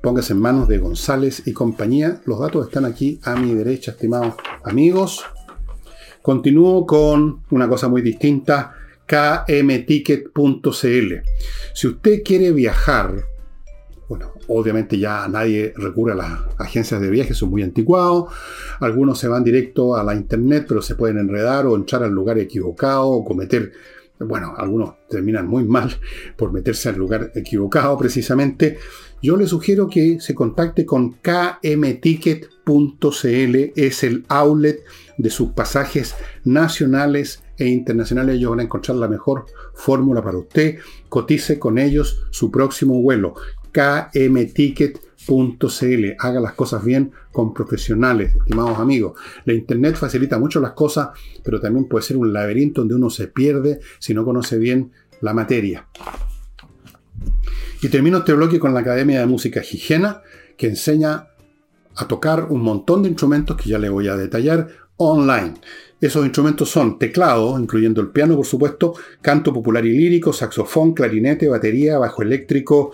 póngase 0.00 0.32
en 0.32 0.40
manos 0.40 0.66
de 0.66 0.78
González 0.78 1.42
y 1.44 1.52
compañía. 1.52 2.22
Los 2.24 2.40
datos 2.40 2.66
están 2.66 2.86
aquí 2.86 3.20
a 3.22 3.36
mi 3.36 3.52
derecha, 3.52 3.90
estimados 3.90 4.36
amigos. 4.64 5.22
Continúo 6.22 6.86
con 6.86 7.42
una 7.50 7.68
cosa 7.68 7.88
muy 7.88 8.00
distinta, 8.00 8.72
kmticket.cl. 9.04 11.14
Si 11.74 11.86
usted 11.86 12.22
quiere 12.24 12.50
viajar 12.52 13.24
bueno, 14.08 14.32
obviamente 14.46 14.98
ya 14.98 15.28
nadie 15.28 15.74
recurre 15.76 16.12
a 16.12 16.16
las 16.16 16.40
agencias 16.56 17.00
de 17.00 17.10
viajes, 17.10 17.36
son 17.36 17.50
muy 17.50 17.62
anticuados. 17.62 18.32
Algunos 18.80 19.18
se 19.18 19.28
van 19.28 19.44
directo 19.44 19.96
a 19.96 20.02
la 20.02 20.14
internet, 20.14 20.64
pero 20.66 20.80
se 20.80 20.94
pueden 20.94 21.18
enredar 21.18 21.66
o 21.66 21.76
entrar 21.76 22.02
al 22.02 22.12
lugar 22.12 22.38
equivocado 22.38 23.06
o 23.08 23.24
cometer, 23.24 23.72
bueno, 24.20 24.54
algunos 24.56 24.94
terminan 25.08 25.46
muy 25.46 25.64
mal 25.64 25.94
por 26.36 26.52
meterse 26.52 26.88
al 26.88 26.96
lugar 26.96 27.32
equivocado 27.34 27.98
precisamente. 27.98 28.78
Yo 29.20 29.36
le 29.36 29.46
sugiero 29.46 29.88
que 29.88 30.20
se 30.20 30.34
contacte 30.34 30.86
con 30.86 31.16
kmticket.cl, 31.20 32.46
es 33.76 34.04
el 34.04 34.24
outlet 34.28 34.80
de 35.18 35.30
sus 35.30 35.50
pasajes 35.50 36.14
nacionales 36.44 37.42
e 37.58 37.66
internacionales. 37.66 38.36
Ellos 38.36 38.50
van 38.50 38.60
a 38.60 38.64
encontrar 38.64 38.96
la 38.96 39.08
mejor 39.08 39.46
fórmula 39.74 40.22
para 40.22 40.38
usted. 40.38 40.78
Cotice 41.08 41.58
con 41.58 41.78
ellos 41.78 42.26
su 42.30 42.52
próximo 42.52 43.02
vuelo 43.02 43.34
kmticket.cl. 44.12 46.04
Haga 46.18 46.40
las 46.40 46.52
cosas 46.54 46.84
bien 46.84 47.12
con 47.32 47.54
profesionales, 47.54 48.34
estimados 48.34 48.78
amigos. 48.78 49.18
La 49.44 49.52
Internet 49.54 49.96
facilita 49.96 50.38
mucho 50.38 50.60
las 50.60 50.72
cosas, 50.72 51.10
pero 51.44 51.60
también 51.60 51.86
puede 51.86 52.04
ser 52.04 52.16
un 52.16 52.32
laberinto 52.32 52.80
donde 52.80 52.96
uno 52.96 53.10
se 53.10 53.28
pierde 53.28 53.80
si 53.98 54.14
no 54.14 54.24
conoce 54.24 54.58
bien 54.58 54.92
la 55.20 55.32
materia. 55.34 55.86
Y 57.80 57.88
termino 57.88 58.18
este 58.18 58.32
bloque 58.32 58.58
con 58.58 58.74
la 58.74 58.80
Academia 58.80 59.20
de 59.20 59.26
Música 59.26 59.60
Higiena, 59.60 60.22
que 60.56 60.66
enseña 60.66 61.28
a 61.94 62.08
tocar 62.08 62.46
un 62.50 62.62
montón 62.62 63.02
de 63.02 63.08
instrumentos 63.08 63.56
que 63.56 63.70
ya 63.70 63.78
le 63.78 63.88
voy 63.88 64.08
a 64.08 64.16
detallar 64.16 64.68
online. 64.96 65.54
Esos 66.00 66.24
instrumentos 66.24 66.70
son 66.70 66.96
teclado, 66.96 67.58
incluyendo 67.58 68.00
el 68.00 68.10
piano, 68.10 68.36
por 68.36 68.46
supuesto, 68.46 68.94
canto 69.20 69.52
popular 69.52 69.84
y 69.84 69.90
lírico, 69.90 70.32
saxofón, 70.32 70.94
clarinete, 70.94 71.48
batería, 71.48 71.98
bajo 71.98 72.22
eléctrico, 72.22 72.92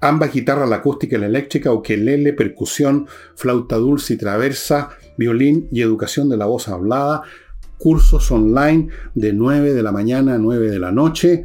ambas 0.00 0.32
guitarras, 0.32 0.68
la 0.70 0.76
acústica 0.76 1.16
y 1.16 1.20
la 1.20 1.26
eléctrica, 1.26 1.70
ukelele, 1.70 2.32
percusión, 2.32 3.06
flauta 3.34 3.76
dulce 3.76 4.14
y 4.14 4.16
traversa, 4.16 4.88
violín 5.18 5.68
y 5.70 5.82
educación 5.82 6.30
de 6.30 6.38
la 6.38 6.46
voz 6.46 6.68
hablada, 6.68 7.24
cursos 7.76 8.30
online 8.30 8.88
de 9.14 9.34
9 9.34 9.74
de 9.74 9.82
la 9.82 9.92
mañana 9.92 10.34
a 10.34 10.38
9 10.38 10.70
de 10.70 10.78
la 10.78 10.92
noche, 10.92 11.44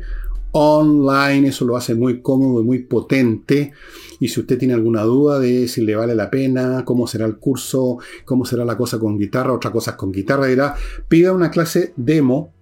online, 0.57 1.49
eso 1.49 1.65
lo 1.65 1.75
hace 1.75 1.95
muy 1.95 2.21
cómodo 2.21 2.61
y 2.61 2.63
muy 2.63 2.79
potente. 2.79 3.73
Y 4.21 4.29
si 4.29 4.39
usted 4.39 4.57
tiene 4.57 4.73
alguna 4.73 5.01
duda 5.03 5.37
de 5.37 5.67
si 5.67 5.81
le 5.81 5.95
vale 5.97 6.15
la 6.15 6.29
pena, 6.29 6.85
cómo 6.85 7.07
será 7.07 7.25
el 7.25 7.37
curso, 7.37 7.97
cómo 8.23 8.45
será 8.45 8.63
la 8.63 8.77
cosa 8.77 8.97
con 8.97 9.17
guitarra, 9.17 9.51
otra 9.51 9.69
cosa 9.69 9.97
con 9.97 10.13
guitarra, 10.13 10.45
dirá, 10.45 10.73
pida 11.09 11.33
una 11.33 11.51
clase 11.51 11.93
demo 11.97 12.53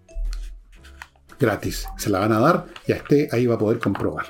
gratis. 1.39 1.85
Se 1.97 2.09
la 2.09 2.17
van 2.17 2.31
a 2.31 2.39
dar 2.39 2.65
y 2.87 2.93
a 2.93 2.95
este 2.95 3.29
ahí 3.31 3.45
va 3.45 3.55
a 3.55 3.59
poder 3.59 3.77
comprobar. 3.77 4.25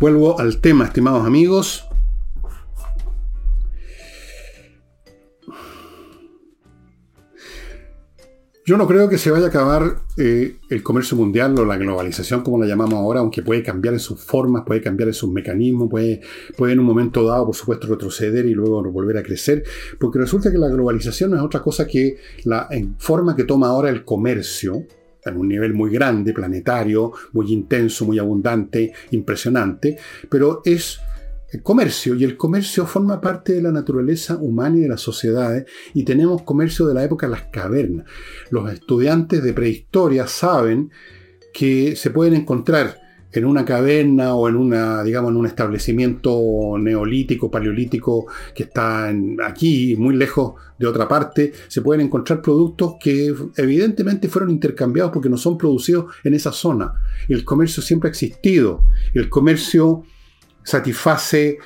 Vuelvo 0.00 0.40
al 0.40 0.62
tema, 0.62 0.86
estimados 0.86 1.26
amigos. 1.26 1.87
Yo 8.68 8.76
no 8.76 8.86
creo 8.86 9.08
que 9.08 9.16
se 9.16 9.30
vaya 9.30 9.46
a 9.46 9.48
acabar 9.48 9.96
eh, 10.18 10.56
el 10.68 10.82
comercio 10.82 11.16
mundial 11.16 11.58
o 11.58 11.64
la 11.64 11.78
globalización, 11.78 12.42
como 12.42 12.58
la 12.58 12.66
llamamos 12.66 12.96
ahora, 12.96 13.20
aunque 13.20 13.40
puede 13.40 13.62
cambiar 13.62 13.94
en 13.94 13.98
sus 13.98 14.20
formas, 14.20 14.64
puede 14.66 14.82
cambiar 14.82 15.08
en 15.08 15.14
sus 15.14 15.32
mecanismos, 15.32 15.88
puede, 15.88 16.20
puede 16.54 16.74
en 16.74 16.80
un 16.80 16.84
momento 16.84 17.24
dado, 17.24 17.46
por 17.46 17.56
supuesto, 17.56 17.86
retroceder 17.86 18.44
y 18.44 18.52
luego 18.52 18.82
volver 18.92 19.16
a 19.16 19.22
crecer, 19.22 19.64
porque 19.98 20.18
resulta 20.18 20.52
que 20.52 20.58
la 20.58 20.68
globalización 20.68 21.30
no 21.30 21.38
es 21.38 21.42
otra 21.42 21.62
cosa 21.62 21.86
que 21.86 22.18
la 22.44 22.68
forma 22.98 23.34
que 23.34 23.44
toma 23.44 23.68
ahora 23.68 23.88
el 23.88 24.04
comercio, 24.04 24.84
en 25.24 25.36
un 25.38 25.48
nivel 25.48 25.72
muy 25.72 25.90
grande, 25.90 26.34
planetario, 26.34 27.12
muy 27.32 27.50
intenso, 27.50 28.04
muy 28.04 28.18
abundante, 28.18 28.92
impresionante, 29.12 29.96
pero 30.28 30.60
es 30.62 31.00
el 31.50 31.62
comercio, 31.62 32.14
y 32.14 32.24
el 32.24 32.36
comercio 32.36 32.86
forma 32.86 33.20
parte 33.20 33.54
de 33.54 33.62
la 33.62 33.72
naturaleza 33.72 34.36
humana 34.36 34.76
y 34.76 34.80
de 34.80 34.88
las 34.88 35.00
sociedades, 35.00 35.66
y 35.94 36.04
tenemos 36.04 36.42
comercio 36.42 36.86
de 36.86 36.94
la 36.94 37.04
época 37.04 37.26
de 37.26 37.32
las 37.32 37.44
cavernas. 37.44 38.06
Los 38.50 38.70
estudiantes 38.72 39.42
de 39.42 39.54
prehistoria 39.54 40.26
saben 40.26 40.90
que 41.52 41.96
se 41.96 42.10
pueden 42.10 42.34
encontrar 42.34 43.00
en 43.32 43.44
una 43.44 43.64
caverna 43.64 44.34
o 44.34 44.48
en 44.48 44.56
una, 44.56 45.02
digamos, 45.02 45.30
en 45.30 45.36
un 45.36 45.46
establecimiento 45.46 46.76
neolítico, 46.78 47.50
paleolítico 47.50 48.26
que 48.54 48.64
está 48.64 49.12
aquí, 49.44 49.96
muy 49.96 50.16
lejos 50.16 50.54
de 50.78 50.86
otra 50.86 51.06
parte, 51.08 51.52
se 51.68 51.82
pueden 51.82 52.06
encontrar 52.06 52.40
productos 52.40 52.94
que 53.00 53.34
evidentemente 53.56 54.28
fueron 54.28 54.50
intercambiados 54.50 55.12
porque 55.12 55.28
no 55.28 55.36
son 55.36 55.58
producidos 55.58 56.14
en 56.24 56.34
esa 56.34 56.52
zona. 56.52 56.94
El 57.28 57.44
comercio 57.44 57.82
siempre 57.82 58.08
ha 58.08 58.12
existido. 58.12 58.84
El 59.12 59.28
comercio 59.28 60.04
satisface 60.68 61.58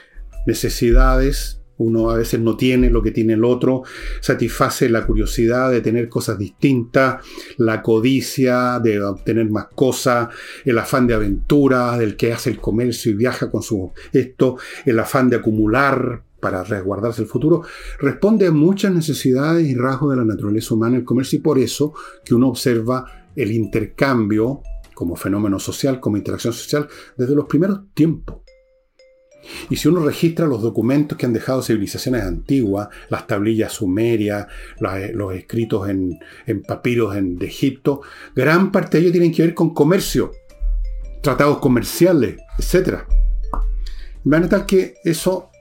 necesidades, 0.46 1.61
uno 1.78 2.11
a 2.11 2.16
veces 2.16 2.38
no 2.38 2.57
tiene 2.57 2.88
lo 2.88 3.03
que 3.03 3.11
tiene 3.11 3.32
el 3.32 3.44
otro, 3.44 3.82
satisface 4.20 4.88
la 4.88 5.05
curiosidad 5.05 5.70
de 5.72 5.80
tener 5.80 6.09
cosas 6.09 6.38
distintas, 6.38 7.24
la 7.57 7.82
codicia 7.82 8.78
de 8.78 9.03
obtener 9.03 9.50
más 9.50 9.66
cosas, 9.74 10.28
el 10.64 10.78
afán 10.78 11.09
de 11.09 11.14
aventura 11.14 11.98
del 11.98 12.16
que 12.16 12.32
hace 12.32 12.50
el 12.50 12.61
comercio 12.61 13.11
y 13.11 13.16
viaja 13.16 13.50
con 13.50 13.62
su 13.62 13.92
esto, 14.12 14.57
el 14.86 14.98
afán 15.00 15.28
de 15.28 15.36
acumular 15.36 16.22
para 16.40 16.62
resguardarse 16.62 17.22
el 17.22 17.28
futuro, 17.28 17.62
responde 17.98 18.46
a 18.46 18.53
muchas 18.53 18.92
necesidades 18.92 19.66
y 19.66 19.74
rasgos 19.74 20.11
de 20.11 20.16
la 20.18 20.24
naturaleza 20.24 20.74
humana 20.74 20.96
el 20.96 21.05
comercio 21.05 21.38
y 21.38 21.42
por 21.42 21.59
eso 21.59 21.92
que 22.24 22.34
uno 22.34 22.48
observa 22.48 23.05
el 23.34 23.50
intercambio 23.50 24.61
como 24.94 25.16
fenómeno 25.16 25.59
social, 25.59 25.98
como 25.98 26.16
interacción 26.16 26.53
social, 26.53 26.86
desde 27.16 27.34
los 27.34 27.46
primeros 27.46 27.80
tiempos. 27.94 28.41
Y 29.70 29.76
si 29.76 29.88
uno 29.88 30.05
registra 30.05 30.47
los 30.47 30.62
documentos 30.62 31.16
que 31.16 31.26
han 31.26 31.32
dejado 31.32 31.62
civilizaciones 31.62 32.22
antiguas, 32.22 32.88
las 33.09 33.26
tablillas 33.26 33.72
sumerias, 33.72 34.47
eh, 34.97 35.12
los 35.14 35.34
escritos 35.34 35.88
en, 35.88 36.18
papiros 36.66 37.14
de 37.14 37.47
Egipto, 37.47 38.03
gran 38.34 38.72
parte 38.72 38.97
de 38.97 39.03
ellos 39.03 39.12
tienen 39.12 39.32
que 39.32 39.43
ver 39.43 39.55
con 39.55 39.74
comercio, 39.74 40.32
tratados 41.22 41.59
comerciales, 41.59 42.36
etc. 42.59 43.01
Van 44.24 44.45
a 44.45 44.49
tal 44.49 44.66
que 44.66 44.95
eso 45.05 45.51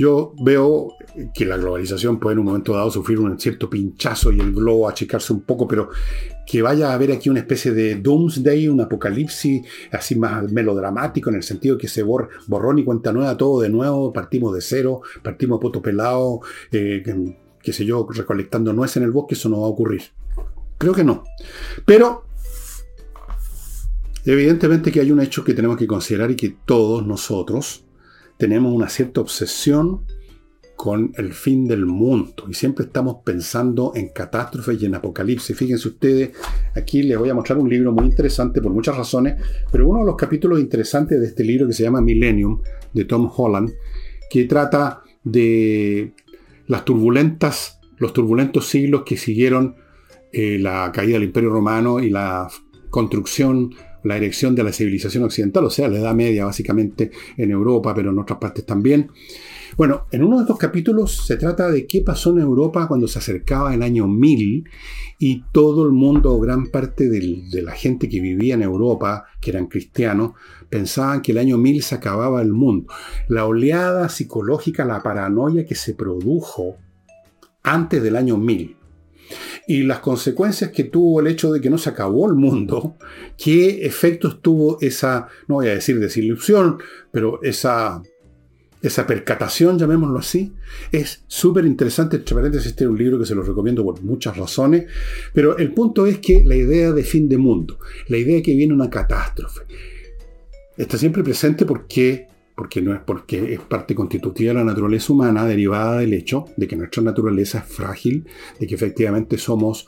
yo 0.00 0.32
veo 0.42 0.94
que 1.34 1.44
la 1.44 1.58
globalización 1.58 2.18
puede 2.18 2.32
en 2.32 2.38
un 2.38 2.46
momento 2.46 2.72
dado 2.72 2.90
sufrir 2.90 3.20
un 3.20 3.38
cierto 3.38 3.68
pinchazo 3.68 4.32
y 4.32 4.40
el 4.40 4.50
globo 4.50 4.88
achicarse 4.88 5.30
un 5.30 5.42
poco, 5.42 5.68
pero 5.68 5.90
que 6.46 6.62
vaya 6.62 6.90
a 6.90 6.94
haber 6.94 7.12
aquí 7.12 7.28
una 7.28 7.40
especie 7.40 7.72
de 7.72 7.96
doomsday, 7.96 8.66
un 8.68 8.80
apocalipsis 8.80 9.60
así 9.92 10.16
más 10.16 10.50
melodramático 10.50 11.28
en 11.28 11.36
el 11.36 11.42
sentido 11.42 11.76
que 11.76 11.86
se 11.86 12.02
borrón 12.02 12.78
y 12.78 12.84
cuenta 12.84 13.12
nueva 13.12 13.36
todo 13.36 13.60
de 13.60 13.68
nuevo, 13.68 14.10
partimos 14.10 14.54
de 14.54 14.62
cero, 14.62 15.02
partimos 15.22 15.58
a 15.58 15.60
poto 15.60 15.82
pelado, 15.82 16.40
eh, 16.72 17.02
qué 17.62 17.72
sé 17.74 17.84
yo, 17.84 18.08
recolectando 18.10 18.72
nueces 18.72 18.96
en 18.96 19.02
el 19.02 19.10
bosque, 19.10 19.34
eso 19.34 19.50
no 19.50 19.60
va 19.60 19.66
a 19.66 19.70
ocurrir. 19.70 20.00
Creo 20.78 20.94
que 20.94 21.04
no. 21.04 21.24
Pero 21.84 22.24
evidentemente 24.24 24.90
que 24.90 25.00
hay 25.00 25.12
un 25.12 25.20
hecho 25.20 25.44
que 25.44 25.52
tenemos 25.52 25.76
que 25.76 25.86
considerar 25.86 26.30
y 26.30 26.36
que 26.36 26.56
todos 26.64 27.06
nosotros, 27.06 27.84
tenemos 28.40 28.72
una 28.72 28.88
cierta 28.88 29.20
obsesión 29.20 30.00
con 30.74 31.12
el 31.18 31.34
fin 31.34 31.68
del 31.68 31.84
mundo 31.84 32.46
y 32.48 32.54
siempre 32.54 32.86
estamos 32.86 33.18
pensando 33.22 33.92
en 33.94 34.08
catástrofes 34.14 34.80
y 34.80 34.86
en 34.86 34.94
apocalipsis. 34.94 35.54
Fíjense 35.54 35.88
ustedes, 35.88 36.30
aquí 36.74 37.02
les 37.02 37.18
voy 37.18 37.28
a 37.28 37.34
mostrar 37.34 37.58
un 37.58 37.68
libro 37.68 37.92
muy 37.92 38.06
interesante 38.06 38.62
por 38.62 38.72
muchas 38.72 38.96
razones, 38.96 39.34
pero 39.70 39.86
uno 39.86 40.00
de 40.00 40.06
los 40.06 40.16
capítulos 40.16 40.58
interesantes 40.58 41.20
de 41.20 41.26
este 41.26 41.44
libro 41.44 41.66
que 41.66 41.74
se 41.74 41.82
llama 41.82 42.00
Millennium 42.00 42.62
de 42.94 43.04
Tom 43.04 43.30
Holland, 43.36 43.72
que 44.30 44.44
trata 44.46 45.02
de 45.22 46.14
las 46.66 46.82
turbulentas, 46.86 47.78
los 47.98 48.14
turbulentos 48.14 48.68
siglos 48.68 49.02
que 49.04 49.18
siguieron 49.18 49.76
eh, 50.32 50.58
la 50.58 50.90
caída 50.94 51.14
del 51.14 51.24
Imperio 51.24 51.50
Romano 51.50 52.00
y 52.00 52.08
la 52.08 52.48
construcción 52.88 53.74
la 54.04 54.16
erección 54.16 54.54
de 54.54 54.64
la 54.64 54.72
civilización 54.72 55.24
occidental, 55.24 55.64
o 55.64 55.70
sea, 55.70 55.88
la 55.88 55.98
Edad 55.98 56.14
Media 56.14 56.44
básicamente 56.44 57.10
en 57.36 57.50
Europa, 57.50 57.94
pero 57.94 58.10
en 58.10 58.18
otras 58.18 58.38
partes 58.38 58.64
también. 58.64 59.10
Bueno, 59.76 60.06
en 60.10 60.24
uno 60.24 60.36
de 60.36 60.42
estos 60.42 60.58
capítulos 60.58 61.24
se 61.26 61.36
trata 61.36 61.70
de 61.70 61.86
qué 61.86 62.02
pasó 62.02 62.32
en 62.32 62.40
Europa 62.40 62.88
cuando 62.88 63.06
se 63.06 63.18
acercaba 63.18 63.72
el 63.74 63.82
año 63.82 64.08
1000 64.08 64.64
y 65.18 65.44
todo 65.52 65.84
el 65.84 65.92
mundo, 65.92 66.38
gran 66.40 66.66
parte 66.66 67.08
de 67.08 67.62
la 67.62 67.72
gente 67.72 68.08
que 68.08 68.20
vivía 68.20 68.54
en 68.54 68.62
Europa, 68.62 69.26
que 69.40 69.50
eran 69.50 69.66
cristianos, 69.66 70.32
pensaban 70.68 71.22
que 71.22 71.32
el 71.32 71.38
año 71.38 71.56
1000 71.58 71.82
se 71.82 71.94
acababa 71.94 72.42
el 72.42 72.52
mundo. 72.52 72.92
La 73.28 73.44
oleada 73.44 74.08
psicológica, 74.08 74.84
la 74.84 75.02
paranoia 75.02 75.64
que 75.66 75.74
se 75.74 75.94
produjo 75.94 76.76
antes 77.62 78.02
del 78.02 78.16
año 78.16 78.38
1000 78.38 78.79
y 79.70 79.84
las 79.84 80.00
consecuencias 80.00 80.72
que 80.72 80.82
tuvo 80.82 81.20
el 81.20 81.28
hecho 81.28 81.52
de 81.52 81.60
que 81.60 81.70
no 81.70 81.78
se 81.78 81.90
acabó 81.90 82.26
el 82.28 82.34
mundo, 82.34 82.96
qué 83.38 83.86
efectos 83.86 84.42
tuvo 84.42 84.78
esa, 84.80 85.28
no 85.46 85.56
voy 85.56 85.68
a 85.68 85.74
decir 85.76 86.00
desilusión, 86.00 86.78
pero 87.12 87.40
esa, 87.40 88.02
esa 88.82 89.06
percatación, 89.06 89.78
llamémoslo 89.78 90.18
así, 90.18 90.52
es 90.90 91.22
súper 91.28 91.66
interesante. 91.66 92.16
Entre 92.16 92.34
paréntesis, 92.34 92.72
este 92.72 92.82
es 92.82 92.90
un 92.90 92.98
libro 92.98 93.16
que 93.16 93.26
se 93.26 93.36
lo 93.36 93.44
recomiendo 93.44 93.84
por 93.84 94.02
muchas 94.02 94.36
razones, 94.36 94.86
pero 95.32 95.56
el 95.56 95.72
punto 95.72 96.04
es 96.04 96.18
que 96.18 96.42
la 96.44 96.56
idea 96.56 96.90
de 96.90 97.04
fin 97.04 97.28
de 97.28 97.38
mundo, 97.38 97.78
la 98.08 98.16
idea 98.16 98.34
de 98.34 98.42
que 98.42 98.56
viene 98.56 98.74
una 98.74 98.90
catástrofe, 98.90 99.60
está 100.76 100.98
siempre 100.98 101.22
presente 101.22 101.64
porque 101.64 102.26
porque 102.60 102.82
no 102.82 102.92
es 102.92 103.00
porque 103.00 103.54
es 103.54 103.60
parte 103.60 103.94
constitutiva 103.94 104.52
de 104.52 104.58
la 104.58 104.64
naturaleza 104.64 105.14
humana 105.14 105.46
derivada 105.46 106.00
del 106.00 106.12
hecho 106.12 106.44
de 106.58 106.68
que 106.68 106.76
nuestra 106.76 107.02
naturaleza 107.02 107.60
es 107.60 107.64
frágil, 107.64 108.26
de 108.58 108.66
que 108.66 108.74
efectivamente 108.74 109.38
somos 109.38 109.86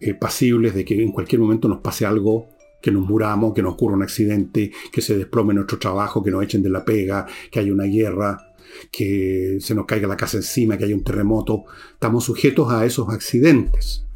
eh, 0.00 0.14
pasibles, 0.14 0.74
de 0.74 0.84
que 0.84 1.00
en 1.00 1.12
cualquier 1.12 1.40
momento 1.40 1.68
nos 1.68 1.78
pase 1.78 2.06
algo, 2.06 2.48
que 2.82 2.90
nos 2.90 3.06
muramos, 3.06 3.54
que 3.54 3.62
nos 3.62 3.74
ocurra 3.74 3.94
un 3.94 4.02
accidente, 4.02 4.72
que 4.90 5.00
se 5.00 5.16
desplome 5.16 5.54
nuestro 5.54 5.78
trabajo, 5.78 6.20
que 6.20 6.32
nos 6.32 6.42
echen 6.42 6.60
de 6.60 6.70
la 6.70 6.84
pega, 6.84 7.24
que 7.52 7.60
haya 7.60 7.72
una 7.72 7.84
guerra, 7.84 8.36
que 8.90 9.58
se 9.60 9.76
nos 9.76 9.86
caiga 9.86 10.08
la 10.08 10.16
casa 10.16 10.38
encima, 10.38 10.76
que 10.76 10.86
haya 10.86 10.96
un 10.96 11.04
terremoto. 11.04 11.66
Estamos 11.92 12.24
sujetos 12.24 12.72
a 12.72 12.84
esos 12.84 13.08
accidentes. 13.10 14.08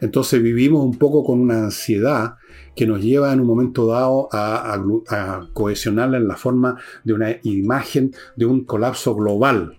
Entonces 0.00 0.42
vivimos 0.42 0.84
un 0.84 0.98
poco 0.98 1.22
con 1.22 1.38
una 1.38 1.62
ansiedad 1.62 2.34
que 2.74 2.86
nos 2.86 3.02
lleva 3.02 3.32
en 3.32 3.40
un 3.40 3.46
momento 3.46 3.86
dado 3.86 4.28
a, 4.32 4.80
cohesionarla 5.52 6.16
en 6.18 6.28
la 6.28 6.36
forma 6.36 6.78
de 7.04 7.12
una 7.12 7.36
imagen 7.42 8.14
de 8.36 8.46
un 8.46 8.64
colapso 8.64 9.14
global. 9.14 9.78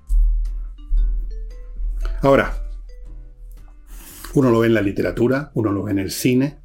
Ahora, 2.21 2.53
uno 4.33 4.49
lo 4.49 4.59
ve 4.59 4.67
en 4.67 4.73
la 4.73 4.81
literatura, 4.81 5.51
uno 5.53 5.71
lo 5.71 5.83
ve 5.83 5.91
en 5.91 5.99
el 5.99 6.11
cine, 6.11 6.59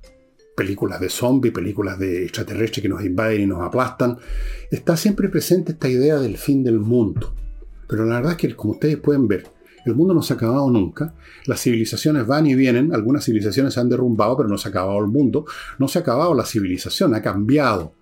películas 0.57 1.01
de 1.01 1.09
zombies, 1.09 1.55
películas 1.55 1.99
de 1.99 2.25
extraterrestres 2.25 2.83
que 2.83 2.89
nos 2.89 3.05
invaden 3.05 3.43
y 3.43 3.47
nos 3.47 3.63
aplastan. 3.63 4.19
Está 4.71 4.97
siempre 4.97 5.29
presente 5.29 5.73
esta 5.73 5.89
idea 5.89 6.19
del 6.19 6.37
fin 6.37 6.63
del 6.63 6.79
mundo. 6.79 7.35
Pero 7.89 8.05
la 8.05 8.17
verdad 8.17 8.33
es 8.33 8.39
que, 8.39 8.55
como 8.55 8.75
ustedes 8.75 8.99
pueden 8.99 9.29
ver, 9.29 9.47
El 9.89 9.97
mundo 9.97 10.15
no 10.15 10.23
se 10.23 10.33
ha 10.33 10.37
acabado 10.37 10.71
nunca. 10.71 11.15
Las 11.47 11.61
civilizaciones 11.61 12.27
van 12.27 12.47
y 12.47 12.55
vienen. 12.55 12.95
Algunas 12.95 13.25
civilizaciones 13.25 13.75
se 13.75 13.81
han 13.81 13.89
derrumbado, 13.89 14.37
pero 14.37 14.49
no 14.49 14.59
se 14.59 14.69
ha 14.69 14.71
acabado 14.71 14.99
el 14.99 15.09
mundo. 15.09 15.47
No 15.79 15.89
se 15.89 15.99
ha 15.99 16.03
acabado 16.03 16.35
la 16.35 16.45
civilización, 16.45 17.15
ha 17.15 17.23
cambiado. 17.23 17.95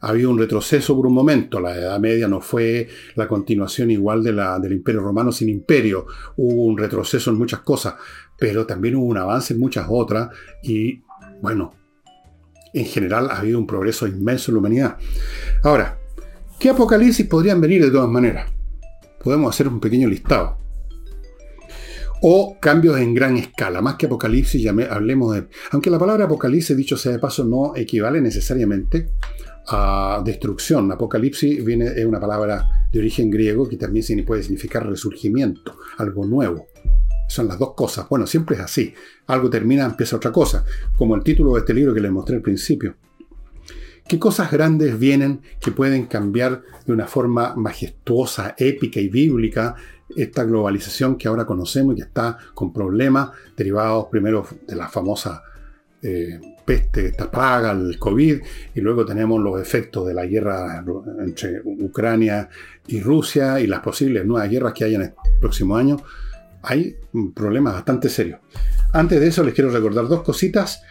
Ha 0.00 0.10
habido 0.10 0.30
un 0.30 0.38
retroceso 0.38 0.94
por 0.94 1.06
un 1.06 1.14
momento. 1.14 1.60
La 1.60 1.76
Edad 1.76 1.98
Media 1.98 2.28
no 2.28 2.40
fue 2.40 2.88
la 3.16 3.26
continuación 3.26 3.90
igual 3.90 4.22
del 4.22 4.72
Imperio 4.72 5.00
Romano 5.00 5.32
sin 5.32 5.48
imperio. 5.48 6.06
Hubo 6.36 6.64
un 6.64 6.78
retroceso 6.78 7.30
en 7.30 7.38
muchas 7.38 7.60
cosas, 7.60 7.94
pero 8.38 8.64
también 8.64 8.94
hubo 8.96 9.06
un 9.06 9.18
avance 9.18 9.54
en 9.54 9.60
muchas 9.60 9.86
otras. 9.88 10.30
Y 10.62 11.02
bueno, 11.42 11.74
en 12.72 12.84
general 12.84 13.28
ha 13.30 13.38
habido 13.38 13.58
un 13.58 13.66
progreso 13.66 14.06
inmenso 14.06 14.50
en 14.50 14.54
la 14.54 14.58
humanidad. 14.60 14.96
Ahora, 15.64 15.98
¿qué 16.60 16.70
apocalipsis 16.70 17.26
podrían 17.26 17.60
venir 17.60 17.84
de 17.84 17.90
todas 17.90 18.08
maneras? 18.08 18.50
Podemos 19.22 19.52
hacer 19.52 19.66
un 19.66 19.80
pequeño 19.80 20.08
listado. 20.08 20.58
O 22.20 22.56
cambios 22.60 22.98
en 22.98 23.14
gran 23.14 23.36
escala, 23.36 23.80
más 23.80 23.94
que 23.94 24.06
apocalipsis, 24.06 24.66
hablemos 24.90 25.34
de... 25.34 25.48
Aunque 25.70 25.90
la 25.90 25.98
palabra 25.98 26.24
apocalipsis, 26.24 26.76
dicho 26.76 26.96
sea 26.96 27.12
de 27.12 27.18
paso, 27.18 27.44
no 27.44 27.76
equivale 27.76 28.20
necesariamente 28.20 29.10
a 29.68 30.20
destrucción. 30.24 30.90
Apocalipsis 30.90 31.64
viene, 31.64 31.86
es 31.86 32.04
una 32.04 32.18
palabra 32.18 32.88
de 32.92 32.98
origen 32.98 33.30
griego 33.30 33.68
que 33.68 33.76
también 33.76 34.24
puede 34.24 34.42
significar 34.42 34.88
resurgimiento, 34.88 35.76
algo 35.98 36.26
nuevo. 36.26 36.66
Son 37.28 37.46
las 37.46 37.58
dos 37.58 37.74
cosas. 37.74 38.08
Bueno, 38.08 38.26
siempre 38.26 38.56
es 38.56 38.62
así. 38.62 38.94
Algo 39.26 39.50
termina, 39.50 39.84
empieza 39.84 40.16
otra 40.16 40.32
cosa. 40.32 40.64
Como 40.96 41.14
el 41.14 41.22
título 41.22 41.54
de 41.54 41.60
este 41.60 41.74
libro 41.74 41.92
que 41.92 42.00
les 42.00 42.10
mostré 42.10 42.36
al 42.36 42.42
principio. 42.42 42.96
¿Qué 44.08 44.18
cosas 44.18 44.50
grandes 44.50 44.98
vienen 44.98 45.42
que 45.60 45.70
pueden 45.70 46.06
cambiar 46.06 46.62
de 46.86 46.92
una 46.94 47.06
forma 47.06 47.54
majestuosa, 47.54 48.54
épica 48.56 49.00
y 49.00 49.08
bíblica 49.08 49.76
esta 50.16 50.44
globalización 50.44 51.16
que 51.16 51.28
ahora 51.28 51.44
conocemos 51.44 51.94
y 51.94 51.96
que 51.96 52.02
está 52.02 52.38
con 52.54 52.72
problemas 52.72 53.30
derivados 53.56 54.06
primero 54.10 54.46
de 54.66 54.76
la 54.76 54.88
famosa 54.88 55.42
eh, 56.00 56.40
peste, 56.64 57.06
esta 57.06 57.30
plaga, 57.30 57.72
el 57.72 57.98
COVID, 57.98 58.40
y 58.74 58.80
luego 58.80 59.04
tenemos 59.04 59.40
los 59.40 59.60
efectos 59.60 60.06
de 60.06 60.14
la 60.14 60.26
guerra 60.26 60.84
entre 61.20 61.60
Ucrania 61.64 62.48
y 62.86 63.00
Rusia 63.00 63.58
y 63.60 63.66
las 63.66 63.80
posibles 63.80 64.24
nuevas 64.24 64.48
guerras 64.48 64.72
que 64.74 64.84
hay 64.84 64.94
en 64.94 65.02
el 65.02 65.12
próximo 65.40 65.76
año? 65.76 65.96
hay 66.62 66.96
problemas 67.34 67.74
bastante 67.74 68.08
serios. 68.08 68.40
Antes 68.92 69.20
de 69.20 69.28
eso 69.28 69.42
les 69.42 69.54
quiero 69.54 69.70
recordar 69.70 70.08
dos 70.08 70.22
cositas. 70.22 70.82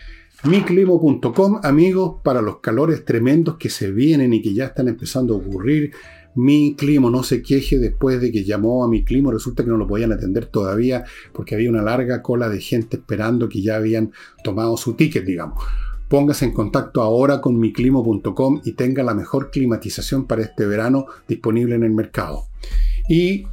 Miclimo.com, 0.43 1.61
amigos, 1.63 2.21
para 2.23 2.41
los 2.41 2.59
calores 2.59 3.03
tremendos 3.03 3.57
que 3.57 3.69
se 3.69 3.91
vienen 3.91 4.33
y 4.33 4.41
que 4.41 4.53
ya 4.53 4.65
están 4.65 4.87
empezando 4.87 5.33
a 5.33 5.37
ocurrir. 5.37 5.91
Mi 6.37 6.75
clima 6.75 7.09
no 7.09 7.23
se 7.23 7.41
queje 7.41 7.79
después 7.79 8.21
de 8.21 8.31
que 8.31 8.43
llamó 8.43 8.83
a 8.83 8.87
mi 8.87 9.03
clima. 9.03 9.31
Resulta 9.31 9.63
que 9.63 9.71
no 9.71 9.77
lo 9.77 9.87
podían 9.87 10.11
atender 10.11 10.45
todavía 10.45 11.03
porque 11.33 11.55
había 11.55 11.71
una 11.71 11.81
larga 11.81 12.21
cola 12.21 12.47
de 12.47 12.61
gente 12.61 12.97
esperando 12.97 13.49
que 13.49 13.63
ya 13.63 13.77
habían 13.77 14.11
tomado 14.43 14.77
su 14.77 14.93
ticket, 14.93 15.25
digamos. 15.25 15.63
Póngase 16.07 16.45
en 16.45 16.53
contacto 16.53 17.01
ahora 17.01 17.41
con 17.41 17.59
miclimo.com 17.59 18.61
y 18.63 18.73
tenga 18.73 19.01
la 19.01 19.15
mejor 19.15 19.49
climatización 19.49 20.27
para 20.27 20.43
este 20.43 20.67
verano 20.67 21.07
disponible 21.27 21.73
en 21.73 21.81
el 21.81 21.91
mercado. 21.91 22.43
Y 23.09 23.47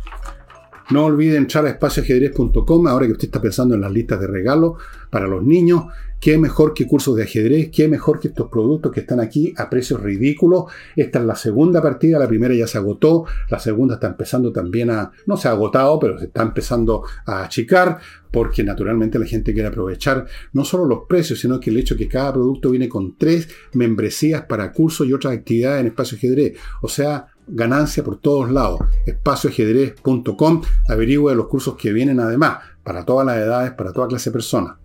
no 0.91 1.07
olviden 1.07 1.45
entrar 1.45 1.65
a 1.65 1.71
espacioajedrez.com 1.71 2.87
ahora 2.87 3.07
que 3.07 3.13
usted 3.13 3.29
está 3.29 3.41
pensando 3.41 3.75
en 3.75 3.81
las 3.81 3.93
listas 3.93 4.21
de 4.21 4.27
regalo 4.27 4.77
para 5.09 5.27
los 5.27 5.43
niños. 5.43 5.87
Qué 6.25 6.39
mejor 6.39 6.73
que 6.73 6.87
cursos 6.87 7.17
de 7.17 7.25
ajedrez, 7.25 7.69
qué 7.71 7.87
mejor 7.87 8.19
que 8.19 8.29
estos 8.29 8.49
productos 8.49 8.91
que 8.93 9.01
están 9.01 9.21
aquí 9.21 9.53
a 9.59 9.69
precios 9.69 10.01
ridículos. 10.01 10.65
Esta 10.97 11.19
es 11.19 11.27
la 11.27 11.35
segunda 11.35 11.83
partida, 11.83 12.19
la 12.19 12.27
primera 12.27 12.55
ya 12.55 12.67
se 12.67 12.79
agotó, 12.79 13.27
la 13.51 13.59
segunda 13.59 13.97
está 13.97 14.07
empezando 14.07 14.51
también 14.51 14.89
a, 14.89 15.13
no 15.27 15.37
se 15.37 15.49
ha 15.49 15.51
agotado, 15.51 15.99
pero 15.99 16.19
se 16.19 16.25
está 16.25 16.41
empezando 16.41 17.03
a 17.27 17.45
achicar, 17.45 17.99
porque 18.33 18.65
naturalmente 18.65 19.19
la 19.19 19.27
gente 19.27 19.53
quiere 19.53 19.69
aprovechar 19.69 20.25
no 20.55 20.65
solo 20.65 20.87
los 20.87 21.01
precios, 21.07 21.41
sino 21.41 21.61
que 21.61 21.69
el 21.69 21.77
hecho 21.77 21.95
que 21.95 22.09
cada 22.09 22.33
producto 22.33 22.71
viene 22.71 22.89
con 22.89 23.19
tres 23.19 23.47
membresías 23.75 24.47
para 24.47 24.73
cursos 24.73 25.07
y 25.07 25.13
otras 25.13 25.35
actividades 25.35 25.83
en 25.83 25.89
espacio 25.89 26.17
ajedrez. 26.17 26.57
O 26.81 26.89
sea, 26.89 27.27
ganancia 27.47 28.03
por 28.03 28.19
todos 28.19 28.51
lados. 28.51 28.81
Espacioajedrez.com, 29.05 30.63
averigüe 30.89 31.35
los 31.35 31.49
cursos 31.49 31.77
que 31.77 31.93
vienen 31.93 32.19
además, 32.19 32.61
para 32.83 33.05
todas 33.05 33.27
las 33.27 33.37
edades, 33.37 33.73
para 33.73 33.93
toda 33.93 34.09
clase 34.09 34.31
de 34.31 34.33
personas. 34.33 34.84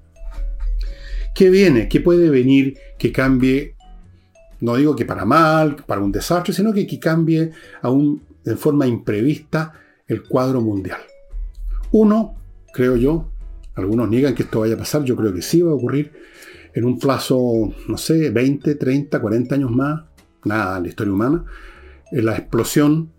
¿Qué 1.40 1.50
viene? 1.50 1.88
¿Qué 1.88 2.02
puede 2.02 2.30
venir 2.30 2.78
que 2.98 3.14
cambie? 3.14 3.74
No 4.60 4.76
digo 4.76 4.94
que 4.94 5.06
para 5.06 5.24
mal, 5.24 5.78
para 5.88 6.02
un 6.02 6.12
desastre, 6.12 6.54
sino 6.54 6.74
que, 6.74 7.00
cambie 7.00 7.52
aún 7.82 8.22
de 8.44 8.58
forma 8.58 8.86
imprevista 8.86 9.72
el 10.06 10.24
cuadro 10.24 10.60
mundial. 10.60 11.00
Uno, 11.94 12.36
creo 12.74 12.98
yo, 12.98 13.32
algunos 13.76 14.10
niegan 14.10 14.36
que 14.36 14.44
esto 14.44 14.60
vaya 14.60 14.74
a 14.74 14.80
pasar, 14.80 15.06
yo 15.06 15.16
creo 15.16 15.34
que 15.34 15.42
sí 15.42 15.62
va 15.62 15.72
a 15.72 15.76
ocurrir 15.76 16.12
en 16.74 16.84
un 16.84 17.00
plazo, 17.00 17.74
no 17.88 17.98
sé, 17.98 18.32
20, 18.32 18.76
30, 18.76 19.22
40 19.22 19.56
años 19.56 19.72
más, 19.72 20.02
nada 20.44 20.76
en 20.76 20.84
la 20.84 20.90
historia 20.90 21.14
humana, 21.14 21.46
la 22.12 22.36
explosión, 22.36 23.12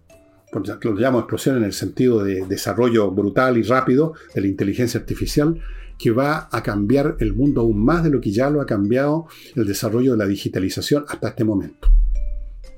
lo 0.53 0.93
llamo 0.93 1.21
explosión 1.21 1.57
en 1.57 1.64
el 1.64 1.73
sentido 1.73 2.23
de 2.23 2.45
desarrollo 2.45 3.11
brutal 3.12 3.57
y 3.57 3.62
rápido 3.62 4.12
de 4.35 4.43
la 4.43 4.47
inteligencia 4.47 5.01
artificial, 5.01 5.59
que 6.01 6.11
va 6.11 6.48
a 6.51 6.62
cambiar 6.62 7.16
el 7.20 7.34
mundo 7.34 7.61
aún 7.61 7.84
más 7.84 8.03
de 8.03 8.09
lo 8.09 8.22
que 8.22 8.32
ya 8.32 8.48
lo 8.48 8.62
ha 8.62 8.66
cambiado 8.66 9.26
el 9.55 9.66
desarrollo 9.66 10.12
de 10.12 10.16
la 10.16 10.26
digitalización 10.26 11.05
hasta 11.07 11.28
este 11.28 11.44
momento. 11.44 11.88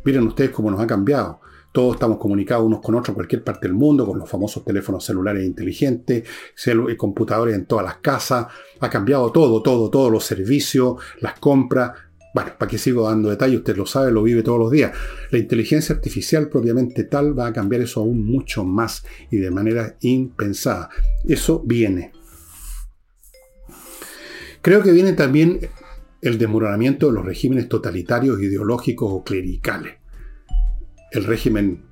Miren 0.05 0.27
ustedes 0.27 0.51
cómo 0.51 0.73
nos 0.73 0.81
ha 0.81 0.89
cambiado. 0.89 1.41
Todos 1.71 1.95
estamos 1.95 2.19
comunicados 2.19 2.67
unos 2.67 2.81
con 2.81 2.97
otros 2.97 3.11
en 3.11 3.15
cualquier 3.15 3.45
parte 3.45 3.69
del 3.69 3.75
mundo, 3.75 4.05
con 4.05 4.19
los 4.19 4.29
famosos 4.29 4.65
teléfonos 4.65 5.05
celulares 5.05 5.47
inteligentes, 5.47 6.25
eh, 6.67 6.97
computadores 6.97 7.55
en 7.55 7.67
todas 7.67 7.85
las 7.85 7.97
casas. 7.99 8.49
Ha 8.81 8.91
cambiado 8.91 9.31
todo, 9.31 9.63
todo, 9.63 9.89
todos 9.89 10.11
los 10.11 10.25
servicios, 10.25 10.97
las 11.21 11.39
compras. 11.39 11.93
Bueno, 12.35 12.51
¿para 12.59 12.69
qué 12.69 12.77
sigo 12.77 13.09
dando 13.09 13.31
detalles? 13.31 13.59
Usted 13.59 13.77
lo 13.77 13.87
sabe, 13.87 14.11
lo 14.11 14.25
vive 14.25 14.43
todos 14.43 14.59
los 14.59 14.71
días. 14.73 14.93
La 15.31 15.39
inteligencia 15.39 15.95
artificial 15.95 16.49
propiamente 16.49 17.05
tal 17.05 17.39
va 17.39 17.47
a 17.47 17.53
cambiar 17.53 17.83
eso 17.83 18.01
aún 18.01 18.27
mucho 18.27 18.65
más 18.65 19.05
y 19.31 19.37
de 19.37 19.51
manera 19.53 19.97
impensada. 20.01 20.91
Eso 21.25 21.63
viene. 21.65 22.22
Creo 24.63 24.81
que 24.83 24.93
viene 24.93 25.13
también 25.13 25.59
el 26.21 26.39
desmoronamiento 26.39 27.09
de 27.09 27.15
los 27.15 27.25
regímenes 27.25 27.69
totalitarios, 27.69 28.41
ideológicos 28.41 29.11
o 29.13 29.25
clericales. 29.25 29.95
El 31.11 31.25
régimen 31.25 31.83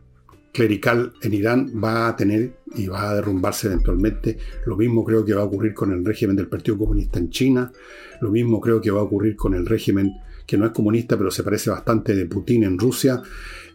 clerical 0.53 1.13
en 1.21 1.35
Irán 1.35 1.73
va 1.83 2.07
a 2.07 2.17
tener 2.17 2.61
y 2.77 2.87
va 2.87 3.11
a 3.11 3.15
derrumbarse 3.17 3.67
eventualmente. 3.67 4.39
Lo 4.67 4.77
mismo 4.77 5.05
creo 5.05 5.25
que 5.25 5.35
va 5.35 5.43
a 5.43 5.47
ocurrir 5.47 5.75
con 5.75 5.93
el 5.93 6.05
régimen 6.05 6.37
del 6.37 6.49
Partido 6.49 6.79
Comunista 6.79 7.19
en 7.19 7.31
China. 7.31 7.73
Lo 8.21 8.31
mismo 8.31 8.61
creo 8.61 8.81
que 8.81 8.93
va 8.93 9.01
a 9.01 9.05
ocurrir 9.05 9.35
con 9.35 9.55
el 9.55 9.67
régimen 9.67 10.13
que 10.47 10.59
no 10.59 10.67
es 10.67 10.73
comunista, 10.73 11.17
pero 11.17 11.31
se 11.31 11.45
parece 11.45 11.71
bastante 11.71 12.13
de 12.15 12.27
Putin 12.27 12.65
en 12.65 12.77
Rusia, 12.77 13.23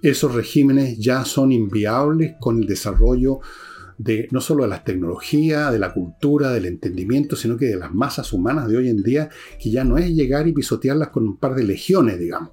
esos 0.02 0.36
regímenes 0.36 0.98
ya 1.00 1.24
son 1.24 1.54
inviables 1.54 2.36
con 2.38 2.60
el 2.60 2.68
desarrollo 2.68 3.40
de 3.98 4.28
no 4.32 4.42
solo 4.42 4.64
de 4.64 4.70
las 4.70 4.84
tecnologías, 4.84 5.72
de 5.72 5.80
la 5.80 5.94
cultura, 5.94 6.52
del 6.52 6.66
entendimiento, 6.66 7.36
sino 7.36 7.58
que 7.58 7.66
de 7.66 7.78
las 7.78 7.94
masas 7.94 8.34
humanas 8.34 8.68
de 8.68 8.78
hoy 8.78 8.90
en 8.90 9.04
día, 9.04 9.30
que 9.60 9.72
ya 9.72 9.84
no 9.84 9.98
es 9.98 10.10
llegar 10.10 10.48
y 10.48 10.54
pisotearlas 10.54 11.10
con 11.10 11.28
un 11.28 11.38
par 11.38 11.56
de 11.56 11.64
legiones, 11.64 12.20
digamos, 12.20 12.52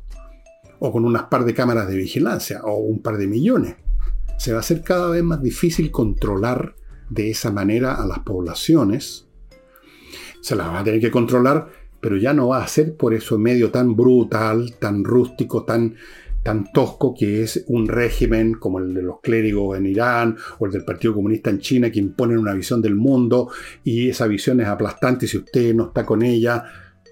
o 0.78 0.93
con 0.93 1.05
unas 1.05 1.24
par 1.24 1.45
de 1.45 1.55
cámaras 1.55 1.88
de 1.88 1.97
vigilancia, 1.97 2.62
o 2.64 2.78
un 2.78 3.03
par 3.03 3.16
de 3.16 3.26
millones. 3.26 3.76
Se 4.38 4.53
va 4.53 4.59
a 4.59 4.61
hacer 4.61 4.82
cada 4.82 5.11
vez 5.11 5.22
más 5.22 5.43
difícil 5.43 5.90
controlar 5.90 6.74
de 7.11 7.30
esa 7.30 7.51
manera 7.51 7.95
a 7.95 8.07
las 8.07 8.20
poblaciones. 8.20 9.26
Se 10.40 10.57
las 10.57 10.68
va 10.68 10.80
a 10.80 10.84
tener 10.84 11.01
que 11.01 11.11
controlar 11.11 11.82
pero 12.03 12.16
ya 12.16 12.34
no 12.34 12.49
va 12.49 12.64
a 12.64 12.66
ser 12.66 12.97
por 12.97 13.14
eso 13.14 13.38
medio 13.38 13.70
tan 13.70 13.95
brutal, 13.95 14.74
tan 14.80 15.05
rústico, 15.05 15.64
tan, 15.64 15.95
tan 16.43 16.72
tosco 16.72 17.14
que 17.14 17.43
es 17.43 17.64
un 17.68 17.86
régimen 17.86 18.55
como 18.55 18.78
el 18.78 18.95
de 18.95 19.03
los 19.03 19.20
clérigos 19.20 19.78
en 19.78 19.86
Irán 19.86 20.36
o 20.59 20.66
el 20.66 20.72
del 20.72 20.84
Partido 20.84 21.14
Comunista 21.14 21.51
en 21.51 21.61
China 21.61 21.90
que 21.90 22.01
imponen 22.01 22.38
una 22.38 22.55
visión 22.55 22.82
del 22.82 22.97
mundo 22.97 23.51
y 23.84 24.09
esa 24.09 24.26
visión 24.26 24.61
es 24.61 24.66
aplastante 24.66 25.26
y 25.26 25.28
si 25.28 25.38
usted 25.38 25.74
no 25.74 25.86
está 25.86 26.05
con 26.05 26.22
ella 26.22 26.64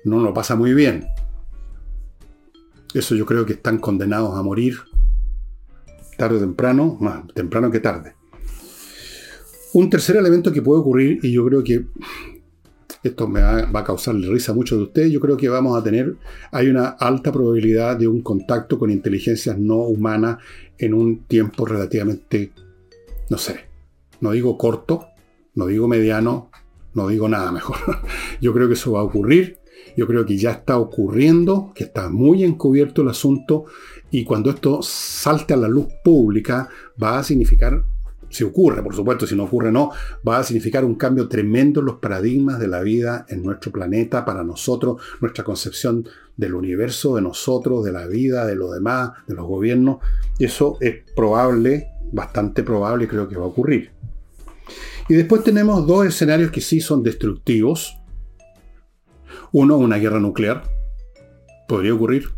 no 0.05 0.21
lo 0.21 0.33
pasa 0.33 0.57
muy 0.57 0.75
bien. 0.75 1.07
Eso 2.95 3.15
yo 3.15 3.25
creo 3.25 3.47
que 3.47 3.53
están 3.53 3.79
condenados 3.79 4.37
a 4.37 4.43
morir 4.43 4.79
tarde 6.17 6.37
o 6.37 6.41
temprano, 6.41 6.99
más 7.01 7.27
temprano 7.35 7.71
que 7.71 7.81
tarde. 7.81 8.15
Un 9.73 9.89
tercer 9.89 10.17
elemento 10.17 10.53
que 10.53 10.61
puede 10.61 10.81
ocurrir, 10.81 11.21
y 11.23 11.33
yo 11.33 11.47
creo 11.47 11.63
que 11.63 11.87
esto 13.03 13.27
me 13.29 13.41
va, 13.41 13.61
a 13.73 13.85
causar 13.85 14.15
risa 14.15 14.53
a 14.53 14.55
muchos 14.55 14.79
de 14.79 14.85
ustedes, 14.85 15.13
yo 15.13 15.21
creo 15.21 15.37
que 15.37 15.49
vamos 15.49 15.79
a 15.79 15.83
tener, 15.83 16.17
hay 16.51 16.69
una 16.69 16.89
alta 16.89 17.33
probabilidad 17.33 17.97
de 17.97 18.09
un 18.09 18.23
contacto 18.23 18.79
con 18.79 18.91
inteligencias 18.91 19.59
no 19.59 19.77
humanas 19.77 20.39
en 20.79 20.95
un 20.95 21.25
tiempo 21.25 21.65
relativamente, 21.65 22.53
no 23.29 23.39
sé, 23.39 23.61
no 24.21 24.33
digo 24.33 24.59
corto, 24.59 25.07
no 25.55 25.67
digo 25.67 25.89
mediano, 25.89 26.51
no 26.95 27.09
digo 27.09 27.29
nada 27.29 27.53
mejor. 27.53 27.77
Yo 28.41 28.53
creo 28.53 28.69
que 28.69 28.75
eso 28.75 28.93
va 28.93 29.01
a 29.01 29.05
ocurrir, 29.05 29.61
yo 29.97 30.07
creo 30.07 30.25
que 30.25 30.37
ya 30.37 30.53
está 30.53 30.79
ocurriendo, 30.79 31.73
que 31.75 31.85
está 31.85 32.09
muy 32.09 32.45
encubierto 32.45 33.03
el 33.03 33.09
asunto 33.09 33.65
y 34.11 34.25
cuando 34.25 34.51
esto 34.51 34.81
salte 34.83 35.55
a 35.55 35.57
la 35.57 35.69
luz 35.69 35.87
pública 36.05 36.69
va 37.03 37.19
a 37.19 37.25
significar 37.25 37.85
si 38.31 38.45
ocurre, 38.45 38.83
por 38.83 38.95
supuesto, 38.95 39.27
si 39.27 39.35
no 39.35 39.45
ocurre 39.45 39.71
no, 39.71 39.91
va 40.27 40.39
a 40.39 40.45
significar 40.45 40.85
un 40.85 40.95
cambio 40.95 41.29
tremendo 41.29 41.81
en 41.81 41.87
los 41.87 41.97
paradigmas 41.97 42.59
de 42.59 42.69
la 42.69 42.81
vida 42.81 43.27
en 43.29 43.43
nuestro 43.43 43.73
planeta, 43.73 44.25
para 44.25 44.45
nosotros, 44.45 45.03
nuestra 45.21 45.45
concepción 45.45 46.09
del 46.37 46.55
universo, 46.55 47.17
de 47.17 47.23
nosotros, 47.23 47.85
de 47.85 47.93
la 47.93 48.07
vida, 48.07 48.47
de 48.47 48.55
los 48.55 48.73
demás, 48.73 49.11
de 49.27 49.35
los 49.35 49.47
gobiernos. 49.47 49.99
Eso 50.39 50.79
es 50.81 51.03
probable, 51.15 51.89
bastante 52.13 52.63
probable, 52.63 53.09
creo 53.09 53.29
que 53.29 53.37
va 53.37 53.45
a 53.45 53.49
ocurrir. 53.49 53.91
Y 55.09 55.15
después 55.15 55.43
tenemos 55.43 55.87
dos 55.87 56.07
escenarios 56.07 56.53
que 56.53 56.61
sí 56.61 56.81
son 56.81 57.03
destructivos. 57.03 57.99
Uno, 59.53 59.77
una 59.77 59.97
guerra 59.97 60.21
nuclear. 60.21 60.63
Podría 61.67 61.93
ocurrir. 61.93 62.29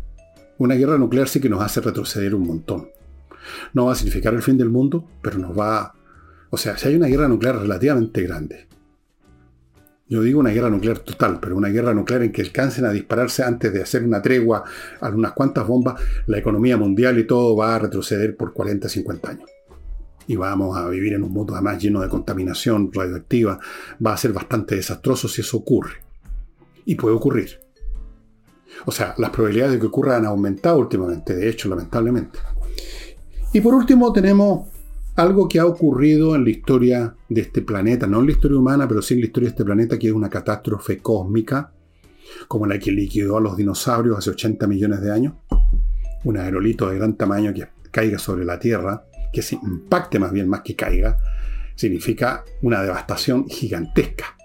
Una 0.57 0.73
guerra 0.73 0.97
nuclear 0.97 1.27
sí 1.27 1.39
que 1.39 1.49
nos 1.49 1.61
hace 1.61 1.81
retroceder 1.81 2.33
un 2.33 2.47
montón. 2.47 2.89
No 3.73 3.85
va 3.85 3.93
a 3.93 3.95
significar 3.95 4.33
el 4.33 4.41
fin 4.41 4.57
del 4.57 4.69
mundo, 4.69 5.07
pero 5.21 5.37
nos 5.37 5.57
va... 5.57 5.93
O 6.49 6.57
sea, 6.57 6.77
si 6.77 6.87
hay 6.87 6.95
una 6.95 7.07
guerra 7.07 7.27
nuclear 7.27 7.57
relativamente 7.57 8.21
grande, 8.21 8.67
yo 10.13 10.21
digo 10.21 10.39
una 10.39 10.51
guerra 10.51 10.69
nuclear 10.69 10.99
total, 10.99 11.39
pero 11.39 11.55
una 11.57 11.69
guerra 11.69 11.93
nuclear 11.93 12.23
en 12.23 12.31
que 12.31 12.43
alcancen 12.43 12.85
a 12.85 12.91
dispararse 12.91 13.43
antes 13.43 13.73
de 13.73 13.81
hacer 13.81 14.03
una 14.03 14.21
tregua 14.21 14.63
a 14.99 15.09
unas 15.09 15.31
cuantas 15.31 15.65
bombas, 15.65 15.99
la 16.27 16.37
economía 16.37 16.77
mundial 16.77 17.17
y 17.17 17.25
todo 17.25 17.55
va 17.55 17.75
a 17.75 17.79
retroceder 17.79 18.37
por 18.37 18.53
40, 18.53 18.89
50 18.89 19.31
años. 19.31 19.49
Y 20.27 20.35
vamos 20.35 20.77
a 20.77 20.87
vivir 20.89 21.13
en 21.13 21.23
un 21.23 21.31
mundo 21.31 21.53
además 21.53 21.81
lleno 21.81 22.01
de 22.01 22.09
contaminación 22.09 22.91
radioactiva. 22.93 23.59
Va 24.05 24.13
a 24.13 24.17
ser 24.17 24.33
bastante 24.33 24.75
desastroso 24.75 25.27
si 25.27 25.41
eso 25.41 25.57
ocurre. 25.57 25.95
Y 26.85 26.95
puede 26.95 27.15
ocurrir. 27.15 27.59
O 28.85 28.91
sea, 28.91 29.15
las 29.17 29.29
probabilidades 29.31 29.73
de 29.73 29.79
que 29.79 29.87
ocurra 29.87 30.17
han 30.17 30.25
aumentado 30.25 30.77
últimamente, 30.77 31.35
de 31.35 31.49
hecho, 31.49 31.69
lamentablemente. 31.69 32.39
Y 33.53 33.61
por 33.61 33.75
último 33.75 34.11
tenemos 34.11 34.67
algo 35.15 35.47
que 35.47 35.59
ha 35.59 35.65
ocurrido 35.67 36.35
en 36.35 36.43
la 36.43 36.49
historia 36.49 37.15
de 37.29 37.41
este 37.41 37.61
planeta, 37.61 38.07
no 38.07 38.19
en 38.19 38.25
la 38.25 38.31
historia 38.31 38.57
humana, 38.57 38.87
pero 38.87 39.03
sí 39.03 39.13
en 39.13 39.19
la 39.19 39.27
historia 39.27 39.49
de 39.49 39.51
este 39.51 39.63
planeta, 39.63 39.99
que 39.99 40.07
es 40.07 40.13
una 40.13 40.27
catástrofe 40.27 40.97
cósmica, 40.97 41.71
como 42.47 42.65
la 42.65 42.79
que 42.79 42.91
liquidó 42.91 43.37
a 43.37 43.41
los 43.41 43.55
dinosaurios 43.55 44.17
hace 44.17 44.31
80 44.31 44.65
millones 44.65 45.01
de 45.01 45.11
años. 45.11 45.33
Un 46.23 46.37
aerolito 46.37 46.89
de 46.89 46.97
gran 46.97 47.15
tamaño 47.15 47.53
que 47.53 47.67
caiga 47.91 48.17
sobre 48.17 48.43
la 48.43 48.57
Tierra, 48.57 49.05
que 49.31 49.43
se 49.43 49.53
impacte 49.55 50.17
más 50.17 50.31
bien 50.31 50.49
más 50.49 50.61
que 50.61 50.75
caiga, 50.75 51.19
significa 51.75 52.43
una 52.63 52.81
devastación 52.81 53.47
gigantesca. 53.47 54.35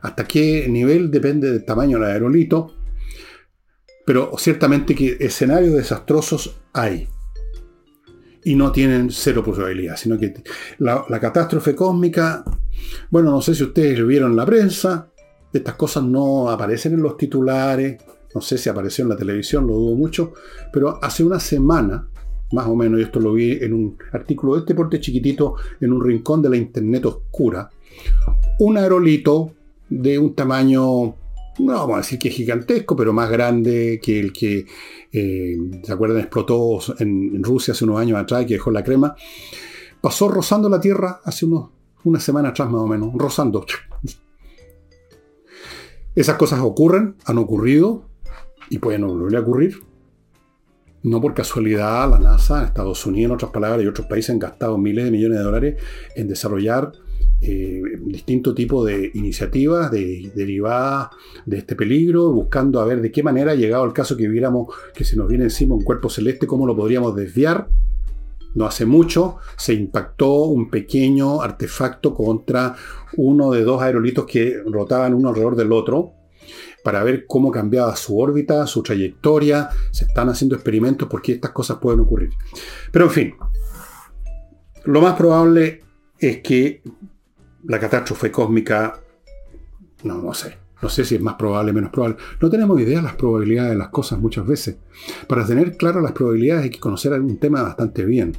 ¿Hasta 0.00 0.26
qué 0.26 0.66
nivel 0.68 1.12
depende 1.12 1.52
del 1.52 1.64
tamaño 1.64 1.98
del 1.98 2.08
aerolito? 2.08 2.74
Pero 4.04 4.32
ciertamente 4.38 4.96
que 4.96 5.18
escenarios 5.20 5.74
desastrosos 5.74 6.60
hay 6.72 7.08
y 8.44 8.54
no 8.54 8.72
tienen 8.72 9.10
cero 9.10 9.42
probabilidad, 9.42 9.96
sino 9.96 10.18
que 10.18 10.34
la, 10.78 11.04
catástrofe 11.20 11.74
cósmica, 11.74 12.44
bueno, 13.10 13.30
no 13.30 13.40
sé 13.40 13.54
si 13.54 13.64
ustedes 13.64 13.98
lo 13.98 14.06
vieron 14.06 14.30
en 14.30 14.36
la 14.36 14.46
prensa, 14.46 15.08
estas 15.52 15.74
cosas 15.74 16.04
no 16.04 16.50
aparecen 16.50 16.94
en 16.94 17.02
los 17.02 17.16
titulares, 17.16 18.02
no 18.34 18.40
sé 18.40 18.58
si 18.58 18.68
apareció 18.68 19.02
en 19.02 19.10
la 19.10 19.16
televisión, 19.16 19.66
lo 19.66 19.74
dudo 19.74 19.96
mucho, 19.96 20.34
pero 20.72 21.02
hace 21.02 21.24
una 21.24 21.40
semana, 21.40 22.08
más 22.52 22.66
o 22.66 22.76
menos, 22.76 23.00
y 23.00 23.02
esto 23.02 23.20
lo 23.20 23.32
vi 23.32 23.52
en 23.52 23.72
un 23.72 23.98
artículo 24.12 24.54
de 24.54 24.60
este 24.60 24.74
porte 24.74 25.00
chiquitito, 25.00 25.54
en 25.80 25.92
un 25.92 26.04
rincón 26.04 26.42
de 26.42 26.50
la 26.50 26.56
internet 26.56 27.06
oscura, 27.06 27.70
un 28.60 28.76
aerolito 28.76 29.52
de 29.88 30.18
un 30.18 30.34
tamaño 30.34 31.14
no 31.58 31.72
vamos 31.74 31.94
a 31.94 31.98
decir 31.98 32.18
que 32.18 32.28
es 32.28 32.34
gigantesco, 32.34 32.96
pero 32.96 33.12
más 33.12 33.30
grande 33.30 34.00
que 34.02 34.20
el 34.20 34.32
que, 34.32 34.66
eh, 35.12 35.56
¿se 35.82 35.92
acuerdan? 35.92 36.20
Explotó 36.20 36.78
en, 36.98 37.42
Rusia 37.42 37.72
hace 37.72 37.84
unos 37.84 38.00
años 38.00 38.18
atrás 38.18 38.42
y 38.42 38.46
que 38.46 38.54
dejó 38.54 38.70
la 38.70 38.84
crema. 38.84 39.14
Pasó 40.00 40.28
rozando 40.28 40.68
la 40.68 40.80
Tierra 40.80 41.20
hace 41.24 41.46
unos, 41.46 41.70
una 42.04 42.20
semana 42.20 42.50
atrás 42.50 42.70
más 42.70 42.80
o 42.80 42.86
menos, 42.86 43.10
rozando. 43.14 43.64
Esas 46.14 46.36
cosas 46.36 46.60
ocurren, 46.60 47.16
han 47.24 47.38
ocurrido 47.38 48.08
y 48.70 48.78
pueden 48.78 49.06
volver 49.06 49.36
a 49.36 49.40
ocurrir. 49.40 49.82
No 51.02 51.20
por 51.20 51.32
casualidad 51.32 52.10
la 52.10 52.18
NASA, 52.18 52.64
Estados 52.64 53.06
Unidos, 53.06 53.30
en 53.30 53.34
otras 53.34 53.52
palabras, 53.52 53.84
y 53.84 53.86
otros 53.86 54.06
países 54.08 54.30
han 54.30 54.40
gastado 54.40 54.76
miles 54.78 55.04
de 55.04 55.10
millones 55.12 55.38
de 55.38 55.44
dólares 55.44 55.82
en 56.16 56.28
desarrollar 56.28 56.92
eh, 57.40 57.80
distinto 58.00 58.54
tipo 58.54 58.84
de 58.84 59.12
iniciativas 59.14 59.90
de, 59.90 60.32
derivadas 60.34 61.10
de 61.46 61.58
este 61.58 61.76
peligro, 61.76 62.32
buscando 62.32 62.80
a 62.80 62.84
ver 62.84 63.00
de 63.00 63.12
qué 63.12 63.22
manera, 63.22 63.54
llegado 63.54 63.84
al 63.84 63.92
caso 63.92 64.16
que 64.16 64.28
viéramos 64.28 64.74
que 64.94 65.04
se 65.04 65.16
nos 65.16 65.28
viene 65.28 65.44
encima 65.44 65.74
un 65.74 65.84
cuerpo 65.84 66.10
celeste, 66.10 66.46
cómo 66.46 66.66
lo 66.66 66.76
podríamos 66.76 67.14
desviar. 67.14 67.68
No 68.54 68.66
hace 68.66 68.86
mucho 68.86 69.36
se 69.56 69.74
impactó 69.74 70.44
un 70.44 70.70
pequeño 70.70 71.42
artefacto 71.42 72.14
contra 72.14 72.74
uno 73.16 73.52
de 73.52 73.62
dos 73.62 73.82
aerolitos 73.82 74.26
que 74.26 74.60
rotaban 74.66 75.14
uno 75.14 75.28
alrededor 75.28 75.54
del 75.54 75.72
otro 75.72 76.14
para 76.82 77.04
ver 77.04 77.26
cómo 77.26 77.50
cambiaba 77.50 77.94
su 77.96 78.18
órbita, 78.18 78.66
su 78.66 78.82
trayectoria. 78.82 79.68
Se 79.90 80.06
están 80.06 80.28
haciendo 80.28 80.56
experimentos 80.56 81.08
porque 81.08 81.32
estas 81.32 81.52
cosas 81.52 81.78
pueden 81.78 82.00
ocurrir. 82.00 82.30
Pero 82.90 83.04
en 83.04 83.10
fin, 83.10 83.34
lo 84.84 85.00
más 85.02 85.14
probable 85.14 85.82
es 86.18 86.38
que 86.38 86.82
la 87.64 87.78
catástrofe 87.78 88.30
cósmica, 88.30 89.00
no, 90.04 90.18
no 90.18 90.34
sé. 90.34 90.58
No 90.80 90.88
sé 90.88 91.04
si 91.04 91.16
es 91.16 91.20
más 91.20 91.34
probable 91.34 91.72
o 91.72 91.74
menos 91.74 91.90
probable. 91.90 92.18
No 92.40 92.48
tenemos 92.48 92.80
idea 92.80 92.98
de 92.98 93.02
las 93.02 93.16
probabilidades 93.16 93.72
de 93.72 93.78
las 93.78 93.88
cosas 93.88 94.20
muchas 94.20 94.46
veces. 94.46 94.76
Para 95.26 95.44
tener 95.44 95.76
claro 95.76 96.00
las 96.00 96.12
probabilidades 96.12 96.64
hay 96.64 96.70
que 96.70 96.78
conocer 96.78 97.12
un 97.20 97.38
tema 97.38 97.62
bastante 97.62 98.04
bien. 98.04 98.36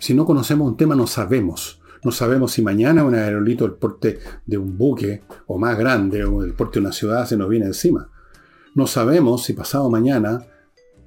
Si 0.00 0.14
no 0.14 0.24
conocemos 0.24 0.68
un 0.68 0.76
tema 0.76 0.96
no 0.96 1.06
sabemos. 1.06 1.80
No 2.02 2.10
sabemos 2.10 2.52
si 2.52 2.62
mañana 2.62 3.04
un 3.04 3.14
aerolito 3.14 3.64
del 3.64 3.74
porte 3.74 4.18
de 4.46 4.58
un 4.58 4.76
buque 4.76 5.22
o 5.46 5.58
más 5.58 5.78
grande 5.78 6.24
o 6.24 6.42
del 6.42 6.54
porte 6.54 6.80
de 6.80 6.86
una 6.86 6.92
ciudad 6.92 7.26
se 7.26 7.36
nos 7.36 7.48
viene 7.48 7.66
encima. 7.66 8.08
No 8.74 8.86
sabemos 8.86 9.44
si 9.44 9.52
pasado 9.52 9.90
mañana 9.90 10.44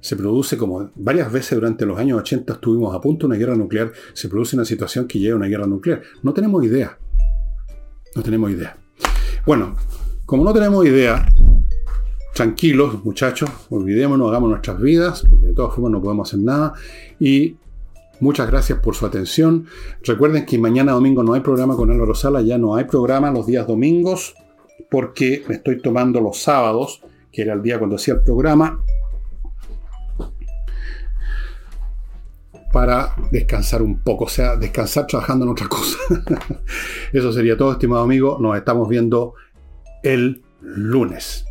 se 0.02 0.16
produce 0.16 0.58
como 0.58 0.90
varias 0.96 1.32
veces 1.32 1.54
durante 1.58 1.86
los 1.86 1.96
años 1.96 2.18
80 2.18 2.54
estuvimos 2.54 2.92
a 2.92 3.00
punto 3.00 3.26
de 3.26 3.28
una 3.28 3.36
guerra 3.36 3.54
nuclear, 3.54 3.92
se 4.12 4.28
produce 4.28 4.56
una 4.56 4.64
situación 4.64 5.06
que 5.06 5.20
lleva 5.20 5.34
a 5.34 5.36
una 5.36 5.46
guerra 5.46 5.66
nuclear. 5.66 6.02
No 6.24 6.34
tenemos 6.34 6.64
idea. 6.64 6.98
No 8.16 8.22
tenemos 8.22 8.50
idea. 8.50 8.76
Bueno, 9.46 9.76
como 10.26 10.42
no 10.42 10.52
tenemos 10.52 10.84
idea, 10.84 11.24
tranquilos 12.34 13.04
muchachos, 13.04 13.48
olvidémonos, 13.70 14.28
hagamos 14.28 14.50
nuestras 14.50 14.80
vidas, 14.80 15.24
porque 15.28 15.46
de 15.46 15.54
todas 15.54 15.72
formas 15.72 15.92
no 15.92 16.02
podemos 16.02 16.28
hacer 16.28 16.40
nada. 16.40 16.74
Y 17.20 17.56
muchas 18.18 18.50
gracias 18.50 18.80
por 18.80 18.96
su 18.96 19.06
atención. 19.06 19.66
Recuerden 20.02 20.44
que 20.44 20.58
mañana 20.58 20.92
domingo 20.92 21.22
no 21.22 21.34
hay 21.34 21.42
programa 21.42 21.76
con 21.76 21.92
Álvaro 21.92 22.16
Sala, 22.16 22.42
ya 22.42 22.58
no 22.58 22.74
hay 22.74 22.86
programa 22.86 23.30
los 23.30 23.46
días 23.46 23.68
domingos, 23.68 24.34
porque 24.90 25.44
me 25.46 25.54
estoy 25.54 25.80
tomando 25.80 26.20
los 26.20 26.38
sábados, 26.38 27.02
que 27.30 27.42
era 27.42 27.54
el 27.54 27.62
día 27.62 27.78
cuando 27.78 27.94
hacía 27.94 28.14
el 28.14 28.22
programa, 28.24 28.82
para 32.72 33.14
descansar 33.30 33.82
un 33.82 34.02
poco, 34.02 34.24
o 34.24 34.28
sea, 34.28 34.56
descansar 34.56 35.06
trabajando 35.06 35.44
en 35.44 35.52
otra 35.52 35.68
cosa. 35.68 35.98
Eso 37.12 37.32
sería 37.32 37.56
todo, 37.56 37.72
estimado 37.72 38.02
amigo. 38.02 38.38
Nos 38.40 38.56
estamos 38.56 38.88
viendo 38.88 39.34
el 40.02 40.42
lunes. 40.60 41.44